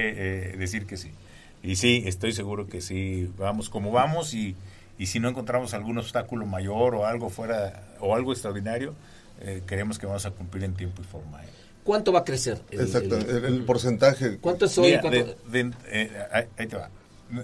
eh, 0.53 0.57
decir 0.57 0.87
que 0.87 0.97
sí. 0.97 1.11
Y 1.65 1.75
sí, 1.75 2.05
estoy 2.07 2.33
seguro 2.33 2.69
que 2.69 2.81
sí, 2.81 3.29
vamos 3.37 3.69
como 3.69 3.91
vamos 3.91 4.33
y, 4.35 4.55
y 4.97 5.07
si 5.07 5.19
no 5.19 5.29
encontramos 5.29 5.75
algún 5.75 5.99
obstáculo 5.99 6.47
mayor 6.47 6.95
o 6.95 7.05
algo 7.07 7.31
fuera 7.31 7.83
o 7.99 8.15
algo 8.15 8.33
extraordinario, 8.33 8.95
eh, 9.43 9.63
creemos 9.67 9.99
que 9.99 10.07
vamos 10.07 10.25
a 10.27 10.31
cumplir 10.31 10.65
en 10.65 10.75
tiempo 10.75 11.03
y 11.03 11.05
forma. 11.05 11.43
¿eh? 11.45 11.49
¿Cuánto 11.85 12.13
va 12.13 12.21
a 12.21 12.25
crecer? 12.25 12.63
el- 12.71 12.81
Exacto, 12.81 13.17
el- 13.17 13.29
el, 13.29 13.45
el 13.45 13.65
porcentaje. 13.65 14.39
¿Cuánto 14.39 14.67
es 14.67 14.79
hoy? 14.79 14.87
Mira, 14.89 15.01
¿Cuánto- 15.01 15.37
de- 15.51 15.65
de- 15.65 15.75
eh, 15.89 16.11
ahí, 16.57 16.67
te 16.67 16.77
va. 16.77 16.91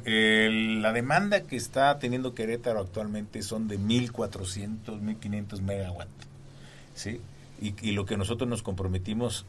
El- 0.05 0.81
la 0.83 0.93
demanda 0.93 1.43
que 1.43 1.57
está 1.57 1.99
teniendo 1.99 2.35
Querétaro 2.35 2.81
actualmente 2.81 3.43
son 3.43 3.69
de 3.69 3.79
1.400, 3.79 5.01
1.500 5.01 5.61
megawatts. 5.63 6.11
¿sí? 6.95 7.21
Y, 7.61 7.75
y 7.83 7.93
lo 7.93 8.07
que 8.07 8.17
nosotros 8.17 8.49
nos 8.49 8.63
comprometimos 8.63 9.45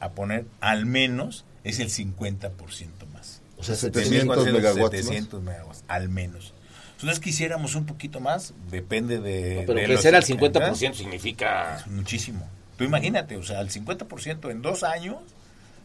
a 0.00 0.10
poner 0.10 0.46
al 0.60 0.86
menos 0.86 1.44
es 1.64 1.78
el 1.80 1.90
50% 1.90 2.50
más. 3.12 3.42
o 3.58 3.62
sea, 3.62 3.74
700 3.74 4.44
700 4.44 4.52
megawatts 4.52 4.96
más. 4.96 5.04
700 5.04 5.42
megawatts, 5.42 5.84
al 5.88 6.08
menos. 6.08 6.54
Entonces 7.00 7.20
quisiéramos 7.20 7.74
un 7.74 7.86
poquito 7.86 8.20
más, 8.20 8.52
depende 8.70 9.20
de... 9.20 9.64
pero 9.66 9.78
de 9.78 9.84
crecer 9.86 10.14
al 10.14 10.22
50% 10.24 10.94
significa... 10.94 11.76
es 11.78 11.86
muchísimo. 11.86 12.46
Tú 12.76 12.84
imagínate, 12.84 13.36
o 13.36 13.42
sea, 13.42 13.58
al 13.60 13.68
50% 13.70 14.50
en 14.50 14.62
dos 14.62 14.82
años, 14.82 15.16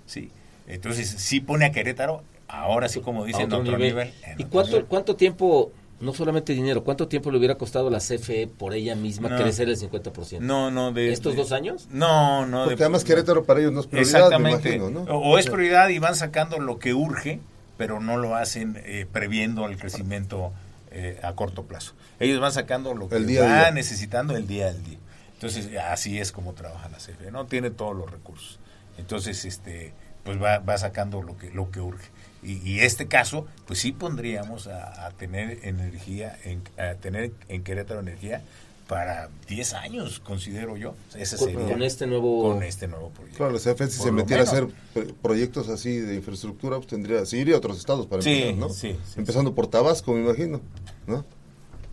sí. 0.05 0.31
Entonces, 0.67 1.07
sí 1.09 1.39
pone 1.41 1.65
a 1.65 1.71
Querétaro, 1.71 2.23
ahora 2.47 2.89
sí, 2.89 2.99
como 3.01 3.23
dicen, 3.25 3.51
a 3.53 3.57
otro 3.57 3.77
nivel. 3.77 3.81
nivel. 3.95 4.13
en 4.23 4.31
¿Y 4.39 4.43
otro 4.43 4.49
cuánto, 4.49 4.71
nivel. 4.71 4.85
cuánto 4.85 5.15
tiempo, 5.15 5.71
no 5.99 6.13
solamente 6.13 6.53
dinero, 6.53 6.83
cuánto 6.83 7.07
tiempo 7.07 7.31
le 7.31 7.37
hubiera 7.37 7.55
costado 7.55 7.87
a 7.87 7.91
la 7.91 7.99
CFE 7.99 8.47
por 8.47 8.73
ella 8.73 8.95
misma 8.95 9.29
No. 9.29 9.37
crecer 9.37 9.69
el 9.69 9.77
50%? 9.77 10.39
No, 10.39 10.71
no, 10.71 10.91
de... 10.91 11.11
¿Estos 11.13 11.33
de- 11.35 11.41
dos 11.43 11.51
años? 11.51 11.87
No, 11.91 12.45
no. 12.45 12.63
Porque 12.63 12.77
de- 12.77 12.83
además 12.85 13.03
Querétaro 13.03 13.43
para 13.45 13.59
ellos 13.59 13.73
no 13.73 13.81
es 13.81 13.87
prioridad, 13.87 14.31
me 14.39 14.51
imagino, 14.51 14.89
¿no? 14.89 15.01
o, 15.03 15.33
o 15.33 15.37
es 15.37 15.45
prioridad 15.45 15.89
y 15.89 15.99
van 15.99 16.15
sacando 16.15 16.59
lo 16.59 16.79
que 16.79 16.93
urge, 16.93 17.39
pero 17.77 17.99
no 17.99 18.17
lo 18.17 18.35
hacen 18.35 18.81
eh, 18.85 19.05
previendo 19.11 19.65
el 19.67 19.77
crecimiento 19.77 20.51
eh, 20.95 21.19
a 21.21 21.33
corto 21.33 21.65
plazo. 21.65 21.93
Ellos 22.19 22.39
van 22.39 22.51
sacando 22.53 22.93
lo 22.93 23.09
que 23.09 23.17
El 23.17 23.27
día 23.27 23.41
van 23.41 23.49
día. 23.59 23.71
necesitando 23.71 24.35
el 24.35 24.47
día 24.47 24.69
al 24.69 24.81
día. 24.83 24.97
Entonces, 25.33 25.69
así 25.77 26.17
es 26.19 26.31
como 26.31 26.53
trabaja 26.53 26.87
la 26.89 26.97
CFE, 26.97 27.29
¿no? 27.31 27.45
Tiene 27.45 27.69
todos 27.69 27.95
los 27.95 28.09
recursos. 28.09 28.59
Entonces, 28.97 29.43
este 29.45 29.93
pues 30.23 30.41
va, 30.41 30.57
va 30.57 30.75
sacando 30.77 31.21
lo 31.21 31.37
que 31.37 31.51
lo 31.51 31.69
que 31.69 31.81
urge. 31.81 32.09
Y, 32.41 32.53
y 32.67 32.79
este 32.79 33.07
caso, 33.07 33.45
pues 33.67 33.79
sí 33.79 33.91
pondríamos 33.91 34.67
a, 34.67 35.05
a 35.05 35.11
tener 35.11 35.59
energía, 35.63 36.35
en, 36.45 36.63
a 36.79 36.95
tener 36.95 37.31
en 37.47 37.63
Querétaro 37.63 37.99
energía 37.99 38.41
para 38.87 39.29
10 39.47 39.73
años, 39.73 40.19
considero 40.19 40.77
yo. 40.77 40.93
Ese 41.15 41.37
Con- 41.37 41.49
sería 41.49 41.67
con 41.71 41.81
este 41.83 42.05
nuevo- 42.07 42.43
con 42.53 42.61
este 42.63 42.87
nuevo 42.87 43.09
proyecto. 43.09 43.37
Claro, 43.37 43.51
la 43.53 43.59
CFE 43.59 43.87
si 43.89 43.97
Por 43.97 44.05
se 44.07 44.11
metiera 44.11 44.43
a 44.43 44.45
hacer 44.45 44.67
pro- 44.93 45.13
proyectos 45.21 45.69
así 45.69 45.97
de 45.97 46.15
infraestructura, 46.15 46.77
pues 46.77 46.87
tendría, 46.87 47.25
sí 47.25 47.37
iría 47.37 47.55
a 47.55 47.57
otros 47.57 47.77
estados 47.77 48.05
para 48.05 48.21
Sí, 48.21 48.33
empezar, 48.43 48.55
¿no? 48.59 48.69
sí, 48.69 48.95
sí, 49.05 49.13
Empezando 49.19 49.55
por 49.55 49.67
Tabasco, 49.67 50.13
me 50.13 50.21
imagino, 50.21 50.61
¿no? 51.07 51.25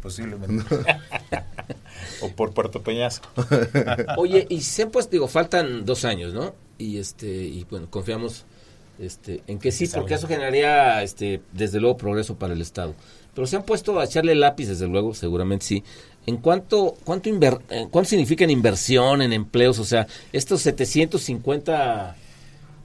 Posiblemente. 0.03 0.65
o 2.21 2.29
por 2.31 2.53
Puerto 2.53 2.83
Peñasco. 2.83 3.29
Oye, 4.19 4.47
y 4.49 4.61
se 4.63 4.83
han 4.83 4.91
puesto, 4.91 5.13
digo, 5.13 5.29
faltan 5.29 5.85
dos 5.85 6.05
años, 6.05 6.35
¿no? 6.35 6.55
Y 6.79 6.99
este, 6.99 7.27
y 7.29 7.65
bueno, 7.71 7.89
confiamos 7.91 8.45
este, 8.99 9.43
en 9.47 9.59
que 9.59 9.73
sí, 9.73 9.87
Que 9.89 9.95
porque 9.99 10.15
eso 10.15 10.27
generaría, 10.29 11.03
este, 11.03 11.41
desde 11.53 11.81
luego, 11.81 11.97
progreso 11.97 12.35
para 12.37 12.53
el 12.53 12.61
Estado. 12.61 12.95
Pero 13.35 13.47
se 13.47 13.57
han 13.57 13.63
puesto 13.63 13.99
a 13.99 14.05
echarle 14.05 14.35
lápiz, 14.35 14.67
desde 14.67 14.87
luego, 14.89 15.15
seguramente 15.15 15.65
sí. 15.65 15.85
¿En 16.27 16.37
cuánto, 16.37 16.95
cuánto, 17.05 17.29
inver, 17.29 17.59
en 17.69 17.89
cuánto 17.89 18.11
significa 18.11 18.45
en 18.45 18.51
inversión, 18.51 19.23
en 19.23 19.33
empleos? 19.33 19.79
O 19.81 19.85
sea, 19.85 20.07
estos 20.33 20.63
750 20.63 22.17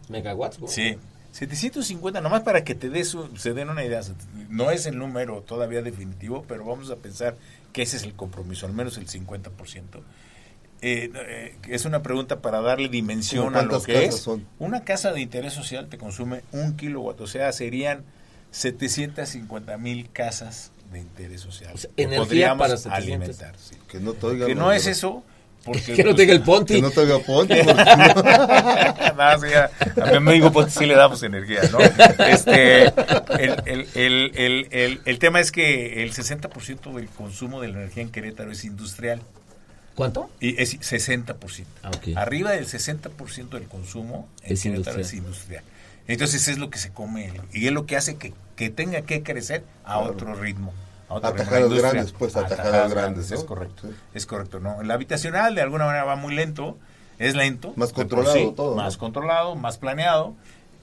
megawatts. 0.10 0.60
¿no? 0.60 0.68
Sí. 0.68 0.98
750, 1.32 2.20
nomás 2.22 2.42
para 2.42 2.64
que 2.64 2.74
te 2.74 2.90
des 2.90 3.14
un- 3.14 3.38
se 3.38 3.54
den 3.54 3.70
una 3.70 3.84
idea. 3.86 4.02
No 4.50 4.72
es 4.72 4.88
el 4.88 4.98
número 4.98 5.42
todavía 5.42 5.84
definitivo, 5.84 6.46
pero 6.48 6.66
vamos 6.66 6.90
a 6.90 6.96
pensar 6.96 7.36
que 7.74 7.84
ese 7.84 7.98
es 7.98 8.04
el 8.04 8.14
compromiso, 8.16 8.66
al 8.66 8.74
menos 8.74 8.98
el 8.98 9.08
50%. 9.08 10.02
Eh, 10.82 11.12
eh, 11.14 11.56
es 11.70 11.86
una 11.86 12.02
pregunta 12.02 12.40
para 12.42 12.62
darle 12.62 12.88
dimensión 12.90 13.46
¿Cómo 13.46 13.60
a 13.60 13.62
lo 13.64 13.82
que 13.84 13.94
casas 13.94 14.16
es. 14.16 14.22
son? 14.22 14.48
Una 14.58 14.84
casa 14.84 15.12
de 15.12 15.22
interés 15.22 15.54
social 15.54 15.90
te 15.90 15.98
consume 16.00 16.42
un 16.52 16.76
kilowatt, 16.76 17.22
o 17.22 17.28
sea, 17.28 17.52
serían 17.52 18.04
750 18.52 19.78
mil 19.78 20.10
casas 20.12 20.72
de 20.92 21.00
interés 21.00 21.42
social. 21.42 21.72
O 21.74 21.78
sea, 21.78 21.90
que 21.96 22.04
energía 22.04 22.26
podríamos 22.26 22.58
para 22.68 22.78
700. 22.78 23.04
alimentar. 23.04 23.56
sí. 23.58 23.76
Que 23.88 24.00
no 24.00 24.14
te 24.14 24.38
Que 24.48 24.56
no 24.56 24.72
es 24.72 24.88
eso. 24.88 25.24
Porque, 25.66 25.96
que 25.96 26.04
no 26.06 26.16
tenga 26.16 26.32
el 26.32 26.42
Ponti. 26.44 26.76
Que 26.76 26.82
no 26.82 26.92
te 26.92 27.02
oiga 27.02 27.20
Ponte, 27.20 27.62
porque 27.66 27.84
No, 27.84 29.40
sí, 29.42 29.54
a, 29.54 29.70
a 30.02 30.12
mi 30.12 30.16
amigo 30.18 30.52
Ponte 30.52 30.72
sí 30.72 30.86
le 30.86 30.96
damos 30.96 31.22
energía, 31.24 31.62
¿no? 31.72 31.80
Este, 32.26 32.84
el, 32.86 33.62
el, 33.66 33.88
el, 33.96 34.32
el, 34.36 34.68
el, 34.72 35.02
el 35.04 35.20
tema 35.20 35.42
es 35.42 35.52
que 35.52 36.04
el 36.04 36.14
60% 36.14 36.94
del 36.94 37.08
consumo 37.10 37.60
de 37.62 37.68
la 37.70 37.80
energía 37.80 38.04
en 38.04 38.12
Querétaro 38.12 38.52
es 38.52 38.64
industrial. 38.64 39.22
¿Cuánto? 39.96 40.30
Y 40.40 40.62
es 40.62 40.80
60%. 40.80 41.66
Ah, 41.84 41.90
ok. 41.90 42.16
Arriba 42.16 42.52
del 42.52 42.66
60% 42.68 43.50
del 43.50 43.64
consumo 43.68 44.30
en 44.44 44.54
Es 44.54 44.64
Querétaro 44.64 45.00
industrial. 45.00 45.02
es 45.02 45.14
industrial. 45.14 45.64
Entonces 46.08 46.48
es 46.48 46.58
lo 46.58 46.70
que 46.70 46.80
se 46.80 46.92
come 46.92 47.34
y 47.54 47.68
es 47.68 47.72
lo 47.74 47.86
que 47.86 47.98
hace 47.98 48.16
que, 48.16 48.34
que 48.56 48.70
tenga 48.70 49.02
que 49.02 49.24
crecer 49.24 49.64
a 49.84 49.96
Claro. 49.98 50.12
otro 50.14 50.36
ritmo. 50.36 50.74
a 51.10 51.16
otro 51.16 51.30
ritmo. 51.32 51.42
Atajadas 51.44 51.52
La 51.62 51.66
industria- 51.68 51.92
grandes, 51.92 52.12
pues, 52.14 52.36
atajadas 52.36 52.94
grandes, 52.94 53.30
¿no? 53.32 53.38
Es 53.38 53.44
correcto, 53.44 53.82
Sí. 53.88 53.94
es 54.14 54.26
correcto. 54.26 54.60
¿no? 54.60 54.82
El 54.82 54.92
habitacional 54.92 55.56
de 55.56 55.62
alguna 55.62 55.86
manera 55.86 56.04
va 56.06 56.16
muy 56.16 56.34
lento, 56.36 56.78
es 57.20 57.36
lento. 57.36 57.74
Más 57.76 57.94
controlado 57.94 58.52
todo, 58.54 58.76
Más 58.76 58.94
¿no? 58.96 59.00
controlado, 59.00 59.56
más 59.56 59.78
planeado. 59.78 60.36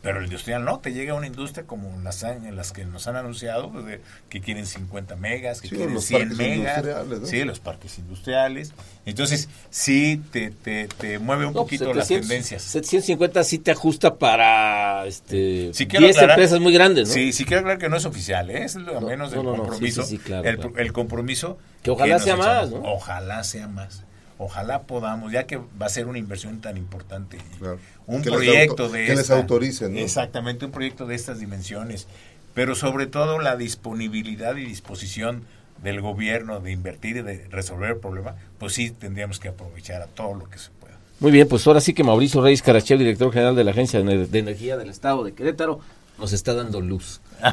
Pero 0.04 0.18
el 0.18 0.24
industrial 0.26 0.64
no, 0.64 0.78
te 0.80 0.92
llega 0.92 1.14
una 1.14 1.26
industria 1.26 1.66
como 1.66 1.98
las, 2.02 2.22
han- 2.24 2.44
en 2.44 2.54
las 2.56 2.70
que 2.72 2.84
nos 2.84 3.06
han 3.08 3.16
anunciado, 3.16 3.72
pues, 3.72 3.86
de- 3.86 4.00
que 4.28 4.40
quieren 4.42 4.66
50 4.66 5.16
megas, 5.16 5.60
que 5.62 5.68
Sí, 5.68 5.74
quieren 5.76 5.94
los 5.94 6.04
100 6.04 6.28
parques 6.28 6.36
megas. 6.38 6.76
industriales, 6.78 7.20
¿no? 7.20 7.26
Sí, 7.26 7.44
los 7.44 7.58
parques 7.60 7.98
industriales. 7.98 8.72
Entonces, 9.06 9.48
sí, 9.70 10.20
te, 10.30 10.50
te, 10.50 10.88
te 10.88 11.18
mueve 11.18 11.46
un 11.46 11.54
No, 11.54 11.60
poquito 11.62 11.86
pues, 11.86 11.96
las 11.96 12.06
700, 12.08 12.28
tendencias. 12.28 12.62
750 12.62 13.44
sí 13.44 13.58
te 13.58 13.70
ajusta 13.70 14.14
para 14.16 15.06
este, 15.06 15.72
Sí 15.72 15.86
quiero 15.86 16.04
10 16.06 16.16
aclarar- 16.18 16.34
empresas 16.38 16.60
muy 16.60 16.72
grandes, 16.74 17.08
¿no? 17.08 17.14
Sí, 17.14 17.32
sí 17.32 17.44
quiero 17.46 17.60
aclarar 17.60 17.78
que 17.78 17.88
no 17.88 17.96
es 17.96 18.04
oficial, 18.04 18.50
¿eh? 18.50 18.64
es 18.64 18.74
lo 18.76 19.00
No, 19.00 19.06
menos 19.08 19.32
no, 19.32 19.40
el 19.40 19.46
no, 19.46 19.50
no, 19.52 19.56
sí, 19.56 19.60
compromiso. 19.70 20.02
sí, 20.02 20.16
sí, 20.16 20.18
claro, 20.22 20.48
el, 20.48 20.56
claro. 20.58 20.72
el 20.76 20.92
compromiso. 20.92 21.58
Que 21.82 21.90
ojalá 21.90 22.18
sea 22.18 22.36
más, 22.36 22.68
echamos. 22.68 22.82
¿no? 22.84 22.92
Ojalá 22.92 23.42
sea 23.44 23.68
más. 23.68 24.02
Ojalá 24.38 24.82
podamos, 24.82 25.32
ya 25.32 25.46
que 25.46 25.56
va 25.56 25.86
a 25.86 25.88
ser 25.88 26.06
una 26.06 26.18
inversión 26.18 26.60
tan 26.60 26.76
importante. 26.76 27.38
Claro. 27.58 27.78
Un 28.06 28.22
Que 28.22 28.30
proyecto 28.30 28.88
de 28.88 29.06
que 29.06 29.14
les 29.14 29.30
autoricen, 29.30 29.94
¿no? 29.94 30.00
Exactamente, 30.00 30.64
un 30.64 30.72
proyecto 30.72 31.06
de 31.06 31.14
estas 31.14 31.38
dimensiones. 31.38 32.08
Pero 32.52 32.74
sobre 32.74 33.06
todo 33.06 33.38
la 33.38 33.56
disponibilidad 33.56 34.56
y 34.56 34.64
disposición 34.64 35.44
del 35.82 36.00
gobierno 36.00 36.60
de 36.60 36.72
invertir 36.72 37.18
y 37.18 37.22
de 37.22 37.46
resolver 37.48 37.90
el 37.90 37.96
problema, 37.98 38.36
pues 38.58 38.74
sí 38.74 38.90
tendríamos 38.90 39.38
que 39.38 39.48
aprovechar 39.48 40.02
a 40.02 40.06
todo 40.06 40.34
lo 40.34 40.48
que 40.48 40.58
se 40.58 40.70
pueda. 40.80 40.94
Muy 41.20 41.30
bien, 41.30 41.46
pues 41.48 41.66
ahora 41.66 41.80
sí 41.80 41.94
que 41.94 42.02
Mauricio 42.02 42.42
Reyes 42.42 42.62
Carachel, 42.62 42.98
director 42.98 43.32
general 43.32 43.54
de 43.54 43.64
la 43.64 43.70
Agencia 43.70 44.02
de 44.02 44.38
Energía 44.38 44.76
del 44.76 44.90
Estado 44.90 45.22
de 45.24 45.32
Querétaro, 45.32 45.80
nos 46.18 46.32
está 46.32 46.54
dando 46.54 46.80
luz. 46.80 47.20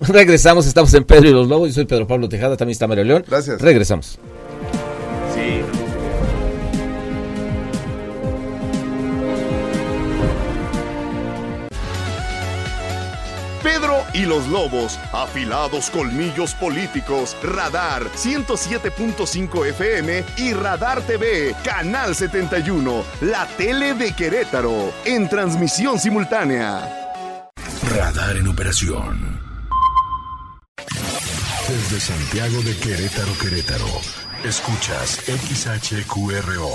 Regresamos, 0.00 0.66
estamos 0.66 0.92
en 0.94 1.04
Pedro 1.04 1.28
y 1.28 1.32
los 1.32 1.48
Lobos. 1.48 1.68
Yo 1.68 1.74
soy 1.74 1.84
Pedro 1.84 2.06
Pablo 2.06 2.28
Tejada, 2.28 2.56
también 2.56 2.72
está 2.72 2.86
Mario 2.86 3.04
León. 3.04 3.24
Gracias. 3.28 3.60
Regresamos. 3.60 4.18
Y 14.20 14.26
los 14.26 14.46
lobos, 14.48 14.98
afilados 15.12 15.88
colmillos 15.88 16.54
políticos, 16.54 17.36
Radar 17.42 18.04
107.5 18.12 19.66
FM 19.68 20.24
y 20.36 20.52
Radar 20.52 21.00
TV, 21.02 21.54
Canal 21.64 22.14
71, 22.14 23.02
la 23.22 23.46
tele 23.56 23.94
de 23.94 24.12
Querétaro, 24.12 24.92
en 25.06 25.28
transmisión 25.28 25.98
simultánea. 25.98 27.14
Radar 27.94 28.36
en 28.36 28.48
operación. 28.48 29.40
Desde 31.68 32.00
Santiago 32.00 32.60
de 32.62 32.76
Querétaro, 32.76 33.32
Querétaro, 33.40 33.88
escuchas 34.44 35.20
XHQRO. 35.26 36.74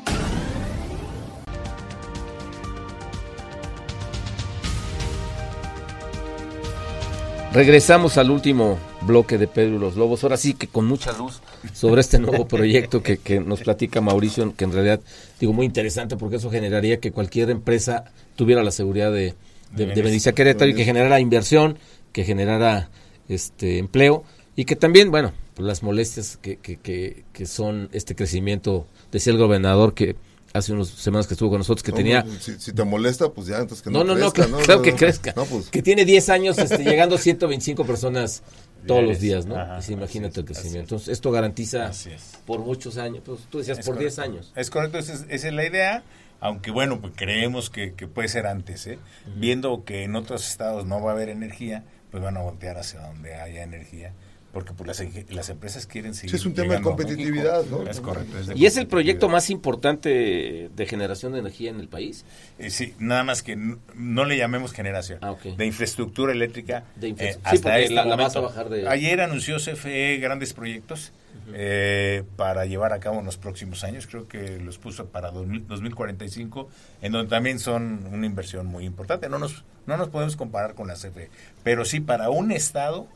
Regresamos 7.53 8.17
al 8.17 8.31
último 8.31 8.79
bloque 9.01 9.37
de 9.37 9.45
Pedro 9.45 9.75
y 9.75 9.79
los 9.79 9.97
Lobos, 9.97 10.23
ahora 10.23 10.37
sí 10.37 10.53
que 10.53 10.67
con 10.67 10.85
mucha 10.85 11.11
luz 11.11 11.41
sobre 11.73 11.99
este 11.99 12.17
nuevo 12.17 12.47
proyecto 12.47 13.03
que, 13.03 13.17
que, 13.17 13.41
nos 13.41 13.59
platica 13.59 13.99
Mauricio, 13.99 14.55
que 14.55 14.63
en 14.63 14.71
realidad 14.71 15.01
digo 15.37 15.51
muy 15.51 15.65
interesante 15.65 16.15
porque 16.15 16.37
eso 16.37 16.49
generaría 16.49 17.01
que 17.01 17.11
cualquier 17.11 17.49
empresa 17.49 18.05
tuviera 18.37 18.63
la 18.63 18.71
seguridad 18.71 19.11
de, 19.11 19.35
de, 19.73 19.85
de 19.87 20.01
venirse 20.01 20.29
a 20.29 20.33
Querétaro 20.33 20.71
y 20.71 20.75
que 20.75 20.85
generara 20.85 21.19
inversión, 21.19 21.77
que 22.13 22.23
generara 22.23 22.89
este 23.27 23.79
empleo 23.79 24.23
y 24.55 24.63
que 24.63 24.77
también, 24.77 25.11
bueno, 25.11 25.33
pues 25.53 25.67
las 25.67 25.83
molestias 25.83 26.37
que, 26.37 26.55
que, 26.55 26.77
que, 26.77 27.25
que 27.33 27.45
son 27.45 27.89
este 27.91 28.15
crecimiento, 28.15 28.87
decía 29.11 29.33
el 29.33 29.39
gobernador 29.39 29.93
que 29.93 30.15
hace 30.53 30.73
unas 30.73 30.89
semanas 30.89 31.27
que 31.27 31.33
estuvo 31.33 31.49
con 31.49 31.59
nosotros 31.59 31.83
que 31.83 31.91
No, 31.91 31.97
tenía 31.97 32.23
pues, 32.23 32.43
si, 32.43 32.59
si 32.59 32.73
te 32.73 32.83
molesta, 32.83 33.29
pues 33.29 33.47
ya, 33.47 33.57
entonces 33.59 33.81
que 33.81 33.89
no, 33.89 34.03
no, 34.03 34.15
no, 34.15 34.19
no, 34.25 34.31
crezca, 34.33 34.57
claro, 34.63 34.81
que 34.81 34.91
no, 34.91 34.97
crezca. 34.97 35.33
No, 35.35 35.45
pues, 35.45 35.69
Que 35.69 35.81
tiene 35.81 36.05
10 36.05 36.29
años 36.29 36.57
este, 36.57 36.83
llegando 36.83 37.17
125 37.17 37.85
personas 37.85 38.43
todos 38.87 39.03
los 39.03 39.19
días. 39.19 39.45
¿no? 39.45 39.55
Ajá, 39.55 39.81
sí, 39.81 39.93
imagínate 39.93 40.31
así 40.33 40.39
el 40.41 40.45
crecimiento. 40.45 40.79
Entonces, 40.95 41.09
esto 41.09 41.31
garantiza 41.31 41.89
es. 41.89 42.07
por 42.45 42.59
muchos 42.59 42.97
años. 42.97 43.21
Pues, 43.25 43.41
tú 43.49 43.59
decías 43.59 43.79
Es 43.79 43.85
por 43.85 43.97
10 43.97 44.15
correcto. 44.15 44.31
años. 44.33 44.51
Es 44.55 44.69
correcto, 44.69 44.97
esa 44.97 45.13
es, 45.13 45.25
esa 45.29 45.47
es 45.47 45.53
la 45.53 45.65
idea, 45.65 46.03
aunque 46.39 46.71
bueno, 46.71 46.99
pues 46.99 47.13
creemos 47.15 47.69
que, 47.69 47.93
que 47.93 48.07
puede 48.07 48.27
ser 48.27 48.47
antes, 48.47 48.87
¿eh? 48.87 48.99
Viendo 49.37 49.83
que 49.85 50.03
en 50.03 50.15
otros 50.15 50.47
estados 50.49 50.85
no 50.85 51.01
va 51.01 51.11
a 51.11 51.13
haber 51.13 51.29
energía, 51.29 51.83
pues 52.09 52.21
van 52.23 52.35
a 52.37 52.41
voltear 52.41 52.77
hacia 52.77 52.99
donde 53.01 53.35
haya 53.35 53.63
energía, 53.63 54.13
porque 54.53 54.73
pues 54.73 54.87
las, 54.87 55.29
las 55.29 55.49
empresas 55.49 55.85
quieren 55.87 56.13
seguir 56.13 56.31
Sí, 56.31 56.35
es 56.37 56.45
un 56.45 56.53
tema 56.53 56.75
de 56.75 56.81
competitividad. 56.81 57.63
¿no? 57.65 57.87
Es 57.87 57.99
correcto. 58.01 58.35
de 58.43 58.57
Y 58.57 58.65
es 58.65 58.77
el 58.77 58.87
proyecto 58.87 59.29
más 59.29 59.49
importante 59.49 60.69
de 60.75 60.85
generación 60.85 61.33
de 61.33 61.39
energía 61.39 61.69
en 61.69 61.79
el 61.79 61.87
país. 61.87 62.25
Eh, 62.59 62.69
sí, 62.69 62.93
nada 62.99 63.23
más 63.23 63.43
que 63.43 63.55
no 63.95 64.25
le 64.25 64.37
llamemos 64.37 64.73
generación. 64.73 65.19
Ah. 65.21 65.35
De 65.57 65.65
infraestructura 65.65 66.31
eléctrica. 66.33 66.83
De 66.95 67.09
infra- 67.09 67.29
eh, 67.29 67.33
sí, 67.33 67.39
hasta 67.43 67.61
porque 67.69 67.83
este 67.83 67.93
la- 67.95 68.05
la 68.05 68.15
vas 68.15 68.35
momento. 68.35 68.39
a 68.39 68.41
bajar 68.41 68.69
de- 68.69 68.87
Ayer 68.89 69.21
anunció 69.21 69.57
CFE 69.57 70.17
grandes 70.17 70.53
proyectos 70.53 71.11
eh, 71.53 72.23
para 72.35 72.65
llevar 72.65 72.93
a 72.93 72.99
cabo 72.99 73.19
en 73.19 73.25
los 73.25 73.37
próximos 73.37 73.83
años. 73.83 74.07
Creo 74.07 74.27
que 74.27 74.59
los 74.59 74.77
puso 74.77 75.07
para 75.07 75.31
2000 75.31 75.67
2045, 75.67 76.69
en 77.01 77.11
donde 77.11 77.29
también 77.29 77.59
son 77.59 78.05
una 78.11 78.25
inversión 78.25 78.67
muy 78.67 78.85
importante. 78.85 79.27
No 79.29 79.39
nos, 79.39 79.63
no 79.85 79.97
nos 79.97 80.09
podemos 80.09 80.35
comparar 80.35 80.75
con 80.75 80.87
la 80.87 80.95
CFE, 80.95 81.29
pero 81.63 81.83
sí 81.85 81.99
para 81.99 82.29
un 82.29 82.51
estado 82.51 83.07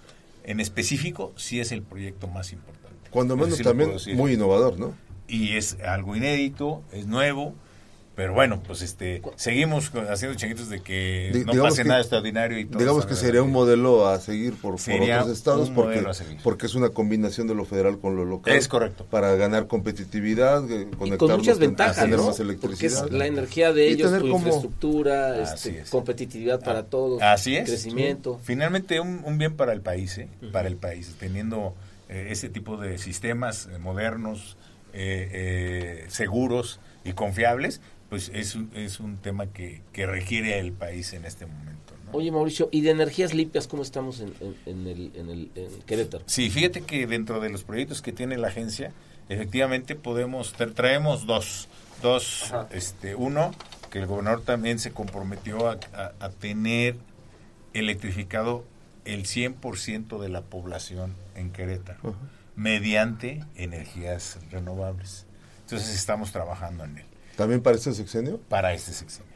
en 0.46 0.60
específico, 0.60 1.34
sí 1.36 1.60
es 1.60 1.72
el 1.72 1.82
proyecto 1.82 2.28
más 2.28 2.54
importante. 2.54 3.10
cuando 3.10 3.36
menos 3.36 3.60
también 3.62 3.92
muy 4.16 4.34
innovador, 4.34 4.80
¿no? 4.80 4.94
y 5.28 5.56
es 5.56 5.78
algo 5.82 6.16
inédito, 6.16 6.84
es 6.92 7.08
nuevo, 7.08 7.56
pero 8.16 8.34
bueno, 8.34 8.62
pues 8.66 8.82
este 8.82 9.22
seguimos 9.36 9.92
haciendo 10.10 10.38
chinguitos 10.38 10.70
de 10.70 10.80
que 10.82 11.44
no 11.46 11.62
pase 11.64 11.84
que- 11.84 11.88
nada 11.90 12.00
extraordinario 12.00 12.58
y 12.60 12.66
todo. 12.66 12.80
Digamos 12.80 13.06
que 13.06 13.16
sería 13.16 13.44
un 13.44 13.52
modelo 13.52 14.08
a 14.08 14.20
seguir 14.20 14.54
por, 14.54 14.76
por 14.76 15.02
otros 15.02 15.30
estados 15.30 15.70
porque, 15.70 16.04
porque 16.44 16.66
es 16.66 16.76
una 16.76 16.90
combinación 16.90 17.48
de 17.48 17.56
lo 17.56 17.66
federal 17.66 18.00
con 18.00 18.16
lo 18.16 18.24
local. 18.26 18.56
Es 18.56 18.68
correcto. 18.68 19.06
Para 19.12 19.36
ganar 19.36 19.68
competitividad, 19.68 20.64
eh, 20.72 20.82
Y 20.82 20.86
con 20.86 21.00
conectarnos 21.00 21.38
muchas 21.40 21.56
con- 21.58 21.68
ventajas, 21.68 21.96
tener 22.04 22.18
¿no? 22.18 22.26
más 22.28 22.38
Porque 22.38 22.44
electricidad. 22.54 23.06
es 23.06 23.12
la 23.12 23.28
energía 23.28 23.74
de 23.74 23.88
ellos, 23.90 24.08
tener 24.12 24.22
tu 24.22 24.32
como- 24.32 24.38
infraestructura, 24.48 25.44
Así 25.44 25.70
este, 25.70 25.82
es. 25.82 25.90
competitividad 25.90 26.62
para 26.64 26.84
todos, 26.86 27.22
Así 27.22 27.56
es. 27.56 27.68
crecimiento. 27.70 28.40
Finalmente 28.44 29.00
un, 29.00 29.22
un 29.26 29.38
bien 29.38 29.56
para 29.56 29.74
el 29.74 29.82
país, 29.82 30.18
¿eh? 30.18 30.30
para 30.52 30.68
el 30.68 30.78
país, 30.78 31.16
teniendo 31.20 31.76
eh, 32.08 32.28
ese 32.30 32.50
tipo 32.50 32.78
de 32.78 32.98
sistemas 32.98 33.68
eh, 33.72 33.78
modernos, 33.80 34.58
eh, 34.94 35.30
eh, 35.32 36.06
seguros 36.10 36.80
y 37.04 37.14
confiables, 37.14 37.82
pues 38.16 38.32
es, 38.34 38.56
un- 38.56 38.72
es 38.74 39.02
un 39.02 39.18
tema 39.18 39.48
que, 39.48 39.82
que 39.92 40.06
requiere 40.06 40.58
el 40.58 40.72
país 40.72 41.12
en 41.12 41.26
este 41.26 41.46
momento. 41.46 41.94
¿no? 42.06 42.12
Oye, 42.14 42.32
Mauricio, 42.32 42.70
¿y 42.72 42.80
de 42.80 42.92
energías 42.92 43.34
limpias 43.34 43.68
cómo 43.68 43.84
estamos 43.84 44.22
en, 44.22 44.34
en- 44.40 44.56
en 44.66 44.88
el, 44.88 45.12
en, 45.16 45.30
el, 45.30 45.52
en 45.56 45.82
Querétaro? 45.82 46.24
Sí, 46.26 46.50
fíjate 46.50 46.80
que 46.80 47.08
dentro 47.08 47.42
de 47.42 47.50
los 47.50 47.66
proyectos 47.66 48.02
que 48.02 48.14
tiene 48.14 48.38
la 48.38 48.48
agencia, 48.48 48.94
efectivamente 49.28 49.98
podemos, 49.98 50.56
tra- 50.56 50.74
traemos 50.74 51.26
dos, 51.26 51.68
dos, 52.02 52.44
Ajá. 52.54 52.70
este, 52.72 53.16
uno, 53.16 53.54
que 53.92 54.00
el 54.00 54.06
gobernador 54.06 54.44
también 54.46 54.80
se 54.80 54.92
comprometió 54.92 55.68
a, 55.70 55.78
a- 55.94 56.14
a 56.22 56.30
tener 56.30 56.96
electrificado 57.74 58.64
el 59.04 59.26
100% 59.26 60.22
de 60.22 60.30
la 60.30 60.40
población 60.42 61.14
en 61.36 61.52
Querétaro, 61.52 62.16
mediante 62.56 63.44
energías 63.56 64.40
renovables. 64.52 65.26
Entonces 65.66 65.94
estamos 65.94 66.32
trabajando 66.32 66.86
en 66.86 67.00
él 67.00 67.06
También 67.36 67.62
para 67.62 67.76
este 67.78 67.94
sexenio. 67.94 68.40
para 68.50 68.74
este 68.74 68.94
sexenio. 68.94 69.34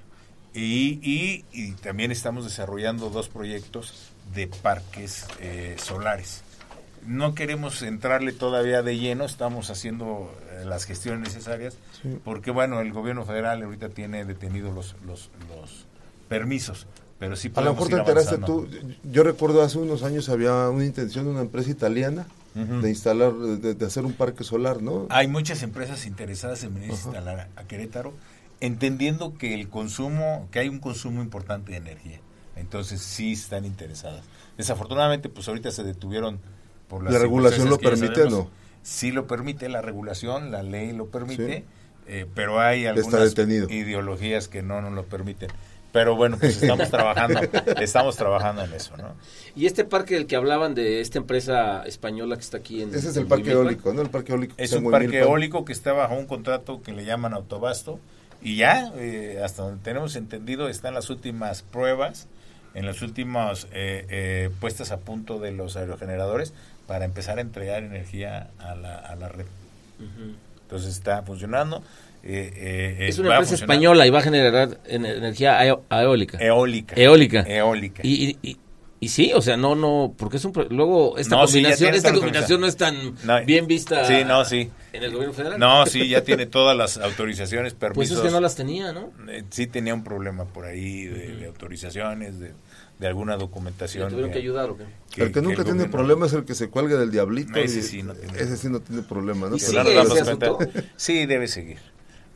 Y, 0.54 1.00
y, 1.04 1.46
y 1.52 1.72
también 1.74 2.12
estamos 2.12 2.44
desarrollando 2.44 3.10
dos 3.10 3.30
proyectos 3.30 4.10
de 4.34 4.48
parques 4.48 5.26
eh, 5.40 5.76
solares. 5.78 6.42
No 7.06 7.34
queremos 7.36 7.82
entrarle 7.82 8.32
todavía 8.34 8.82
de 8.82 8.98
lleno, 8.98 9.26
estamos 9.26 9.70
haciendo 9.70 10.34
eh, 10.52 10.66
las 10.66 10.86
gestiones 10.86 11.22
necesarias, 11.22 11.78
Sí. 12.02 12.18
porque 12.26 12.52
bueno, 12.52 12.82
el 12.82 12.92
gobierno 12.92 13.26
federal 13.26 13.62
ahorita 13.64 13.90
tiene 13.90 14.26
detenidos 14.26 14.74
los, 14.74 14.96
los, 15.06 15.30
los 15.50 15.86
permisos, 16.28 16.88
pero 17.20 17.36
sí 17.36 17.48
A 17.56 17.62
lo 17.62 17.76
podemos 17.76 17.90
mejor 17.90 18.06
te 18.06 18.12
enteraste 18.12 18.38
tú. 18.46 18.68
Yo 19.04 19.24
recuerdo 19.24 19.62
hace 19.62 19.78
unos 19.78 20.04
años 20.04 20.30
había 20.30 20.70
una 20.70 20.86
intención 20.86 21.26
de 21.26 21.32
una 21.32 21.42
empresa 21.42 21.70
italiana 21.70 22.28
De 22.56 22.90
instalar, 22.90 23.34
de, 23.34 23.76
de 23.76 23.86
hacer 23.86 24.06
un 24.06 24.14
parque 24.14 24.44
solar, 24.44 24.82
¿no? 24.82 25.08
Hay 25.10 25.28
muchas 25.28 25.62
empresas 25.64 26.06
interesadas 26.06 26.64
en 26.64 26.74
venir 26.74 26.90
a 26.90 26.94
instalar 26.94 27.50
a, 27.56 27.64
Querétaro, 27.66 28.14
entendiendo 28.60 29.38
que 29.38 29.54
el 29.54 29.70
consumo, 29.70 30.48
que 30.52 30.60
hay 30.60 30.68
un 30.70 30.80
consumo 30.80 31.22
importante 31.22 31.72
de 31.72 31.78
energía. 31.78 32.20
Entonces 32.56 33.02
sí 33.02 33.34
están 33.34 33.66
interesadas. 33.66 34.24
Desafortunadamente, 34.58 35.30
pues 35.30 35.48
ahorita 35.48 35.72
se 35.72 35.84
detuvieron 35.84 36.40
por 36.88 37.04
las 37.04 37.14
La 37.14 37.20
regulación 37.20 37.70
lo 37.70 37.78
permite, 37.78 38.16
sabemos. 38.16 38.34
¿no? 38.46 38.50
Sí 38.82 39.12
lo 39.12 39.28
permite 39.28 39.70
la 39.70 39.82
regulación, 39.82 40.52
la 40.52 40.64
ley 40.64 40.92
lo 40.92 41.08
permite, 41.08 41.60
Sí. 41.60 41.64
eh, 42.08 42.26
pero 42.34 42.60
hay 42.60 42.86
algunas 42.88 43.38
ideologías 43.70 44.48
que 44.48 44.64
no 44.64 44.82
nos 44.82 44.94
lo 44.94 45.06
permiten. 45.06 45.50
Pero 45.92 46.16
bueno, 46.16 46.38
pues 46.40 46.58
estamos 46.62 46.90
trabajando, 46.90 47.42
estamos 47.82 48.16
trabajando 48.16 48.64
en 48.64 48.74
eso, 48.74 48.96
¿no? 48.98 49.16
Y 49.56 49.66
este 49.66 49.84
parque 49.84 50.16
del 50.16 50.28
que 50.28 50.36
hablaban 50.36 50.76
de 50.76 51.02
esta 51.02 51.18
empresa 51.18 51.84
española 51.86 52.36
que 52.36 52.42
está 52.42 52.58
aquí 52.58 52.82
en... 52.82 52.90
Ese 52.94 53.10
es 53.10 53.18
en 53.18 53.24
el 53.24 53.28
parque 53.28 53.52
eólico, 53.52 53.94
¿no? 53.94 54.02
El 54.02 54.10
parque 54.10 54.34
eólico. 54.34 54.54
Es 54.58 54.74
un 54.74 54.90
parque 54.90 55.20
eólico 55.20 55.66
que 55.66 55.74
está 55.74 55.94
bajo 55.94 56.16
un 56.16 56.28
contrato 56.28 56.82
que 56.82 56.92
le 56.92 57.06
llaman 57.06 57.34
autobasto 57.34 58.00
y 58.42 58.56
ya, 58.56 58.92
eh, 58.96 59.42
hasta 59.44 59.64
donde 59.64 59.84
tenemos 59.84 60.16
entendido, 60.16 60.70
están 60.70 60.94
las 60.94 61.10
últimas 61.10 61.62
pruebas, 61.64 62.28
en 62.74 62.86
las 62.86 63.02
últimas 63.02 63.66
eh, 63.72 64.06
eh, 64.10 64.50
puestas 64.62 64.92
a 64.92 65.00
punto 65.00 65.40
de 65.40 65.52
los 65.52 65.76
aerogeneradores 65.76 66.54
para 66.88 67.06
empezar 67.06 67.40
a 67.40 67.42
entregar 67.42 67.84
energía 67.84 68.52
a 68.60 68.76
la, 68.76 68.96
a 68.96 69.16
la 69.16 69.30
red. 69.30 69.46
Entonces 70.62 70.92
está 70.92 71.24
funcionando. 71.24 71.84
Eh, 72.24 72.52
eh, 72.56 73.08
Es 73.10 73.18
eh, 73.18 73.22
una 73.22 73.32
empresa 73.36 73.56
española 73.56 74.06
y 74.06 74.10
va 74.10 74.20
a 74.20 74.24
generar 74.24 74.80
en- 74.86 75.06
energía 75.06 75.66
eólica. 75.66 76.38
Eólica. 76.40 76.96
Eólica. 76.98 77.42
Eólica. 77.42 78.02
Y, 78.04 78.38
y- 78.42 78.50
y 78.50 78.58
Y 79.02 79.08
sí, 79.08 79.32
o 79.34 79.42
sea, 79.42 79.56
no, 79.56 79.76
no, 79.76 80.14
porque 80.18 80.36
es 80.36 80.44
un... 80.44 80.52
pro- 80.52 80.68
Luego, 80.70 81.18
esta 81.18 81.38
No, 81.38 81.46
combinación, 81.46 81.96
esta 81.96 82.12
combinación 82.14 82.60
no 82.60 82.68
es 82.68 82.76
tan 82.76 83.16
No, 83.24 83.46
bien 83.46 83.66
vista 83.66 84.04
sí, 84.04 84.26
no, 84.28 84.44
sí. 84.44 84.70
en 84.92 85.04
el 85.04 85.12
gobierno 85.14 85.34
federal. 85.34 85.58
No, 85.58 85.86
sí, 85.86 86.10
ya 86.10 86.22
tiene 86.26 86.48
todas 86.48 86.76
las 86.76 86.98
autorizaciones, 86.98 87.74
Pues 87.80 87.92
permisos. 87.94 88.18
es 88.18 88.24
que 88.26 88.30
no 88.30 88.42
las 88.42 88.56
tenía, 88.58 88.92
¿no? 88.92 89.14
Eh, 89.30 89.46
sí 89.52 89.68
tenía 89.68 89.94
un 89.94 90.04
problema 90.04 90.44
por 90.44 90.66
ahí 90.66 91.06
de, 91.06 91.34
de 91.38 91.46
autorizaciones, 91.48 92.42
de, 92.42 92.52
de 93.00 93.08
alguna 93.08 93.36
¿Le 93.36 93.40
documentación. 93.40 94.10
tuvieron 94.10 94.32
que 94.34 94.40
ayudar 94.40 94.70
o 94.72 94.76
qué? 94.78 94.84
el 95.24 95.32
que 95.32 95.42
nunca 95.42 95.60
el 95.60 95.64
tiene 95.64 95.84
gobierno- 95.86 95.92
problema 95.92 96.26
es 96.26 96.34
el 96.34 96.44
que 96.44 96.54
se 96.56 96.68
cuelga 96.70 96.98
del 96.98 97.10
diablito. 97.10 97.58
Ese 97.58 97.80
y- 97.80 97.84
sí 97.84 98.04
no 98.04 98.14
tiene- 98.16 98.38
ese 98.38 98.58
sí 98.58 98.68
no 98.68 98.82
tiene 98.82 99.02
problema, 99.04 99.48
¿no? 99.48 99.56
¿Y 99.56 99.60
que 99.60 99.66
Pero- 99.68 99.84
no 99.84 99.90
sigue 99.92 100.02
ese 100.12 100.20
asunto? 100.24 100.60
Sí, 100.98 101.26
debe 101.26 101.48
seguir. 101.48 101.78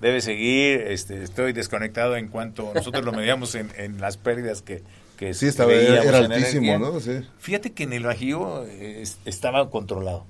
Debe 0.04 0.22
seguir. 0.22 0.82
Este, 0.82 1.24
estoy 1.24 1.54
desconectado 1.54 2.16
en 2.18 2.28
cuanto 2.28 2.72
nosotros 2.76 3.04
lo 3.06 3.12
medíamos 3.14 3.56
en, 3.56 3.70
en 3.78 4.00
las 4.02 4.18
pérdidas 4.18 4.62
que, 4.62 4.84
que 5.18 5.34
Sí, 5.34 5.48
estaba, 5.48 5.74
era 5.74 6.20
en 6.20 6.32
altísimo. 6.32 6.78
¿no? 6.78 7.00
Sí. 7.00 7.22
Fíjate 7.40 7.72
que 7.72 7.84
en 7.84 7.94
el 7.94 8.04
Bajío 8.04 8.66
eh, 8.66 9.02
es- 9.02 9.18
estaba 9.26 9.70
controlado. 9.70 10.26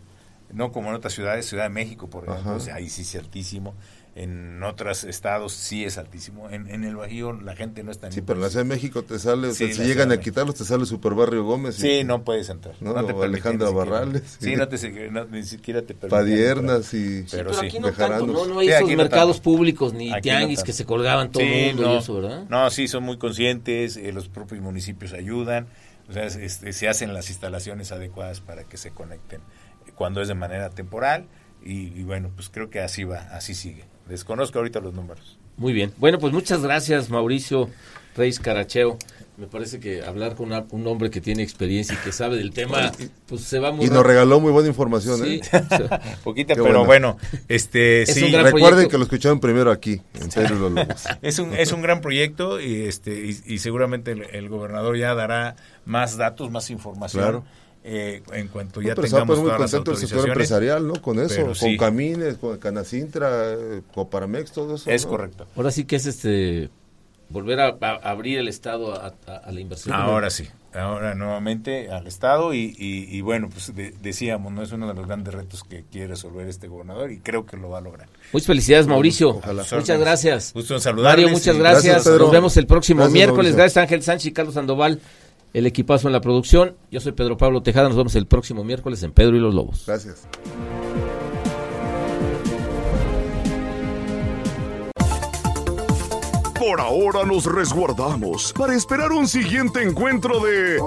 No 0.52 0.72
como 0.72 0.90
en 0.90 0.96
otras 0.96 1.14
ciudades, 1.14 1.48
Ciudad 1.48 1.64
de 1.64 1.70
México, 1.70 2.08
por 2.10 2.26
ejemplo, 2.26 2.52
Ajá. 2.52 2.56
o 2.58 2.60
sea, 2.60 2.76
ahí 2.76 2.88
sí 2.88 3.02
es 3.02 3.16
altísimo. 3.16 3.74
En 4.16 4.62
otros 4.62 5.06
estados 5.06 5.54
sí 5.54 5.84
es 5.86 5.98
altísimo. 5.98 6.48
En, 6.52 6.70
en 6.70 6.84
el 6.84 6.96
Bajío 6.96 7.34
la 7.34 7.56
gente 7.56 7.82
no 7.84 7.90
está 7.90 8.12
Sí, 8.12 8.22
pero 8.22 8.38
en 8.38 8.44
la 8.44 8.50
Ciudad 8.52 8.64
de 8.64 8.70
México 8.70 9.02
te 9.02 9.18
sale, 9.18 9.48
o 9.48 9.54
sea, 9.56 9.74
si 9.74 9.82
llegan 9.82 10.12
a 10.12 10.18
quitarlos, 10.20 10.54
te 10.54 10.66
sale 10.66 10.86
Super 10.86 11.16
Barrio 11.16 11.44
Gómez. 11.44 11.80
y- 11.80 11.82
Sí, 11.82 12.04
no 12.04 12.24
puedes 12.24 12.48
entrar. 12.50 12.76
No, 12.80 12.94
te 12.94 13.12
o 13.12 13.24
Alejandra. 13.24 13.72
Barrales, 13.72 14.38
Sí, 14.40 14.56
no 14.56 14.68
te, 14.68 15.10
no, 15.10 15.26
ni 15.26 15.42
siquiera 15.44 15.82
te 15.82 15.96
permiten 15.96 16.10
Padiernas 16.10 16.94
y... 16.94 17.26
Pero, 17.32 17.54
sí. 17.56 17.66
aquí 17.66 17.80
no 17.80 17.92
tanto, 17.92 18.28
no, 18.28 18.46
no 18.46 18.60
hay 18.60 18.68
Sí, 18.68 18.74
esos 18.74 18.90
no 18.92 18.98
mercados 18.98 19.38
tanto. 19.38 19.50
públicos 19.50 19.94
ni 19.94 20.10
Aquí 20.10 20.30
no 20.30 20.38
tianguis 20.38 20.64
que 20.64 20.74
se 20.74 20.86
colgaban 20.86 21.32
todo 21.32 21.42
el 21.42 21.68
mundo 21.76 21.82
no, 21.82 21.94
y 21.96 21.98
eso, 21.98 22.14
¿verdad? 22.22 22.46
No, 22.50 22.70
sí, 22.70 22.88
son 22.88 23.04
muy 23.04 23.18
conscientes, 23.18 23.98
eh, 23.98 24.12
los 24.14 24.28
propios 24.30 24.62
municipios 24.62 25.14
ayudan, 25.14 25.66
o 26.08 26.14
sea, 26.14 26.26
es- 26.26 26.36
este, 26.36 26.72
se 26.74 26.88
hacen 26.88 27.16
las 27.16 27.30
instalaciones 27.32 27.92
adecuadas 27.92 28.42
para 28.42 28.64
que 28.64 28.78
se 28.78 28.92
conecten 28.92 29.42
cuando 29.96 30.22
es 30.22 30.28
de 30.28 30.36
manera 30.36 30.70
temporal 30.70 31.26
y, 31.66 31.88
y 32.00 32.04
bueno, 32.04 32.30
pues 32.36 32.50
creo 32.50 32.70
que 32.70 32.80
así 32.82 33.06
va, 33.06 33.20
así 33.32 33.56
sigue. 33.56 33.86
Desconozco 34.08 34.60
ahorita 34.60 34.80
los 34.80 34.94
números. 34.94 35.38
Muy 35.58 35.74
bien. 35.74 35.92
Bueno, 35.98 36.20
pues 36.20 36.34
muchas 36.34 36.62
gracias, 36.62 37.10
Mauricio 37.10 37.70
Reis 38.16 38.40
Caracheo. 38.40 38.98
Me 39.36 39.48
parece 39.48 39.80
que 39.80 40.04
hablar 40.04 40.36
con 40.36 40.48
una- 40.48 40.66
un 40.70 40.86
hombre 40.86 41.10
que 41.10 41.20
tiene 41.20 41.42
experiencia 41.42 41.96
y 42.00 42.04
que 42.06 42.12
sabe 42.12 42.38
del 42.38 42.52
tema, 42.52 42.92
pues 43.26 43.42
se 43.42 43.58
va 43.58 43.72
muy 43.72 43.88
Y 43.88 43.90
nos 43.90 44.06
regaló 44.06 44.40
muy 44.40 44.52
buena 44.52 44.68
información, 44.68 45.18
Sí. 45.24 45.42
¿eh? 45.52 45.60
Poquita, 46.24 46.54
Qué 46.54 46.62
pero 46.62 46.84
bueno. 46.84 46.86
bueno, 46.86 47.18
este 47.48 48.04
Es 48.04 48.14
sí, 48.14 48.26
Recuerden 48.28 48.52
proyecto. 48.52 48.90
que 48.90 48.98
lo 49.00 49.04
escucharon 49.06 49.40
primero 49.40 49.72
aquí, 49.72 50.00
en 50.22 50.30
Pedro 50.30 50.56
y 50.56 50.60
los 50.60 50.72
Lobos. 50.72 51.04
es 51.24 51.40
un 51.40 51.56
es 51.56 51.72
un 51.72 51.82
gran 51.82 52.02
proyecto 52.02 52.62
y 52.62 52.84
este 52.84 53.26
y, 53.26 53.56
y 53.56 53.58
seguramente 53.58 54.12
el, 54.12 54.22
el 54.34 54.50
gobernador 54.50 54.98
ya 54.98 55.16
dará 55.16 55.56
más 55.86 56.16
datos, 56.18 56.52
más 56.52 56.70
información. 56.70 57.24
Claro. 57.24 57.44
Eh, 57.84 58.24
en 58.32 58.48
cuanto 58.48 58.82
ya 58.82 58.96
pero 58.96 59.08
se 59.08 59.14
va 59.16 59.20
a 59.24 59.26
tengamos 59.26 59.40
poner 59.40 59.60
muy 59.60 59.68
todas 59.68 59.74
las 59.88 60.02
el 60.02 60.08
sector 60.08 60.30
empresarial, 60.30 60.88
¿no? 60.88 60.94
Con 61.02 61.20
eso, 61.20 61.36
Pero 61.36 61.46
con 61.48 61.56
sí. 61.56 61.78
Camines, 61.78 62.38
con 62.38 62.58
Canacintra, 62.58 63.56
Coparamex, 63.94 64.52
todo 64.52 64.76
eso. 64.76 64.90
Es 64.90 65.04
¿no? 65.06 65.10
correcto. 65.12 65.48
Ahora 65.56 65.72
sí 65.72 65.86
que 65.86 65.98
es 65.98 66.06
este 66.06 66.70
volver 67.30 67.60
a, 67.60 67.78
a- 67.82 67.96
abrir 68.12 68.38
el 68.40 68.48
Estado 68.48 68.94
a, 68.94 69.14
a- 69.28 69.36
a 69.38 69.52
la 69.52 69.60
inversión. 69.60 69.96
Ahora 69.96 70.30
sí, 70.30 70.48
ahora 70.74 71.16
nuevamente 71.16 71.90
al 71.90 72.06
Estado 72.06 72.54
y, 72.54 72.76
y- 72.78 73.08
y 73.10 73.22
bueno, 73.22 73.50
pues 73.52 73.76
de- 73.76 73.92
decíamos, 74.04 74.54
no 74.54 74.62
es 74.62 74.72
uno 74.72 74.88
de 74.88 74.94
los 74.94 75.08
grandes 75.08 75.34
retos 75.34 75.64
que 75.64 75.84
quiere 75.92 76.08
resolver 76.10 76.48
este 76.48 76.68
gobernador 76.68 77.12
y 77.12 77.20
creo 77.20 77.46
que 77.46 77.58
lo 77.58 77.70
va 77.70 77.80
a 77.80 77.82
lograr. 77.82 78.08
Muchas 78.32 78.48
felicidades, 78.48 78.86
Mauricio. 78.88 79.30
Ojalá. 79.30 79.64
Muchas 79.74 80.00
gracias. 80.00 80.54
Gusto 80.54 80.76
en 80.76 80.82
saludarles 80.82 81.26
Mario, 81.26 81.38
muchas 81.38 81.58
gracias. 81.58 82.06
Nos 82.06 82.32
vemos 82.32 82.56
el 82.58 82.68
próximo 82.68 83.00
Gracias, 83.00 83.14
miércoles. 83.14 83.38
Mauricio. 83.54 83.58
Gracias, 83.58 83.78
Ángel 83.84 84.04
Sánchez 84.04 84.26
y 84.28 84.32
Carlos 84.32 84.54
Sandoval, 84.54 85.02
el 85.54 85.68
equipazo 85.68 86.08
en 86.08 86.14
la 86.14 86.22
producción. 86.22 86.76
Yo 86.92 87.00
soy 87.00 87.14
Pedro 87.14 87.38
Pablo 87.38 87.62
Tejada. 87.62 87.88
Nos 87.88 87.98
vemos 87.98 88.16
el 88.16 88.26
próximo 88.26 88.64
miércoles 88.64 89.04
en 89.04 89.12
Pedro 89.12 89.36
y 89.38 89.40
los 89.40 89.54
Lobos. 89.54 89.84
Gracias. 89.86 90.28
Por 96.60 96.80
ahora 96.80 97.26
nos 97.26 97.46
resguardamos 97.46 98.54
para 98.54 98.74
esperar 98.74 99.12
un 99.12 99.28
siguiente 99.28 99.84
encuentro 99.84 100.40
de... 100.40 100.80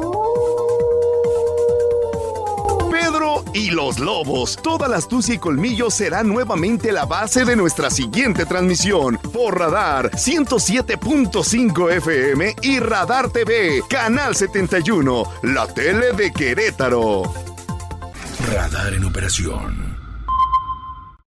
Y 3.54 3.70
los 3.70 3.98
Lobos. 3.98 4.58
Toda 4.62 4.88
la 4.88 4.98
astucia 4.98 5.34
y 5.34 5.38
colmillo 5.38 5.90
será 5.90 6.22
nuevamente 6.22 6.92
la 6.92 7.06
base 7.06 7.46
de 7.46 7.56
nuestra 7.56 7.88
siguiente 7.88 8.44
transmisión. 8.44 9.18
Por 9.32 9.58
Radar 9.58 10.10
107.5 10.10 11.92
FM 11.92 12.56
y 12.60 12.78
Radar 12.78 13.30
TV, 13.30 13.82
Canal 13.88 14.36
71, 14.36 15.24
la 15.44 15.66
tele 15.66 16.12
de 16.12 16.30
Querétaro. 16.30 17.22
Radar 18.52 18.92
en 18.92 19.04
operación. 19.04 19.85